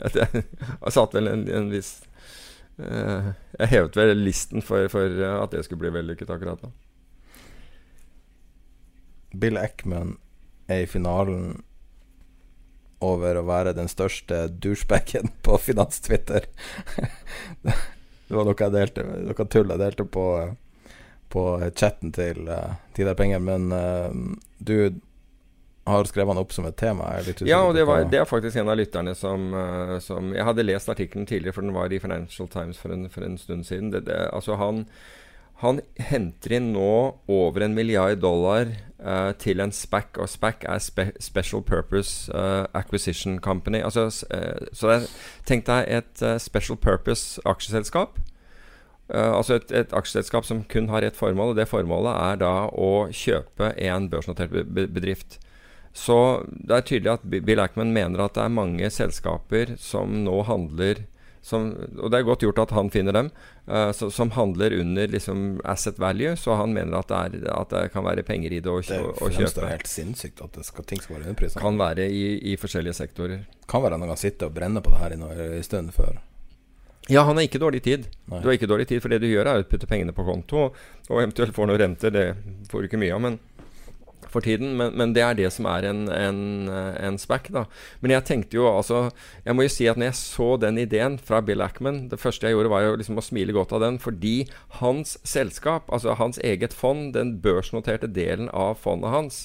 [0.00, 1.90] At jeg, jeg satt vel en, en viss
[2.80, 6.70] eh, Jeg hevet vel listen for, for eh, at det skulle bli vellykket akkurat da.
[9.40, 10.16] Bill Eckman
[10.70, 11.60] er i finalen
[13.00, 16.48] over å være den største douchebagen på finans-Twitter.
[17.64, 20.26] det var noe jeg delte Noe tull jeg delte på,
[21.30, 21.44] på
[21.78, 24.10] chatten til uh, Tidar Penger, men uh,
[24.58, 25.00] du
[25.90, 27.08] har skrevet han opp som et tema.
[27.46, 30.66] Ja, og det, var, det er faktisk en av lytterne som, uh, som Jeg hadde
[30.66, 33.90] lest artikkelen tidligere, for den var i Financial Times for en, for en stund siden.
[33.94, 34.84] Det, det, altså han,
[35.60, 36.92] han henter inn nå
[37.28, 38.70] over en milliard dollar
[39.04, 43.82] uh, til en SPAC, og SPAC er spe, Special Purpose uh, Acquisition Company.
[43.84, 45.00] Altså, eh, så
[45.48, 48.18] tenk deg et eh, Special Purpose aksjeselskap.
[49.10, 52.54] Eh, altså et, et aksjeselskap som kun har ett formål, og det formålet er da
[52.70, 55.38] å kjøpe en børsnotert be- be- bedrift.
[55.92, 56.16] Så
[56.54, 61.06] det er tydelig at Bill Ackman mener at det er mange selskaper som nå handler
[61.42, 63.30] som, og det er godt gjort at han finner dem,
[63.64, 66.34] uh, så, som handler under liksom asset value.
[66.36, 68.98] Så han mener at det, er, at det kan være penger i det å, Det
[69.00, 69.70] å, å fremstår kjøpe.
[69.72, 71.62] helt sinnssykt at det skal, ting skal være underprisa.
[71.64, 73.46] Kan være i, i forskjellige sektorer.
[73.72, 76.20] Kan være han kan sitte og brenne på det her i en stund før.
[77.10, 78.08] Ja, han har ikke dårlig tid.
[78.30, 78.40] Nei.
[78.40, 80.70] Du har ikke dårlig tid, for det du gjør, er å putte pengene på konto,
[81.10, 82.14] og eventuelt får noe renter.
[82.14, 82.26] Det
[82.70, 83.40] får du ikke mye av, men
[84.30, 84.76] for tiden.
[84.76, 87.64] Men, men det er det som er en, en, en spack, da.
[88.00, 89.08] Men jeg tenkte jo altså
[89.44, 92.46] Jeg må jo si at når jeg så den ideen fra Bill Ackman Det første
[92.46, 94.36] jeg gjorde, var jo liksom å smile godt av den, fordi
[94.80, 99.40] hans selskap, altså hans eget fond, den børsnoterte delen av fondet hans,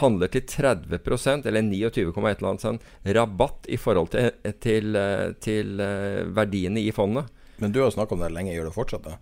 [0.00, 4.30] handler til 30% eller 29,1 eller annet sånn, rabatt i forhold til,
[4.64, 7.28] til, eh, til eh, verdiene i fondet.
[7.58, 8.54] Men du har snakka om det lenge.
[8.56, 9.18] Gjør det fortsatt det?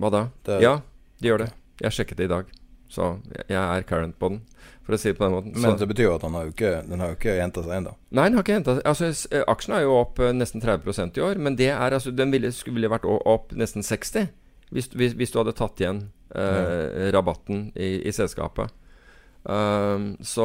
[0.00, 0.22] Hva da?
[0.44, 0.78] Det- ja,
[1.20, 1.50] det gjør det.
[1.82, 2.44] Jeg sjekket det i dag.
[2.90, 4.40] Så jeg- er current på den,
[4.84, 5.52] for å si det på den måten.
[5.60, 7.62] Men Så, det betyr jo at den har jo ikke, den har jo ikke gjenta
[7.64, 7.94] seg ennå.
[8.12, 11.16] nei, den har ikke hentet Altså, s- eh, aksjen er jo opp eh, nesten 30
[11.16, 14.28] i år, men det er altså Den ville, skulle ville vært opp nesten 60
[14.72, 18.70] hvis, hvis, hvis du hadde tatt igjen eh, rabatten i, i selskapet.
[19.44, 20.44] Um, så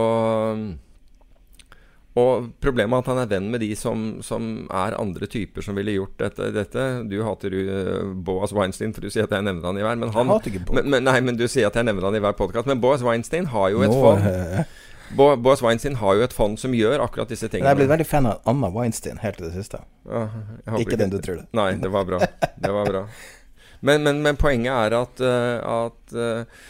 [2.20, 5.78] Og problemet er at han er venn med de som, som er andre typer som
[5.78, 6.50] ville gjort dette.
[6.56, 6.88] dette.
[7.08, 9.96] Du hater uh, Boas Weinstein, for du sier at jeg nevner han i hver.
[10.02, 10.76] Men han, Jeg hater ikke Boas.
[10.82, 12.68] men, men, nei, men du sier at jeg nevner han i hver podkast.
[12.68, 14.64] Men Boas Weinstein har jo et Nå, fond eh,
[15.16, 17.70] Bo, Boas Weinstein har jo et fond som gjør akkurat disse tingene.
[17.72, 19.80] Jeg er blitt veldig fan av Anna Weinstein helt til det siste.
[20.06, 20.26] Ja,
[20.68, 21.48] ikke, Ikke den du tror det.
[21.58, 22.20] Nei, det var bra.
[22.60, 23.06] Det var bra.
[23.80, 25.58] Men, men, men poenget er at, eh,
[25.88, 26.68] at, eh,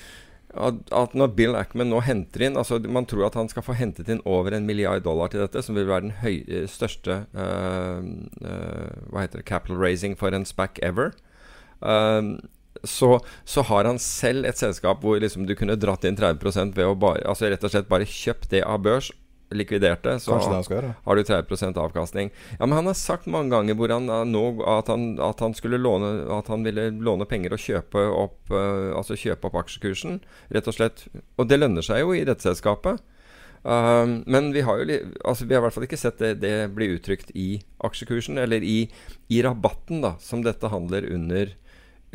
[0.57, 4.07] at, når Bill Ackman nå henter inn altså Man tror at han skal få hentet
[4.09, 7.99] inn over en milliard dollar til dette, som vil være den høy, eh, største uh,
[8.41, 11.13] uh, Hva heter det capital raising for en SPAC ever.
[11.85, 12.39] Um,
[12.83, 16.85] så, så har han selv et selskap hvor liksom du kunne dratt inn 30 ved
[16.87, 19.11] å bare, altså rett og slett bare kjøpt det av børs,
[19.51, 20.19] likvidert det.
[20.19, 20.37] Så
[21.03, 22.31] har du 30% avkastning.
[22.59, 26.63] Ja, Men han har sagt mange ganger han, at, han, at han låne At han
[26.63, 30.19] ville låne penger og kjøpe opp uh, Altså kjøpe opp aksjekursen,
[30.49, 31.07] rett og slett.
[31.37, 33.01] Og det lønner seg jo i dette selskapet.
[33.59, 36.71] Um, men vi har jo altså vi har i hvert fall ikke sett det, det
[36.71, 38.85] bli uttrykt i aksjekursen, eller i,
[39.27, 41.51] i rabatten, da, som dette handler under,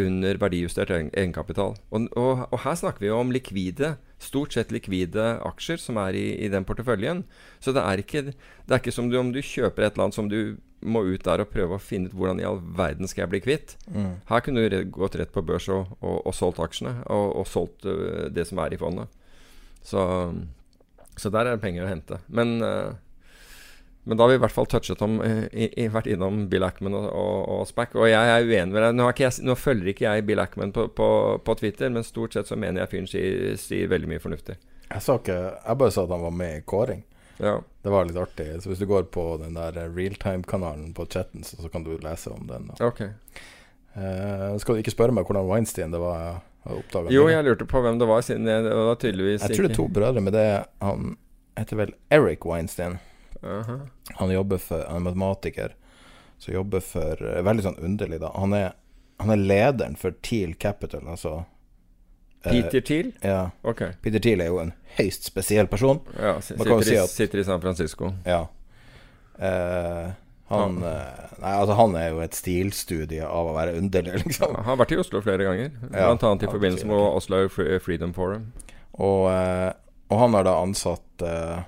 [0.00, 1.76] under verdijustert egenkapital.
[1.90, 6.16] Og, og, og her snakker vi jo om likvide, stort sett likvide aksjer som er
[6.18, 7.24] i, i den porteføljen.
[7.62, 10.18] Så det er ikke, det er ikke som du, om du kjøper et eller annet
[10.18, 13.24] som du må ut der og prøve å finne ut hvordan i all verden skal
[13.24, 13.76] jeg bli kvitt.
[14.28, 17.86] Her kunne du gått rett på børs og, og, og solgt aksjene, og, og solgt
[17.88, 19.08] øh, det som er i fondet.
[19.84, 20.02] Så,
[21.16, 22.20] så der er det penger å hente.
[22.28, 22.92] Men, øh,
[24.04, 26.66] men da har vi i hvert fall touchet om øh, i, i, vært innom Bill
[26.66, 27.96] Ackman og, og, og Spack.
[27.96, 28.98] Og jeg er uenig med deg.
[28.98, 31.08] Nå, har ikke jeg, nå følger ikke jeg Bill Ackman på, på,
[31.44, 34.58] på Twitter, men stort sett så mener jeg fyren sier, sier veldig mye fornuftig.
[34.90, 37.02] Jeg sa ikke Jeg bare sa at han var med i kåring.
[37.40, 37.56] Ja.
[37.82, 38.46] Det var litt artig.
[38.62, 42.30] Så hvis du går på den der realtime-kanalen på chatten, så, så kan du lese
[42.30, 42.68] om den.
[42.70, 42.78] da.
[42.84, 43.06] Ok.
[43.94, 47.12] Eh, skal du ikke spørre meg hvordan Weinstein det var jeg oppdaga?
[47.14, 49.72] Jo, jeg lurte på hvem det var, siden jeg, det var tydeligvis Jeg tror det
[49.72, 51.12] er to brødre, men det er Han
[51.58, 52.98] heter vel Eric Weinstein.
[53.42, 55.74] Han jobber for Han er matematiker.
[56.38, 58.30] Så jobber for eh, Veldig sånn underlig, da.
[58.38, 58.72] Han er,
[59.22, 61.44] han er lederen for Teal Capital, altså
[62.44, 63.12] eh, Peter Thiel?
[63.22, 63.50] Ja.
[63.62, 63.92] Okay.
[64.02, 66.00] Peter Thiel er jo en høyst spesiell person.
[66.18, 68.12] Ja, sitter, si i, at- sitter i San Francisco.
[68.26, 68.42] Ja.
[69.38, 70.10] Eh,
[70.48, 74.54] han eh, Nei, altså, han er jo et stilstudie av å være underlig, liksom.
[74.58, 76.10] han har vært i Oslo flere ganger, Ja.
[76.12, 76.98] annet i forbindelse med.
[77.18, 78.50] Oslo Freedom Forum.
[78.94, 79.70] Og, eh,
[80.12, 81.62] og han har da ansatt eh,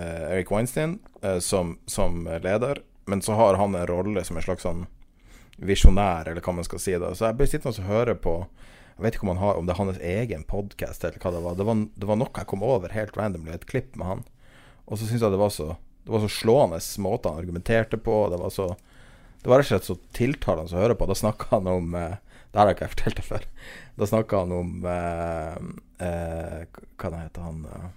[0.00, 4.64] Eric Weinstein eh, som, som leder, men så har han en rolle som en slags
[4.66, 4.86] sånn
[5.62, 6.94] visjonær, eller hva man skal si.
[6.98, 8.36] da Så jeg ble sittende og høre på
[8.96, 11.42] Jeg vet ikke om, han har, om det er hans egen podkast, eller hva det
[11.42, 11.54] var.
[11.58, 14.24] Det var, det var noe jeg kom over helt randomly, et klipp med han.
[14.86, 18.28] Og så syns jeg det var så Det var så slående måte han argumenterte på.
[18.30, 18.74] Det var så
[19.42, 21.08] Det var rett og slett så tiltalende å høre på.
[21.08, 22.18] Da snakka han om eh,
[22.52, 23.48] Det har jeg ikke fortalt deg før.
[23.96, 25.58] Da snakka han om eh,
[26.06, 27.88] eh, Hva heter han eh,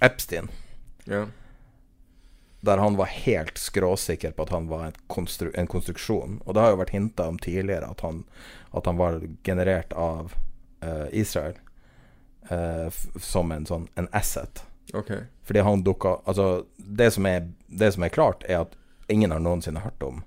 [0.00, 0.48] Epstein.
[1.04, 1.26] Ja.
[2.60, 6.40] Der han var helt skråsikker på at han var en, konstru en konstruksjon.
[6.44, 8.24] Og det har jo vært hinta om tidligere at han,
[8.74, 10.34] at han var generert av
[10.82, 11.54] uh, Israel
[12.50, 14.64] uh, som en sånn en asset.
[14.94, 15.26] Okay.
[15.44, 18.74] Fordi han dukka Altså, det som er, det som er klart, er at
[19.08, 20.22] ingen har noensinne hørt om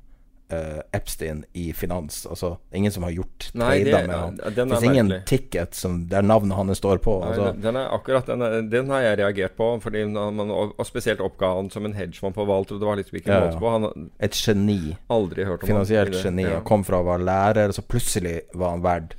[0.51, 2.25] eh, Epstein i finans.
[2.29, 5.25] Altså, ingen som har gjort trader med den Det fins ingen merkelig.
[5.31, 7.15] ticket som, der navnet hans står på.
[7.23, 9.69] Altså, den, den er akkurat den, er, den har jeg reagert på.
[9.91, 12.79] Man, og, og spesielt oppga han som en hedgefondforvalter.
[12.79, 13.69] Det var liksom ikke Ja, måte på.
[13.77, 14.97] Han et geni.
[15.09, 16.43] aldri hørt om Finansielt han geni.
[16.49, 16.59] Ja.
[16.67, 19.17] Kom fra å være lærer, så plutselig var han verdt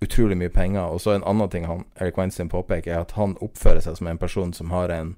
[0.00, 0.92] utrolig mye penger.
[0.94, 4.06] Og så en annen ting han, Eric Weinstein påpeker, er at han oppfører seg som
[4.10, 5.16] en person som har en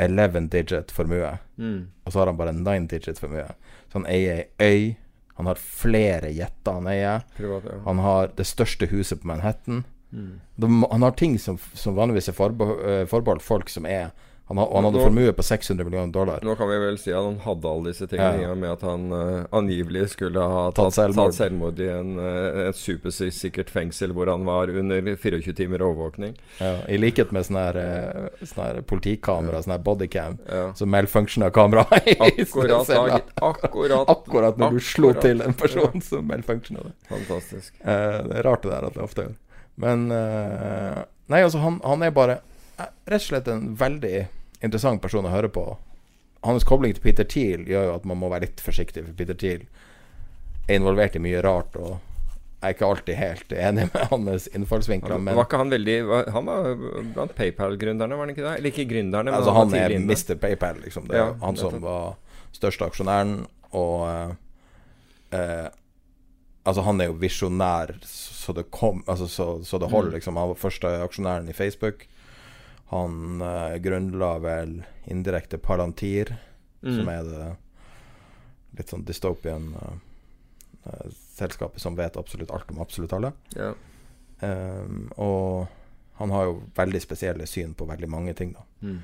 [0.00, 1.86] 11 digit formue, Mm.
[2.06, 3.46] og så har han bare 9 digit formue.
[3.92, 4.96] Så han eier ei øy.
[5.36, 7.22] Han har flere jetter han eier.
[7.36, 7.78] Privat, ja.
[7.86, 9.84] Han har det største huset på Manhattan.
[10.12, 10.40] Mm.
[10.56, 14.10] De, han har ting som, som vanligvis er eh, forbeholdt folk som er
[14.58, 16.40] han, han hadde Nå- formue på 600 millioner dollar.
[16.42, 18.54] Nå kan vi vel si at han hadde alle disse tingene Ja.
[18.58, 21.30] med at han uh, angivelig skulle ha Tatt tatt, selvmord.
[21.30, 26.34] tatt selvmord i en, uh, et supersikkert fengsel hvor han var under 24 timer overvåkning.
[26.58, 30.64] Ja, I likhet med sånne her, uh, sånne her politikamera, sånne her bodycam, Ja.
[30.74, 33.20] som malfunctiona kameraet Akkurat, da,
[33.52, 36.92] akkurat, Akkurat når du slo til en person, som malfunctiona det.
[37.12, 37.72] Fantastisk.
[37.84, 39.38] Det er rart det der at det ofte gjør.
[39.80, 42.40] Men Nei, altså, han, han er bare
[42.80, 44.26] rett og slett en veldig
[44.62, 45.64] interessant person å høre på.
[46.44, 49.34] Hans kobling til Peter Thiel gjør jo at man må være litt forsiktig, for Peter
[49.36, 49.66] Thiel
[50.68, 51.98] er involvert i mye rart, og
[52.60, 55.14] jeg er ikke alltid helt enig med hans innfallsvinkler.
[55.16, 55.94] Han, Men var ikke han veldig
[56.36, 56.66] Han var
[57.14, 58.54] blant PayPal-gründerne, var han ikke det?
[58.58, 59.94] Eller ikke gründerne, men altså, han han er.
[60.04, 60.34] Mr.
[60.42, 61.08] PayPal, liksom.
[61.08, 61.80] Det er Ja, han som det.
[61.84, 62.16] var
[62.52, 64.32] største aksjonæren, og eh,
[65.40, 65.68] eh,
[66.68, 69.92] Altså, han er jo visjonær så det kom Altså, så, så det Mm.
[69.94, 70.36] holder, liksom.
[70.36, 72.06] Han var første aksjonæren i Facebook.
[72.90, 74.80] Han uh, grunnla vel
[75.10, 76.36] indirekte Palantir,
[76.80, 76.94] Mm.
[76.96, 77.46] som er det
[78.78, 79.96] litt sånn dystopian eh,
[80.88, 83.32] eh, selskapet som vet absolutt alt om absolutt alle.
[83.52, 83.74] Ja.
[84.40, 85.66] Um, og
[86.16, 88.64] han har jo veldig spesielle syn på veldig mange ting, da.
[88.80, 88.96] Mm.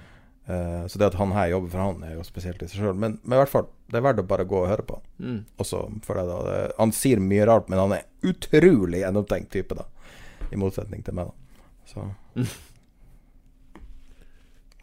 [0.47, 2.97] Uh, så det at han her jobber for han, er jo spesielt i seg sjøl.
[2.97, 5.01] Men, men i hvert fall, det er verdt å bare gå og høre på.
[5.21, 5.41] Mm.
[5.61, 6.39] Også for deg, da.
[6.47, 9.85] Det, han sier mye rart, men han er utrolig gjennomtenkt type, da.
[10.49, 11.61] I motsetning til meg, da.
[11.93, 12.09] Så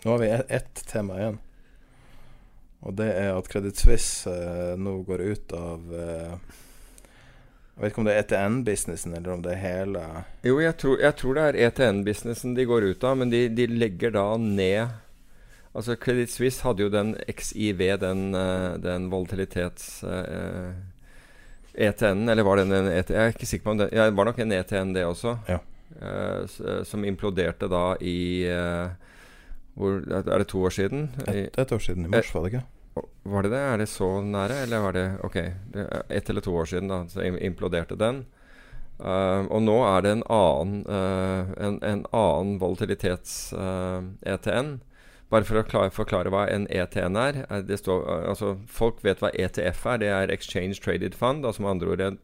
[0.03, 1.37] Nå har vi ett tema igjen.
[2.83, 6.33] Og det er at Credit Suisse eh, nå går ut av eh,
[7.73, 10.01] Jeg vet ikke om det er ETN-businessen, eller om det er hele
[10.43, 13.69] Jo, jeg tror, jeg tror det er ETN-businessen de går ut av, men de, de
[13.71, 14.99] legger da ned
[15.73, 20.03] Altså Credit Suisse hadde jo den XIV, den, eh, den volatilitets...
[20.03, 20.73] eh,
[21.73, 23.15] ETN, eller var det en ETN?
[23.15, 25.31] Jeg er ikke sikker på om det ja, var nok en ETN, det også.
[25.49, 25.55] Ja.
[26.85, 28.45] Som imploderte da i
[29.75, 31.09] hvor, Er det to år siden?
[31.27, 32.65] Et, et år siden, i mars, var det ikke?
[33.23, 33.59] var det det?
[33.59, 36.99] Er det så nære, eller var det Ok, er ett eller to år siden da
[37.09, 38.25] så imploderte den.
[38.99, 44.75] Uh, og nå er det en annen uh, en, en annen volatilitets-ETN.
[45.33, 47.33] Bare for å klare, forklare hva en ETN er.
[47.49, 49.97] eh, Det står, eh, altså, folk vet hva ETF er.
[50.03, 51.45] Det er Exchange Traded Fund.
[51.45, 52.17] Altså med andre ord et,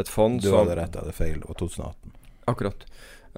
[0.00, 1.38] et fond Du som hadde rett, jeg hadde feil.
[1.44, 2.12] Og 2018.
[2.48, 2.86] Akkurat.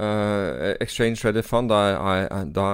[0.01, 2.67] Eh, Exchange Traded Fund da er, da,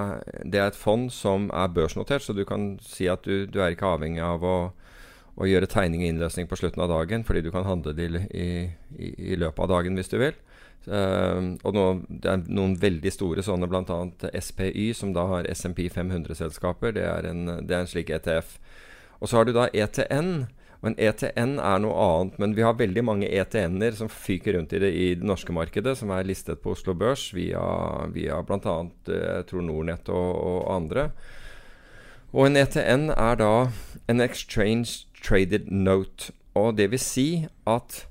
[0.45, 3.75] det er et fond som er børsnotert, så du kan si at du, du er
[3.75, 4.57] ikke avhengig av å,
[5.35, 8.47] å gjøre tegning og innløsning på slutten av dagen, fordi du kan handle det i,
[8.95, 10.39] i, i, løpet av dagen hvis du vil.
[10.87, 13.99] Uh, og nå, det er noen veldig store sånne, bl.a.
[14.39, 16.95] SPY, som da har SMP 500-selskaper.
[16.95, 17.09] Det,
[17.67, 18.55] det er en slik ETF.
[19.19, 20.47] Og så har du da ETN.
[20.83, 24.75] Og en ETN er noe annet, men vi har veldig mange ETN-er som fyker rundt
[24.77, 27.63] i det, i det norske markedet, som er listet på Oslo Børs via,
[28.13, 28.77] via bl.a.
[29.09, 31.09] jeg tror Nordnett og, og andre.
[32.37, 33.53] Og en ETN er da
[34.11, 36.35] en Exchange Traded Note.
[36.57, 37.29] Og det vil si
[37.69, 38.05] at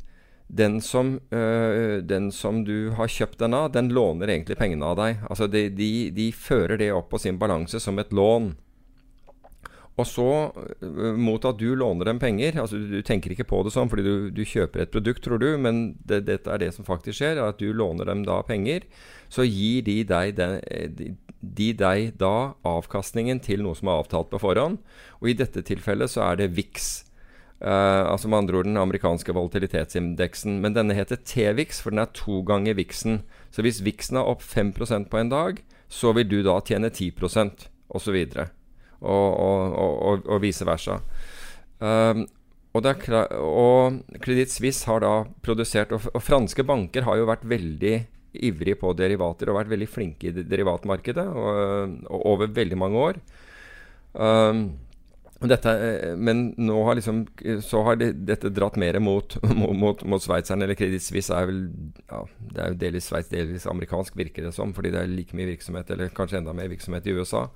[0.48, 4.98] den som, øh, den som du har kjøpt den av, den låner egentlig pengene av
[5.00, 5.24] deg.
[5.30, 8.54] Altså de, de, de fører det opp på sin balanse som et lån.
[9.96, 10.52] Og så,
[10.84, 14.04] øh, mot at du låner dem penger altså Du, tenker ikke på det sånn fordi
[14.04, 17.40] du, du kjøper et produkt, tror du, men det, dette er det som faktisk skjer.
[17.40, 18.84] er At du låner dem da penger.
[19.32, 24.32] Så gir de deg, eh, de, de deg da avkastningen til noe som er avtalt
[24.34, 24.82] på forhånd.
[25.22, 26.92] Og i dette tilfellet så er det VIX.
[27.64, 30.60] Uh, altså med andre ord den amerikanske volatilitetsindeksen.
[30.62, 33.22] Men denne heter TVIX, for den er to ganger VIX-en.
[33.56, 37.70] Så hvis VIX-en er opp 5% på en dag, så vil du da tjene 10%
[37.96, 38.20] osv.
[39.06, 41.00] Og, og, og, vice versa.
[41.80, 42.26] Um,
[42.76, 42.88] og,
[43.40, 45.14] og Credit Suisse har da
[45.46, 47.96] produsert og, og franske banker har jo vært veldig
[48.44, 51.24] ivrige på derivater og vært veldig flinke i derivatmarkedet
[52.12, 53.22] over veldig mange år.
[54.16, 54.66] Um,
[55.44, 55.72] dette,
[56.16, 57.26] men nå har liksom
[57.64, 60.66] så har de, dette dratt mer mot, mot, mot sveitserne.
[60.66, 61.66] Eller Credit Suisse er vel
[62.08, 64.74] ja, Det er jo delvis sveits, delvis amerikansk, virker det som.
[64.76, 67.48] Fordi det er like mye virksomhet, eller kanskje enda mer virksomhet i USA.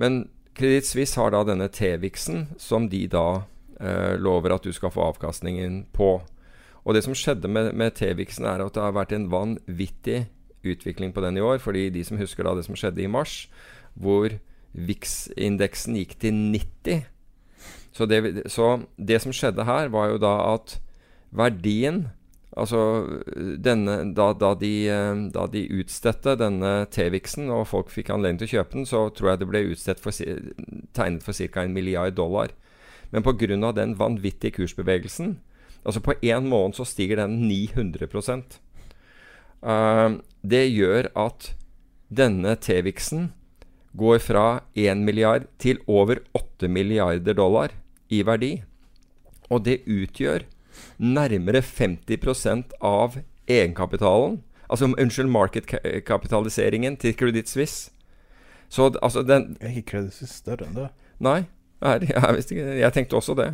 [0.00, 0.24] Men
[0.56, 3.44] Credit Suisse har da denne T-Vixen, som de da
[3.80, 6.14] eh, lover at du skal få avkastningen på.
[6.86, 10.24] Og det som skjedde med, med T-Vixen, er at det har vært en vanvittig
[10.66, 11.60] utvikling på den i år.
[11.60, 13.44] Fordi de som husker da det som skjedde i mars,
[13.94, 14.32] hvor
[14.76, 17.04] VIX-indeksen gikk til 90
[17.96, 20.76] så det, så det som skjedde her, var jo da at
[21.36, 22.10] verdien
[22.56, 22.80] Altså
[23.60, 28.48] denne, da, da, de, eh, da de utstedte denne T-Vixen, og folk fikk anledning til
[28.48, 29.62] å kjøpe den, så tror jeg det ble
[30.00, 30.22] for,
[30.96, 31.66] tegnet for ca.
[31.66, 32.54] en milliard dollar.
[33.12, 33.72] Men pga.
[33.76, 35.36] den vanvittige kursbevegelsen
[35.86, 38.08] Altså på én måned så stiger den 900
[39.62, 41.52] uh, Det gjør at
[42.10, 43.30] denne T-Vixen
[43.96, 47.70] går fra 1 milliard til over 8 milliarder dollar
[48.10, 48.62] i verdi.
[49.48, 50.44] Og det utgjør
[50.98, 53.18] nærmere 50% av
[53.48, 54.40] egenkapitalen.
[54.70, 57.90] Altså, unnskyld, marketkapitaliseringen til Credit Suisse.
[58.68, 60.88] Så altså den Er ikke Credit Suisse større enn det?
[61.22, 61.44] Nei.
[61.76, 63.50] Jeg, jeg, jeg, tenkte også det.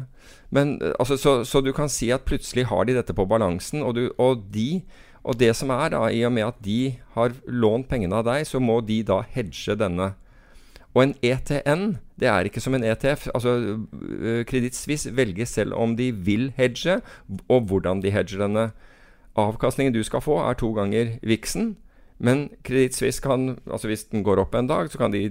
[0.51, 3.97] Men altså, så, så, du kan si at plutselig har de dette på balansen, og,
[3.98, 4.82] du, og de
[5.23, 8.47] og det som er da, i og med at de har lånt pengene av deg,
[8.47, 10.12] så må de da hedge denne
[10.94, 13.28] og en ETN, det er ikke som en ETF.
[13.35, 17.01] Altså, øh, Kreditt Suisse velger selv om de vil hedge,
[17.48, 18.70] og hvordan de hedger denne.
[19.36, 21.77] Avkastningen du skal få, er to ganger viksen.
[22.19, 25.31] Men Kreditt Suisse kan, altså hvis den går opp en dag, så kan de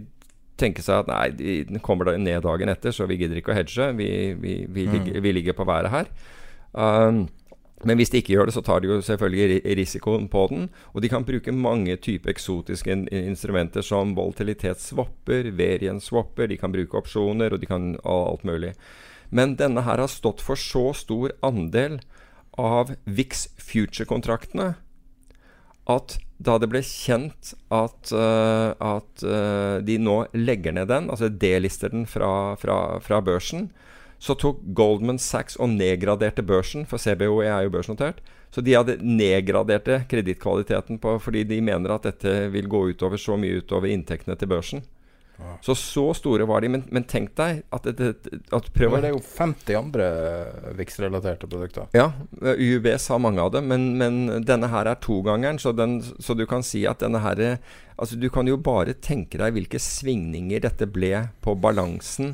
[0.58, 3.58] tenke seg at nei, den kommer da ned dagen etter, så vi gidder ikke å
[3.58, 3.92] hedge.
[3.98, 4.10] Vi,
[4.42, 4.94] vi, vi, mm.
[4.96, 6.10] ligger, vi ligger, på været her.
[6.74, 7.28] Um,
[7.84, 10.68] men hvis de ikke gjør det, så tar de jo selvfølgelig risikoen på den.
[10.94, 17.54] Og de kan bruke mange typer eksotiske instrumenter som volatilitetsswapper, variance-swapper, de kan bruke opsjoner,
[17.54, 18.76] og de kan alt mulig.
[19.32, 22.00] Men denne her har stått for så stor andel
[22.60, 24.74] av VIX Future-kontraktene
[25.90, 31.30] at da det ble kjent at, uh, at uh, de nå legger ned den, altså
[31.30, 33.70] delister den fra, fra, fra børsen,
[34.22, 38.22] så tok Goldman Sachs og nedgraderte børsen, for CBOE er jo børsnotert.
[38.54, 43.64] Så de hadde nedgraderte kredittkvaliteten fordi de mener at dette vil gå utover så mye
[43.64, 44.84] utover inntektene til børsen.
[45.66, 46.70] Så så store var de.
[46.70, 50.10] Men, men tenk deg at, at, at prøv Det er jo 50 andre
[50.78, 51.90] VIX-relaterte produkter.
[51.98, 55.58] Ja, UBS har mange av dem, men, men denne her er togangeren.
[55.58, 55.74] Så,
[56.22, 57.58] så du kan si at denne her
[58.02, 62.32] Altså, du kan jo bare tenke deg hvilke svingninger dette ble på balansen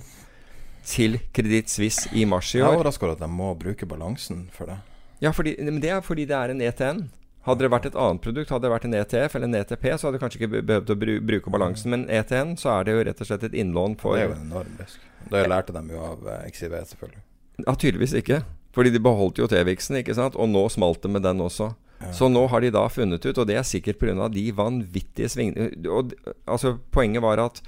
[0.87, 2.63] til Kreditt Suisse i mars i år.
[2.63, 4.79] Jeg er overraska over at de må bruke balansen for det.
[5.23, 7.07] Ja, fordi, men det er fordi det er en ETN.
[7.47, 10.07] Hadde det vært et annet produkt, hadde det vært en ETF eller en ETP, så
[10.07, 10.97] hadde du kanskje ikke behøvd å
[11.29, 11.93] bruke balansen.
[11.93, 14.35] Men ETN, så er det jo rett og slett et innlån for Det er jo
[14.35, 15.05] en enorm risk.
[15.31, 17.23] Det lærte de jo av eh, XIV, selvfølgelig.
[17.63, 18.41] Ja, tydeligvis ikke.
[18.75, 20.35] Fordi de beholdt jo T-Vixen, ikke sant.
[20.35, 21.71] Og nå smalt det med den også.
[22.01, 22.11] Ja.
[22.13, 24.27] Så nå har de da funnet ut, og det er sikkert pga.
[24.29, 27.63] de vanvittige svingningene Altså, poenget var at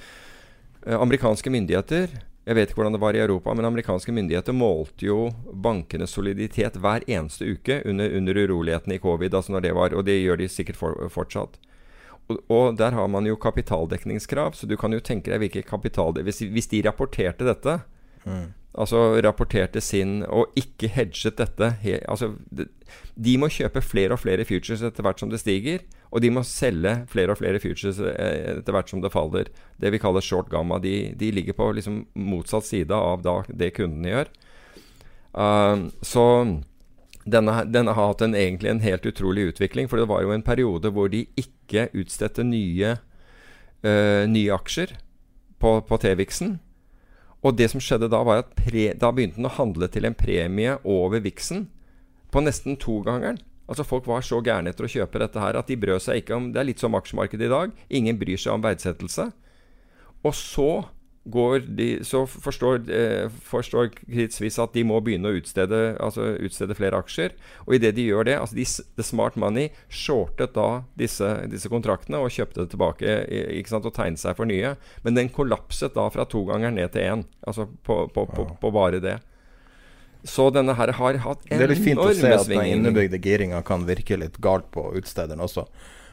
[0.86, 5.06] eh, amerikanske myndigheter jeg vet ikke hvordan det var i Europa, men amerikanske myndigheter målte
[5.06, 5.18] jo
[5.54, 9.36] bankenes soliditet hver eneste uke under, under urolighetene i covid.
[9.36, 11.60] Altså når det var, og det gjør de sikkert for, fortsatt.
[12.30, 16.16] Og, og, der har man jo kapitaldekningskrav, så du kan jo tenke deg hvilke kapital...
[16.26, 17.80] Hvis, hvis de rapporterte dette,
[18.26, 18.48] mm.
[18.78, 21.72] Altså rapporterte sin Og ikke hedget dette.
[22.08, 22.68] Altså, de,
[23.16, 25.82] de, må kjøpe flere og flere futures etter hvert som det stiger.
[26.12, 29.50] Og de må selge flere og flere futures eh, etter hvert som det faller.
[29.82, 30.80] Det vi kaller short gamma.
[30.80, 34.32] De, de ligger på liksom motsatt side av da, det kundene gjør.
[35.30, 36.26] Uh, så
[37.30, 39.90] denne, denne, har hatt en, egentlig en helt utrolig utvikling.
[39.90, 42.96] For det var jo en periode hvor de ikke utstedte nye,
[43.86, 44.98] uh, nye aksjer
[45.62, 46.58] på, på T-Vixen.
[47.46, 50.18] Og det som skjedde da, var at pre, da begynte den å handle til en
[50.18, 51.68] premie over viksen
[52.34, 53.40] på nesten togangeren.
[53.70, 56.36] Altså Folk var så gærne etter å kjøpe dette her at de brød seg ikke
[56.36, 57.76] om Det er litt som aksjemarkedet i dag.
[57.90, 59.30] Ingen bryr seg om verdsettelse.
[60.26, 60.72] Og så
[61.78, 67.36] de, så forstår, eh, forstår at de må begynne å utstede, altså utstede flere aksjer.
[67.68, 68.66] Og idet de gjør det altså de,
[68.98, 73.18] The Smart Money shortet da disse, disse, kontraktene og kjøpte det tilbake
[73.60, 74.76] ikke sant, og tegnet seg for nye.
[75.06, 77.26] Men den kollapset da fra to ganger ned til én.
[77.48, 79.20] Altså på, på, på, på bare det.
[80.24, 81.56] Så denne her har hatt enorme svingninger.
[81.56, 84.90] Det er litt fint å se at den innebygde giringa kan virke litt galt på
[85.00, 85.68] utstederen også.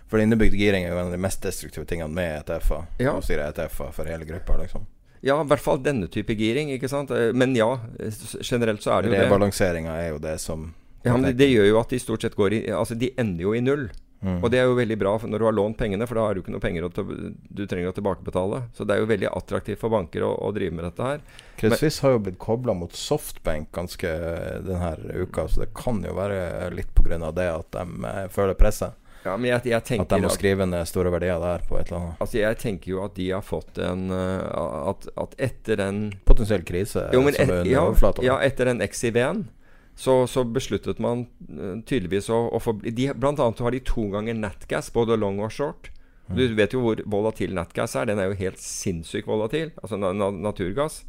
[0.06, 2.86] For innebygd giring er jo en av de mest destruktive tingene med ETF-er.
[3.02, 3.16] Ja.
[3.18, 4.86] ETF-er for hele gruppa, liksom.
[5.24, 6.72] Ja, i hvert fall denne type giring.
[6.74, 7.12] ikke sant?
[7.14, 7.70] Eh, men ja,
[8.40, 9.22] generelt så er det jo det.
[9.26, 10.72] Rebalanseringa er jo det som
[11.06, 13.46] Ja, men det, det, gjør jo at de stort sett går i Altså, de ender
[13.46, 13.88] jo i null.
[14.26, 14.40] Mm.
[14.40, 16.40] Og det er jo veldig bra når du har lånt pengene, for da har du
[16.40, 18.62] ikke noe penger du trenger å tilbakebetale.
[18.74, 21.24] Så det er jo veldig attraktivt for banker å, å drive med dette her.
[21.60, 24.12] Credit har jo blitt kobla mot Softbank ganske
[24.66, 27.30] denne uka, så det kan jo være litt pga.
[27.36, 28.96] det at de eh, føler presset.
[29.26, 31.90] Ja, men jeg, jeg tenker At de må skrive ned store verdier der på et
[31.90, 32.22] eller annet.
[32.22, 36.62] Altså Jeg tenker jo at de har fått en uh, at, at, etter den Potensiell
[36.66, 38.24] krise jo, som et, er under ja, overflata?
[38.26, 39.46] Ja, etter den XIV-en
[39.96, 44.10] så, så, besluttet man uh, tydeligvis å, å få de, Blant annet har de to
[44.12, 45.88] ganger Natgas, både long og short.
[46.28, 46.36] Mm.
[46.36, 48.10] Du vet jo hvor volatil Natgas er.
[48.10, 49.72] Den er jo helt sinnssykt volatil.
[49.80, 51.00] Altså na, naturgass.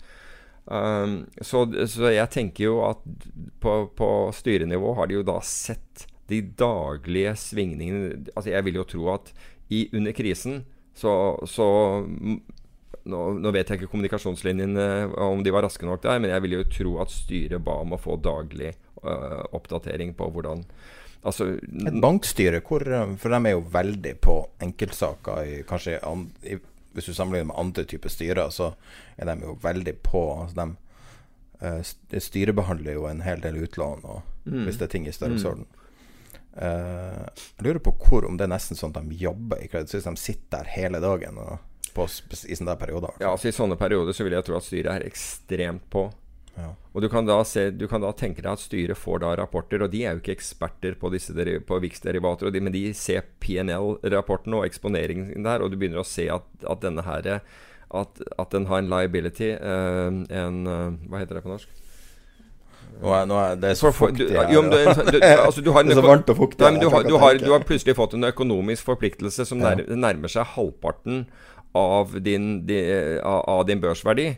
[0.67, 3.03] Um, så, så, jeg tenker jo at
[3.63, 8.87] på, på styrenivå har de jo da sett de daglige svingningene Altså Jeg vil jo
[8.87, 9.31] tro at
[9.69, 10.61] i, under krisen
[10.97, 11.11] så,
[11.45, 11.65] så
[13.07, 14.87] nå, nå vet jeg ikke kommunikasjonslinjene
[15.27, 17.93] om de var raske nok der, men jeg vil jo tro at styret ba om
[17.93, 18.71] å få daglig
[19.03, 20.63] uh, oppdatering på hvordan
[21.27, 25.39] Altså Et bankstyre, hvor, eh, for de er jo veldig på enkeltsaker.
[25.43, 26.59] I, kanskje an, i,
[26.93, 28.71] Hvis du sammenligner med andre typer styrer, så
[29.17, 30.23] er de jo veldig på.
[30.41, 35.11] Altså de eh, styrebehandler jo en hel del utlån, og, hvis det er ting i
[35.11, 35.65] størrelsesorden.
[35.65, 35.76] Eh,
[36.57, 40.09] jeg lurer på hvor, om det er nesten sånn at de jobber i Credit Suisse.
[40.09, 41.57] De sitter der hele dagen og,
[41.93, 42.07] på,
[42.47, 43.17] i sånne perioder.
[43.21, 46.07] Ja, altså I sånne perioder så vil jeg tro at styret er ekstremt på.
[46.57, 46.71] Ja.
[46.93, 49.91] Og du kan, se, du kan da tenke deg at styret får da rapporter, og
[49.93, 51.33] de er jo ikke eksperter på disse
[51.69, 56.25] på VIX-derivater, de, men de ser PNL-rapporten og eksponeringen der, og du begynner å se
[56.33, 57.43] at, at denne her
[57.87, 61.69] at, at den har en liability eh, En eh, Hva heter det på norsk?
[63.01, 66.39] Nå er, er det er så fuktig her, du, har Det er så varmt og
[66.39, 69.83] fuktig Nei, du, har, du, har, du har plutselig fått en økonomisk forpliktelse som nær,
[69.93, 71.27] nærmer seg halvparten
[71.77, 72.79] av din, de,
[73.21, 74.31] av, av din børsverdi.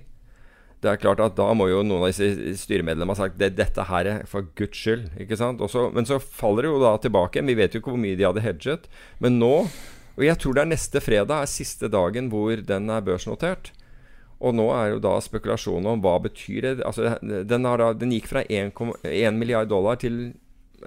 [0.80, 3.86] Det er klart at Da må jo noen av disse styremedlemmene ha sagt det, dette
[3.90, 5.10] her er for guds skyld.
[5.20, 5.64] ikke sant?
[5.64, 7.44] Også, men så faller det jo da tilbake.
[7.48, 8.88] Vi vet jo ikke hvor mye de hadde hedget.
[9.24, 9.54] Men nå,
[10.16, 13.74] og jeg tror det er neste fredag, er siste dagen hvor den er børsnotert.
[14.40, 18.14] Og nå er jo da spekulasjonen om hva betyr det altså, den, har da, den
[18.16, 20.30] gikk fra 1 milliard dollar til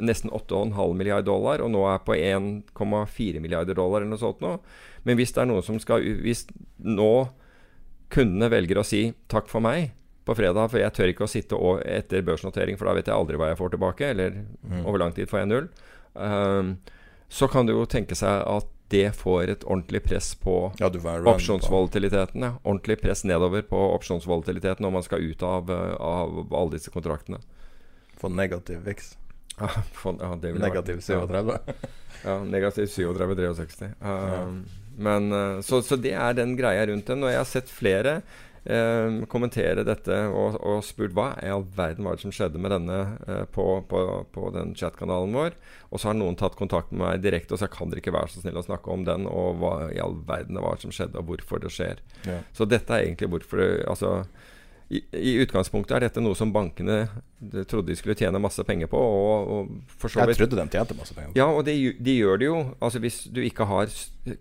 [0.01, 4.55] nesten 8,5 milliard dollar, og nå er på 1,4 milliarder dollar eller noe sånt nå.
[5.05, 6.47] Men hvis det er noen som skal Hvis
[6.79, 7.13] nå
[8.13, 9.91] kundene velger å si 'takk for meg'
[10.23, 13.17] på fredag, for jeg tør ikke å sitte og, etter børsnotering, for da vet jeg
[13.17, 14.37] aldri hva jeg får tilbake, eller
[14.87, 15.67] over lang tid får jeg null,
[16.15, 16.77] um,
[17.27, 20.91] så kan du jo tenke seg at det får et ordentlig press på Ja,
[21.33, 22.45] opsjonsvolatiliteten.
[22.45, 22.53] Ja.
[22.63, 27.41] Ordentlig press nedover på opsjonsvolatiliteten når man skal ut av, eh, av alle disse kontraktene.
[28.21, 29.17] Få negativ VIX.
[29.59, 31.59] Ja, for, ja, Negativ 37.
[32.25, 33.91] Ja, negativ 37-63.
[34.01, 34.65] Um,
[34.97, 37.25] Men uh, så, så det er den greia rundt den.
[37.25, 38.21] Og jeg har sett flere
[38.65, 42.75] um, kommentere dette og, og spurt hva i all verden var det som skjedde med
[42.75, 44.03] denne eh, på, på,
[44.35, 45.57] på den chatkanalen vår.
[45.91, 48.33] Og så har noen tatt kontakt med meg direkte og sagt kan dere ikke være
[48.33, 51.21] så snill å snakke om den, og hva i all verden det var som skjedde,
[51.21, 52.03] og hvorfor det skjer.
[52.29, 52.41] Ja.
[52.57, 54.23] Så dette er egentlig hvorfor det Altså
[54.93, 57.07] i, I utgangspunktet er dette noe som bankene
[57.43, 58.99] de trodde de skulle tjene masse penger på.
[59.01, 61.33] Og, og Jeg trodde de tjente masse penger.
[61.39, 62.59] ja, og det, de gjør det jo.
[62.79, 63.89] Altså Hvis du ikke har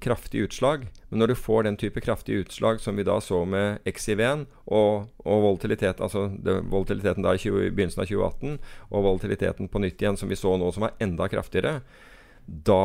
[0.03, 0.85] kraftige utslag.
[1.09, 5.07] Men når du får den type kraftige utslag som vi da så med XIV-en og,
[5.25, 8.59] og volatilitet, altså det, volatiliteten da i 20, begynnelsen av 2018,
[8.91, 11.79] og volatiliteten på nytt igjen, som vi så nå, som er enda kraftigere,
[12.45, 12.83] da,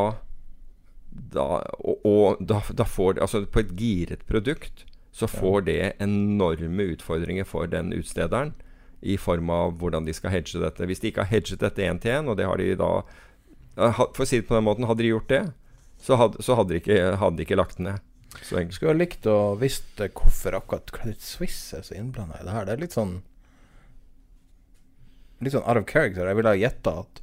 [1.11, 1.47] da
[1.81, 4.85] Og, og da, da får Altså på et giret produkt
[5.17, 8.51] så får det enorme utfordringer for den utstederen
[9.01, 10.85] i form av hvordan de skal hedge dette.
[10.89, 12.91] Hvis de ikke har hedget dette én til én, og det har de da
[13.77, 15.43] For å si det på den måten, hadde de gjort det,
[16.01, 18.01] så hadde, så hadde, de, ikke, hadde de ikke lagt den ned.
[18.43, 22.53] Skulle ha likt å visst eh, hvorfor akkurat Credit Suisse er så innblanda i det
[22.57, 22.65] her.
[22.69, 23.19] Det er litt sånn
[25.45, 26.25] Litt sånn out of character.
[26.31, 27.23] Jeg ville ha gjetta at,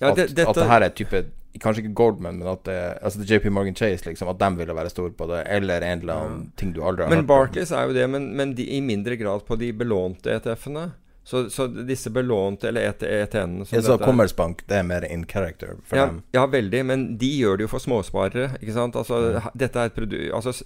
[0.00, 1.24] Ja, at, det- dette- at det her er type
[1.60, 4.28] Kanskje ikke Goldman, men at det, altså det er JP Morgan Chase, liksom.
[4.32, 5.42] At de ville være store på det.
[5.52, 7.30] Eller en eller annen ting du aldri har Men hørt om.
[7.34, 10.86] Barclays er jo det, men, men de, i mindre grad på de belånte ETF-ene.
[11.24, 14.82] Så, så disse belånte, eller ET ETN-ene som Ja, så dette er- Commerzbank, det er
[14.88, 16.22] mer in character for ja, dem.
[16.34, 16.80] ja, veldig.
[16.88, 18.56] Men de gjør det jo for småsparere.
[18.58, 18.96] Ikke sant?
[18.98, 20.64] Altså, ha- Dette er et produkt altså, s-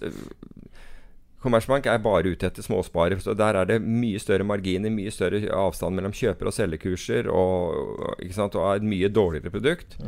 [1.43, 3.19] Commerzbank er bare ute etter småsparere.
[3.21, 8.17] Så der er det mye større marginer, mye større avstand mellom kjøper- og selgerkurser, og,
[8.25, 8.55] ikke sant?
[8.57, 9.99] og er et mye dårligere produkt.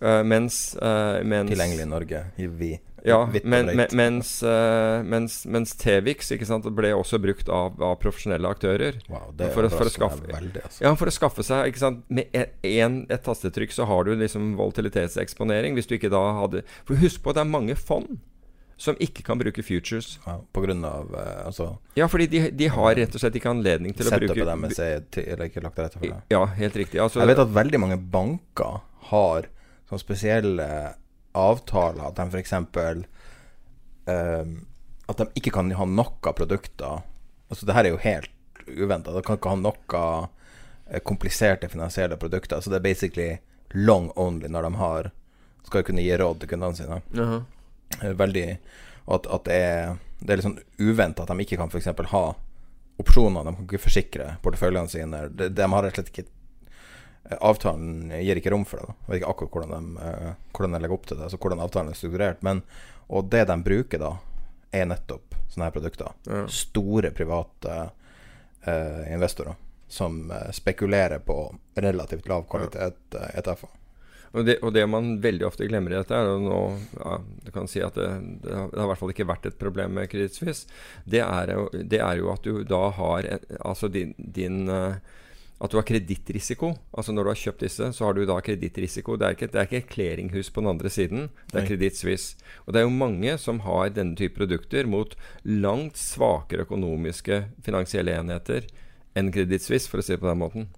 [0.00, 2.24] Eh, mens, uh, mens Tilgjengelig i Norge.
[2.36, 2.70] I vi.
[3.04, 6.32] Ja, men, men, mens, eh, mens, mens Tvix
[6.76, 8.98] ble også brukt av, av profesjonelle aktører.
[9.08, 10.82] Wow, det for, for å skaffe veldig, altså.
[10.84, 14.54] Ja, for å skaffe seg ikke sant, Med en, et tastetrykk så har du liksom
[14.58, 15.78] volatilitetseksponering.
[15.78, 18.18] Hvis du ikke da hadde For husk på at det er mange fond
[18.80, 20.14] som ikke kan bruke futures.
[20.24, 23.52] Ja, på grunn av eh, altså Ja, fordi de, de har rett og slett ikke
[23.52, 24.94] anledning til å bruke Setupet deres er
[25.36, 26.20] jeg ikke lagt til rette for det.
[26.32, 27.00] Ja, helt riktig.
[27.04, 29.50] Altså, Jeg vet at veldig mange banker har
[29.90, 30.66] sånne spesielle
[31.36, 32.08] avtaler.
[32.08, 32.52] At de f.eks.
[34.10, 34.54] Um,
[35.10, 37.02] at de ikke kan ha noe produkter.
[37.50, 38.30] Altså Det her er jo helt
[38.70, 39.12] uventa.
[39.12, 40.02] De kan ikke ha noe
[40.90, 42.60] eh, kompliserte finansielle produkter.
[42.60, 43.30] Så Det er basically
[43.74, 45.10] long only når de har
[45.66, 47.02] skal kunne gi råd til kundene sine.
[47.14, 48.14] Uh -huh.
[48.14, 48.58] Veldig
[49.06, 51.86] at, at det er Det er litt sånn uventa at de ikke kan f.eks.
[52.10, 52.34] ha
[52.98, 53.44] opsjoner.
[53.44, 55.28] De kan ikke forsikre porteføljene sine.
[55.28, 56.28] De, de har rett og slett ikke
[57.38, 58.88] Avtalen gir ikke rom for det.
[58.90, 58.96] Da.
[59.04, 61.28] Jeg vet ikke akkurat hvordan de, eh, hvordan de legger opp til det.
[61.28, 62.44] Altså hvordan avtalen er strukturert.
[62.46, 62.62] Men,
[63.08, 64.12] og det de bruker da,
[64.70, 66.14] er nettopp sånne her produkter.
[66.30, 66.44] Ja.
[66.50, 67.76] Store private
[68.64, 69.58] eh, investorer
[69.90, 71.42] som eh, spekulerer på
[71.74, 73.28] relativt lav kvalitet ja.
[73.40, 73.76] ETF-er.
[74.30, 76.58] Og det, og det man veldig ofte glemmer i dette, er og nå,
[77.00, 78.06] ja, du kan si at det,
[78.44, 80.68] det, har, i hvert fall ikke vært et problem med Credit Suisse,
[81.02, 81.24] det
[81.90, 83.26] det er jo at du da har
[83.58, 85.02] altså din, din eh,
[85.60, 86.72] at du har kredittrisiko.
[86.96, 89.16] Altså Når du har kjøpt disse, så har du da kredittrisiko.
[89.20, 91.28] Det er ikke, det er ikke et clearinghus på den andre siden.
[91.52, 92.16] Det er Nei.
[92.66, 98.16] Og det er jo mange som har denne type produkter mot langt svakere økonomiske finansielle
[98.16, 98.70] enheter
[99.14, 99.60] enn Credit
[99.90, 100.70] for å si det på den måten.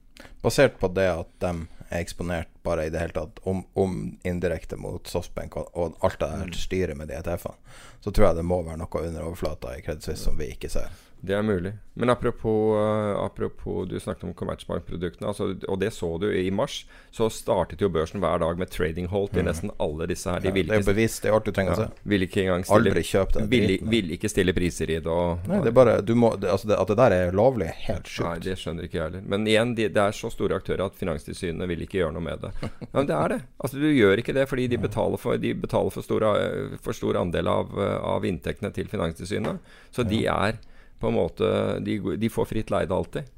[0.43, 1.53] Basert på det at de
[1.93, 3.97] er eksponert bare i det hele tatt, om, om
[4.27, 6.41] indirekte mot Softbank og, og alt det Mm.
[6.51, 7.59] der styret med de ETF-ene,
[8.01, 10.91] så tror jeg det må være noe under overflata i Credit som vi ikke ser.
[11.23, 11.71] Det er mulig.
[11.95, 16.81] Men apropos, eh, apropos du snakket om Commerzbank-produktene, altså, og det så du i mars.
[17.15, 20.41] Så startet jo børsen hver dag med trading halt i nesten alle disse her.
[20.41, 20.57] De Mm.
[20.57, 22.03] Ja, det er ikke, det er alt du trenger å ja, se.
[22.03, 25.07] ville ikke engang stille, Aldri kjøp den ville, vil, ikke stille priser i det.
[25.07, 27.71] Og, Nei, det er bare du må, det, altså det, At det der er lovlig,
[27.87, 29.23] helt Nei, det skjønner ikke jeg heller.
[29.23, 32.43] Men igjen, de, det er så store aktører at Finanstilsynet vil ikke gjøre noe med
[32.43, 32.53] det.
[32.63, 33.41] Ja, men det er det.
[33.63, 36.99] Altså, du gjør ikke det fordi de betaler for, de betaler for, store, eh, for
[36.99, 39.63] stor andel av, eh, av inntektene til Finanstilsynet.
[39.95, 40.59] Så de er
[41.03, 41.49] på en måte
[41.83, 43.31] De, de får fritt leide alltid.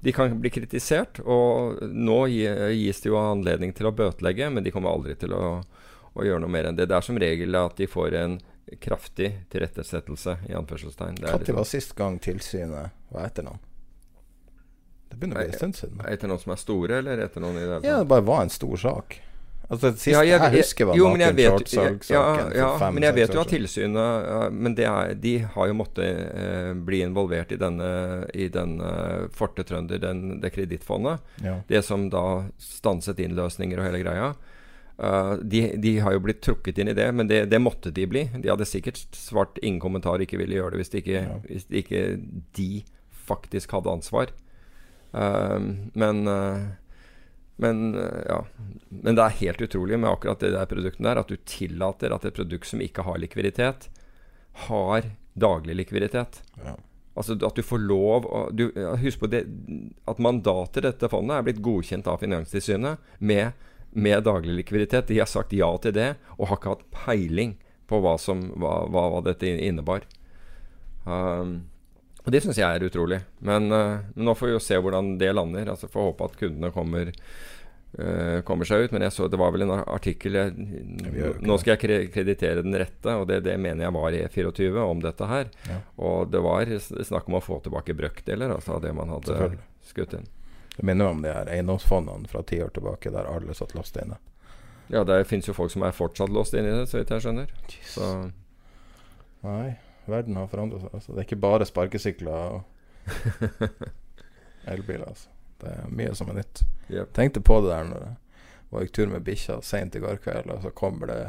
[0.00, 4.72] De kan bli kritisert, og nå gis det jo anledning til å bøtelegge, men de
[4.74, 5.62] kommer aldri til å,
[6.12, 6.88] å gjøre noe mer enn det.
[6.90, 8.38] Det er som regel at de får en
[8.82, 11.20] kraftig tilrettesettelse, i anførselstegn.
[11.22, 13.62] Når liksom- var sist gang tilsynet var etter noen?
[15.08, 16.04] Det begynner å bli en stund siden.
[16.08, 18.42] Etter noen som er store, eller etter noen i det hele Ja, det bare var
[18.42, 19.20] en stor sak.
[19.72, 23.06] Altså Det siste Ja, jeg, husker, var men jeg naken vet- shortsalg-saken ja, ja, men
[23.06, 27.00] jeg vet jo at tilsynet ja, Men det er, de har jo måttet eh, bli
[27.06, 27.90] involvert i denne,
[28.36, 28.90] i denne
[29.32, 31.22] Forte Trønder, den, det kredittfondet.
[31.44, 31.56] Ja.
[31.68, 34.32] Det som da stanset innløsninger og hele greia.
[35.02, 38.04] Uh, de, de har jo blitt trukket inn i det, men det, det måtte de
[38.06, 38.26] bli.
[38.36, 41.80] De hadde sikkert svart ingen kommentar, ikke ville gjøre det hvis, de ikke, hvis de
[41.80, 42.02] ikke
[42.58, 42.68] de
[43.24, 44.34] faktisk hadde ansvar.
[45.16, 45.58] Uh,
[45.98, 46.60] men eh,
[47.62, 48.38] men, eh, ja.
[48.88, 52.26] men det er helt utrolig med akkurat det der produktet der, at du tillater at
[52.28, 53.88] et produkt som ikke har likviditet,
[54.68, 56.42] har daglig likviditet.
[56.64, 56.76] Ja.
[57.14, 58.70] Altså at du får lov å du,
[59.02, 59.42] Husk på det
[60.08, 63.52] at mandatet i dette fondet er blitt godkjent av Finanstilsynet med,
[63.92, 65.10] med daglig likviditet.
[65.10, 67.58] De har sagt ja til det, og har ikke hatt peiling
[67.90, 70.06] på hva, som, hva, hva dette innebar.
[71.04, 71.71] Um,
[72.22, 73.20] og Det syns jeg er utrolig.
[73.40, 75.72] Men, eh, men nå får vi jo se hvordan det lander.
[75.72, 77.10] Altså Får håpe at kundene kommer,
[77.98, 78.92] uh, kommer seg ut.
[78.94, 80.52] Men jeg så det var vel en artikkel jeg,
[81.42, 85.02] Nå skal jeg kreditere den rette, og det, det mener jeg var i E24 om
[85.02, 85.50] dette her.
[85.66, 85.80] Ja.
[85.98, 89.56] Og det var snakk om å få tilbake brøkdeler altså, av det man hadde
[89.90, 90.30] skutt inn.
[90.76, 94.16] Det minner om de her eiendomsfondene fra ti år tilbake, der alle satt låst inne.
[94.92, 97.24] Ja, det fins jo folk som er fortsatt låst inne i det, så vidt jeg
[97.26, 97.52] skjønner.
[97.88, 98.08] Så
[99.42, 99.74] Nei,
[100.10, 100.94] verden har forandret seg.
[100.94, 101.12] Altså.
[101.12, 102.62] Det er ikke bare sparkesykler og
[104.72, 105.06] elbiler.
[105.08, 105.28] Altså.
[105.62, 106.64] Det er mye som er nytt.
[106.90, 107.12] Yep.
[107.16, 108.18] Tenkte på det der når jeg
[108.72, 111.20] var gikk tur med bikkja seint i går kveld, og så kommer det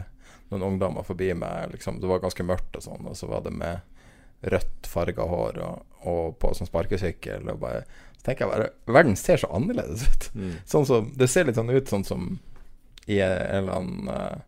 [0.51, 1.73] noen ungdommer forbi meg.
[1.73, 3.83] Liksom, det var ganske mørkt og sånn, og så var det med
[4.53, 7.47] rødt farga hår og, og på sånn sparkesykkel.
[7.51, 7.83] Og bare,
[8.17, 10.29] så tenker jeg bare Verden ser så annerledes ut.
[10.35, 10.55] mm.
[10.69, 12.33] Sånn som, det ser litt sånn ut sånn som
[13.05, 14.41] i en eller annen eh,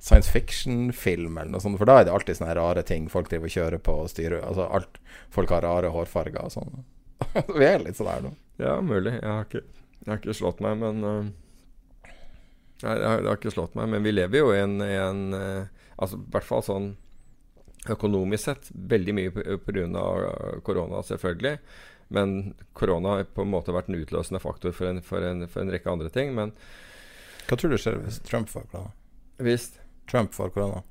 [0.00, 1.78] science fiction-film eller noe sånt.
[1.80, 4.40] For da er det alltid sånne rare ting folk driver og kjører på og styrer.
[4.46, 5.00] Altså alt,
[5.30, 6.80] Folk har rare hårfarger og sånn.
[7.58, 8.32] Vi er litt sånn her nå.
[8.60, 9.12] Ja, mulig.
[9.18, 9.62] Jeg har ikke,
[10.00, 11.28] jeg har ikke slått meg, men uh,
[12.80, 13.92] jeg, jeg, har, jeg, har ikke slått meg.
[13.92, 16.86] Men vi lever jo i en, en uh, Altså i hvert fall sånn
[17.92, 20.04] økonomisk sett veldig mye pga.
[20.64, 21.58] korona, selvfølgelig.
[22.08, 25.60] Men korona har på en måte vært en utløsende faktor for en, for en, for
[25.60, 26.32] en rekke andre ting.
[26.34, 26.54] Men
[27.44, 28.94] Hva tror du skjer hvis Trump får korona?
[29.40, 29.78] visst
[30.10, 30.82] Trump får korona.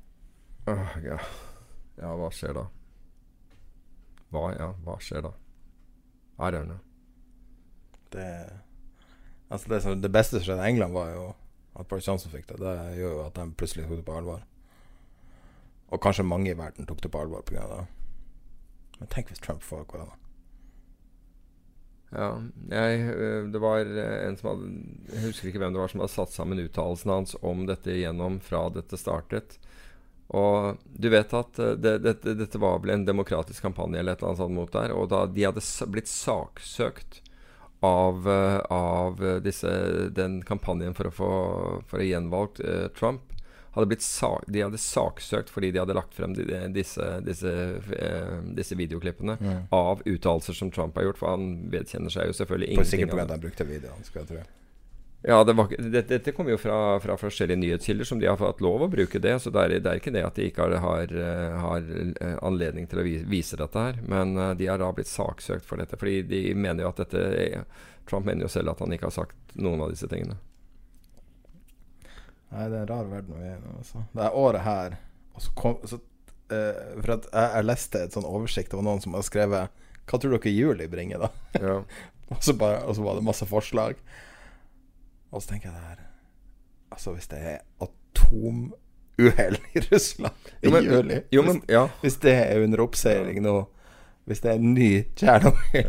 [0.66, 1.18] Åh, ja.
[1.96, 2.62] ja, hva skjer da?
[4.30, 5.32] Hva, ja, hva skjer da?
[6.40, 6.78] I don't know.
[8.10, 8.28] Det,
[9.48, 11.26] altså det, det beste som skjedde i England, var jo
[11.76, 12.62] at Boris Johnson fikk det.
[12.62, 14.46] Det gjør jo at de plutselig tok det på alvor.
[15.90, 17.66] Og kanskje mange i verden tok det på alvor pga.
[17.74, 17.84] det.
[19.00, 20.16] Men tenk hvis Trump får korona.
[22.10, 22.30] Ja,
[22.70, 24.70] jeg, øh, det var øh, en som hadde
[25.12, 28.40] Jeg husker ikke hvem det var som hadde satt sammen uttalelsen hans om dette igjennom
[28.42, 29.58] fra dette startet.
[30.34, 34.30] Og du vet at det, det, dette, var vel en demokratisk kampanje eller et eller
[34.30, 34.94] annet sånt mot der.
[34.94, 37.18] Og da de hadde blitt saksøkt
[37.82, 38.28] av,
[38.70, 39.70] av disse,
[40.14, 41.30] den kampanjen for å få
[41.90, 43.30] for å gjenvalgt eh, Trump
[43.76, 47.52] hadde sak, De hadde saksøkt fordi de hadde lagt frem de, disse, disse,
[47.96, 49.36] eh, disse videoklippene
[49.70, 51.20] av uttalelser som Trump har gjort.
[51.22, 53.28] For han vedkjenner seg jo selvfølgelig For sikkert på pga.
[53.28, 54.48] at de brukte videoen, skal jeg tro.
[55.22, 58.62] Ja, det var, dette, dette kommer jo fra, fra forskjellige nyhetskilder som de har fått
[58.64, 59.34] lov å bruke det.
[59.44, 62.36] Så det er, det er ikke det at de ikke har, har, eh, har eh,
[62.46, 64.00] anledning til å vise dette her.
[64.08, 66.00] Men eh, de har da blitt saksøkt for dette.
[66.00, 67.66] Fordi de mener jo at dette
[68.08, 70.38] Trump mener jo selv at han ikke har sagt noen av disse tingene.
[72.50, 74.04] Nei, det er en rar verden vi er i nå, altså.
[74.14, 74.96] Det er året her
[75.30, 75.96] og så kom, så,
[76.50, 80.18] uh, For at jeg, jeg leste et sånn oversikt over noen som har skrevet Hva
[80.18, 81.30] tror dere juli bringer, da?
[81.62, 81.76] Ja.
[82.32, 83.98] og, så bare, og så var det masse forslag.
[85.30, 86.06] Og så tenker jeg det her
[86.90, 91.84] Altså, hvis det er atomuhell i Russland i Jo, men- juli Jo, men ja.
[92.02, 93.54] hvis, hvis det er under oppseiling nå
[94.30, 94.88] Hvis det er en ny
[95.18, 95.88] Tsjernobyl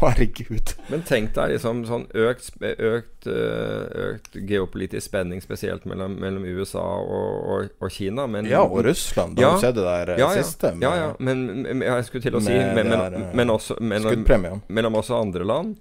[0.00, 0.72] Herregud.
[0.88, 6.82] Men tenk deg liksom sånn økt, økt, øh, økt geopolitisk spenning, spesielt mellom, mellom USA
[6.82, 8.24] og, og, og Kina.
[8.26, 9.36] Men, Ja, og Russland.
[9.36, 9.50] Da Ja.
[9.52, 10.42] har du sett det der eh, ja, ja.
[10.42, 11.10] siste med ja, ja.
[11.20, 14.98] Men, jeg skulle til å si med men, men, der, eh, men også mellom, mellom
[15.02, 15.76] også andre land.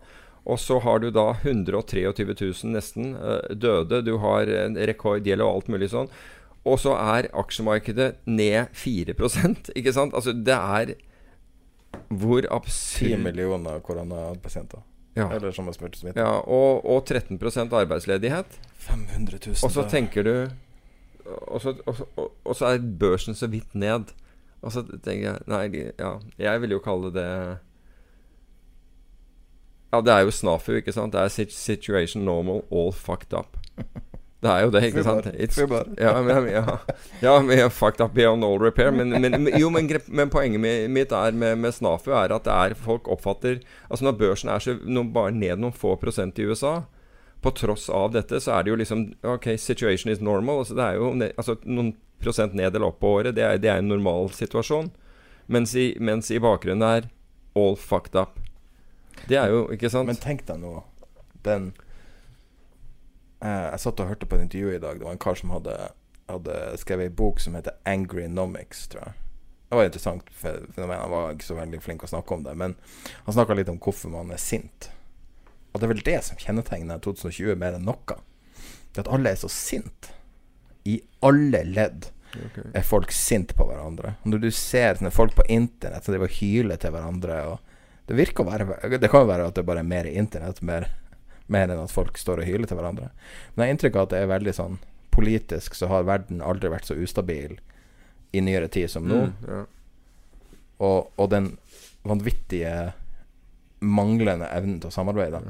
[0.45, 4.01] Og så har du da 123 000 nesten eh, døde.
[4.05, 6.09] Du har en rekordgjeld og alt mulig sånn.
[6.67, 10.13] Og så er aksjemarkedet ned 4 ikke sant?
[10.13, 10.93] Altså, det er
[12.11, 14.81] Hvor 10 millioner koronapasienter.
[15.15, 15.29] ja.
[15.31, 16.19] Eller som har spurt smitte.
[16.19, 18.59] ja, og, og 13% arbeidsledighet.
[18.77, 19.55] 500 000.
[19.63, 20.33] Og så tenker du
[21.25, 24.11] og så, og, og, og så er børsen så vidt ned.
[24.61, 27.27] Og så tenker jeg Nei, ja, jeg vil jo kalle det
[29.91, 31.13] Ja, det er jo snafu, ikke sant?
[31.13, 33.57] Det er situation normal, all fucked up.
[34.41, 35.27] Det er jo det, ikke sant?
[36.01, 36.77] Ja, men, ja,
[37.21, 38.89] ja, men fucked up beyond all repair.
[38.91, 42.55] Men, men, men, jo, men, men poenget mitt er med, med Snafu er at det
[42.55, 43.59] er folk oppfatter
[43.89, 46.81] Altså Når børsen er så noen, bare ned noen få prosent i USA,
[47.41, 50.63] på tross av dette, så er det jo liksom OK, situation is normal.
[50.63, 53.35] Altså det er jo altså, noen prosent ned eller opp på året.
[53.37, 54.91] Det er, det er en normal situasjon.
[55.51, 57.09] Mens i, mens i bakgrunnen er
[57.57, 58.37] all fucked up.
[59.27, 60.07] Det er jo Ikke sant?
[60.09, 60.79] Men tenk deg nå
[61.45, 61.73] Den
[63.41, 64.99] Jeg satt og hørte på et intervju i dag.
[64.99, 65.75] Det var en kar som hadde,
[66.29, 69.17] hadde skrevet ei bok som heter Angry Nomics, tror jeg.
[69.71, 70.99] Det var et interessant for fenomen.
[70.99, 72.57] Han var ikke så veldig flink å snakke om det.
[72.59, 72.73] Men
[73.23, 74.89] han snakka litt om hvorfor man er sint.
[75.71, 78.17] Og det er vel det som kjennetegner 2020 mer enn noe.
[78.91, 80.11] Det at alle er så sinte.
[80.83, 82.67] I alle ledd okay.
[82.75, 84.17] er folk sinte på hverandre.
[84.27, 87.67] Når du ser sånne folk på internett som driver og hyler til hverandre og
[88.09, 90.89] Det virker å være Det kan jo være at det bare er mer internett, mer,
[91.51, 93.11] mer enn at folk står og hyler til hverandre.
[93.53, 94.79] Men jeg har inntrykk av at det er veldig sånn
[95.11, 97.57] Politisk så har verden aldri vært så ustabil
[98.31, 99.17] i nyere tid som nå.
[99.27, 99.57] Mm, ja.
[100.87, 101.49] Og, og den
[102.07, 102.93] vanvittige
[103.83, 105.41] manglende evnen til å samarbeide.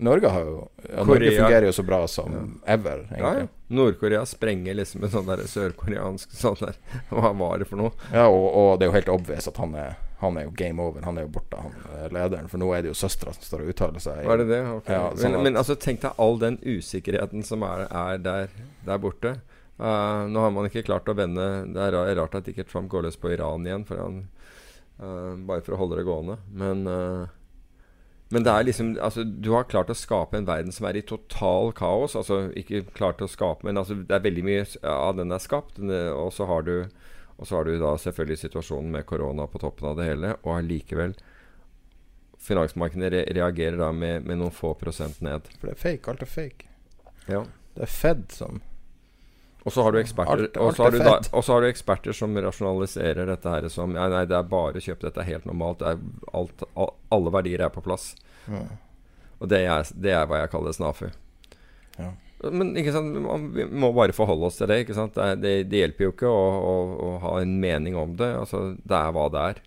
[0.00, 3.46] Norge har jo ja, Norge fungerer jo så bra som ever, egentlig.
[3.46, 3.48] ja.
[3.78, 6.78] Nord-Korea sprenger liksom en sånn der sørkoreansk sånn der
[7.12, 7.92] Hva var det for noe?
[8.08, 10.82] Ja, og, og det er jo helt obvious at han er, han er jo game
[10.84, 11.04] over.
[11.06, 12.48] Han er jo borte, han er lederen.
[12.52, 14.20] For nå er det jo søstera som står og uttaler seg.
[14.28, 14.60] Var det det?
[14.68, 14.90] Ok.
[14.92, 18.52] Ja, sånn men, men altså, tenk deg all den usikkerheten som er, er der,
[18.84, 19.38] der borte.
[19.80, 23.06] Uh, nå har man ikke klart å vende Det er rart at ikke Trump går
[23.06, 24.18] løs på Iran igjen, for han,
[25.00, 26.36] uh, bare for å holde det gående.
[26.52, 27.24] Men, uh,
[28.28, 31.06] men det er liksom altså, Du har klart å skape en verden som er i
[31.06, 32.18] total kaos.
[32.18, 35.80] Altså ikke klart å skape, men altså, det er veldig mye av den er skapt.
[35.80, 36.74] Og så har du
[37.40, 40.58] og så har du da selvfølgelig situasjonen med korona på toppen av det hele, og
[40.58, 41.14] allikevel
[42.40, 45.48] Finansmarkedene re reagerer da med, med noen få prosent ned.
[45.60, 46.08] For det er fake.
[46.12, 46.68] Alt er fake.
[47.28, 47.42] Ja.
[47.76, 48.62] Det er Fed som
[49.60, 51.68] Og så har du eksperter Alt- Og så har du, da, og så har du
[51.68, 55.44] eksperter som rasjonaliserer dette her som Nei, nei, det er bare kjøp, dette er helt
[55.44, 55.84] normalt.
[55.84, 56.00] Er
[56.32, 58.14] alt, al, alle verdier er på plass.
[58.48, 58.64] Ja.
[59.40, 61.10] Og det er, det er hva jeg kaller snafu.
[62.00, 62.14] Ja.
[62.48, 63.16] Men ikke sant,
[63.52, 64.86] vi må bare forholde oss til det.
[64.88, 68.30] Det, det, det hjelper jo ikke å, å, å ha en mening om det.
[68.38, 69.60] Altså, det er hva det er.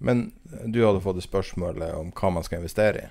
[0.00, 0.26] Men
[0.64, 3.08] du hadde fått et spørsmål om hva man skal investere i.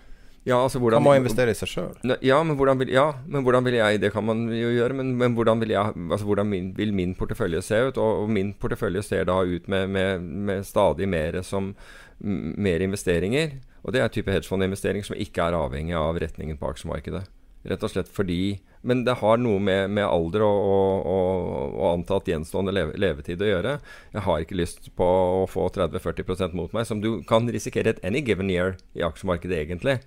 [0.48, 2.14] Ja, altså Man må investere i seg sjøl.
[2.26, 5.12] Ja, men hvordan vil, ja, men hvordan vil jeg Det kan man jo gjøre, men,
[5.20, 8.00] men hvordan, vil, jeg, altså hvordan min, vil min portefølje se ut?
[8.00, 11.74] Og, og min portefølje ser da ut med, med, med stadig mer som
[12.20, 13.60] mer investeringer.
[13.84, 17.28] Og det er type hedgefondinvestering som ikke er avhengig av retningen på aksjemarkedet.
[17.68, 21.88] Rett og slett fordi Men det har noe med, med alder og, og, og, og
[21.90, 23.74] antatt gjenstående leve, levetid å gjøre.
[24.14, 28.00] Jeg har ikke lyst på å få 30-40% mot meg, som du kan risikere et
[28.08, 29.98] any given year i aksjemarkedet, egentlig.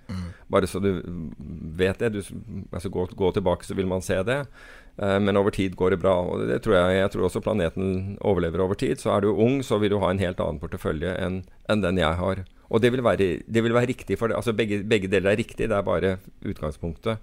[0.49, 0.89] Bare så du
[1.77, 2.15] vet det.
[2.15, 2.23] Du,
[2.73, 4.39] altså gå, gå tilbake, så vil man se det.
[4.97, 6.15] Eh, men over tid går det bra.
[6.25, 8.97] Og det tror jeg, jeg tror også planeten overlever over tid.
[9.01, 12.01] Så er du ung, så vil du ha en helt annen portefølje enn enn den
[12.01, 12.43] jeg har.
[12.73, 14.35] Og det vil være, det vil være riktig for det.
[14.39, 16.15] Altså begge, begge deler er riktig, det er bare
[16.49, 17.21] utgangspunktet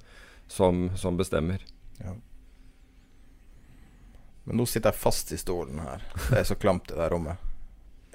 [0.50, 1.64] som, som bestemmer.
[4.44, 6.04] Men nå sitter jeg fast i stolen her.
[6.30, 7.42] Det er så klamt i det her rommet.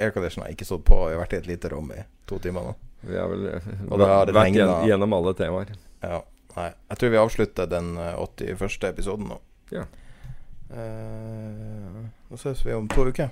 [0.02, 0.98] Aircondition har ikke stått på.
[1.06, 2.74] Vi har vært i et lite rom i to timer nå.
[3.06, 4.88] Vi har vel eh, Og har vært regnet.
[4.90, 5.76] gjennom, alle temaer.
[6.02, 6.18] Ja,
[6.56, 6.70] nei.
[6.90, 8.90] Jeg tror vi avslutter den eh, 81.
[8.90, 9.38] episoden nå.
[9.76, 9.86] Ja.
[10.74, 12.02] Eh,
[12.32, 13.30] nå ses vi om to uker.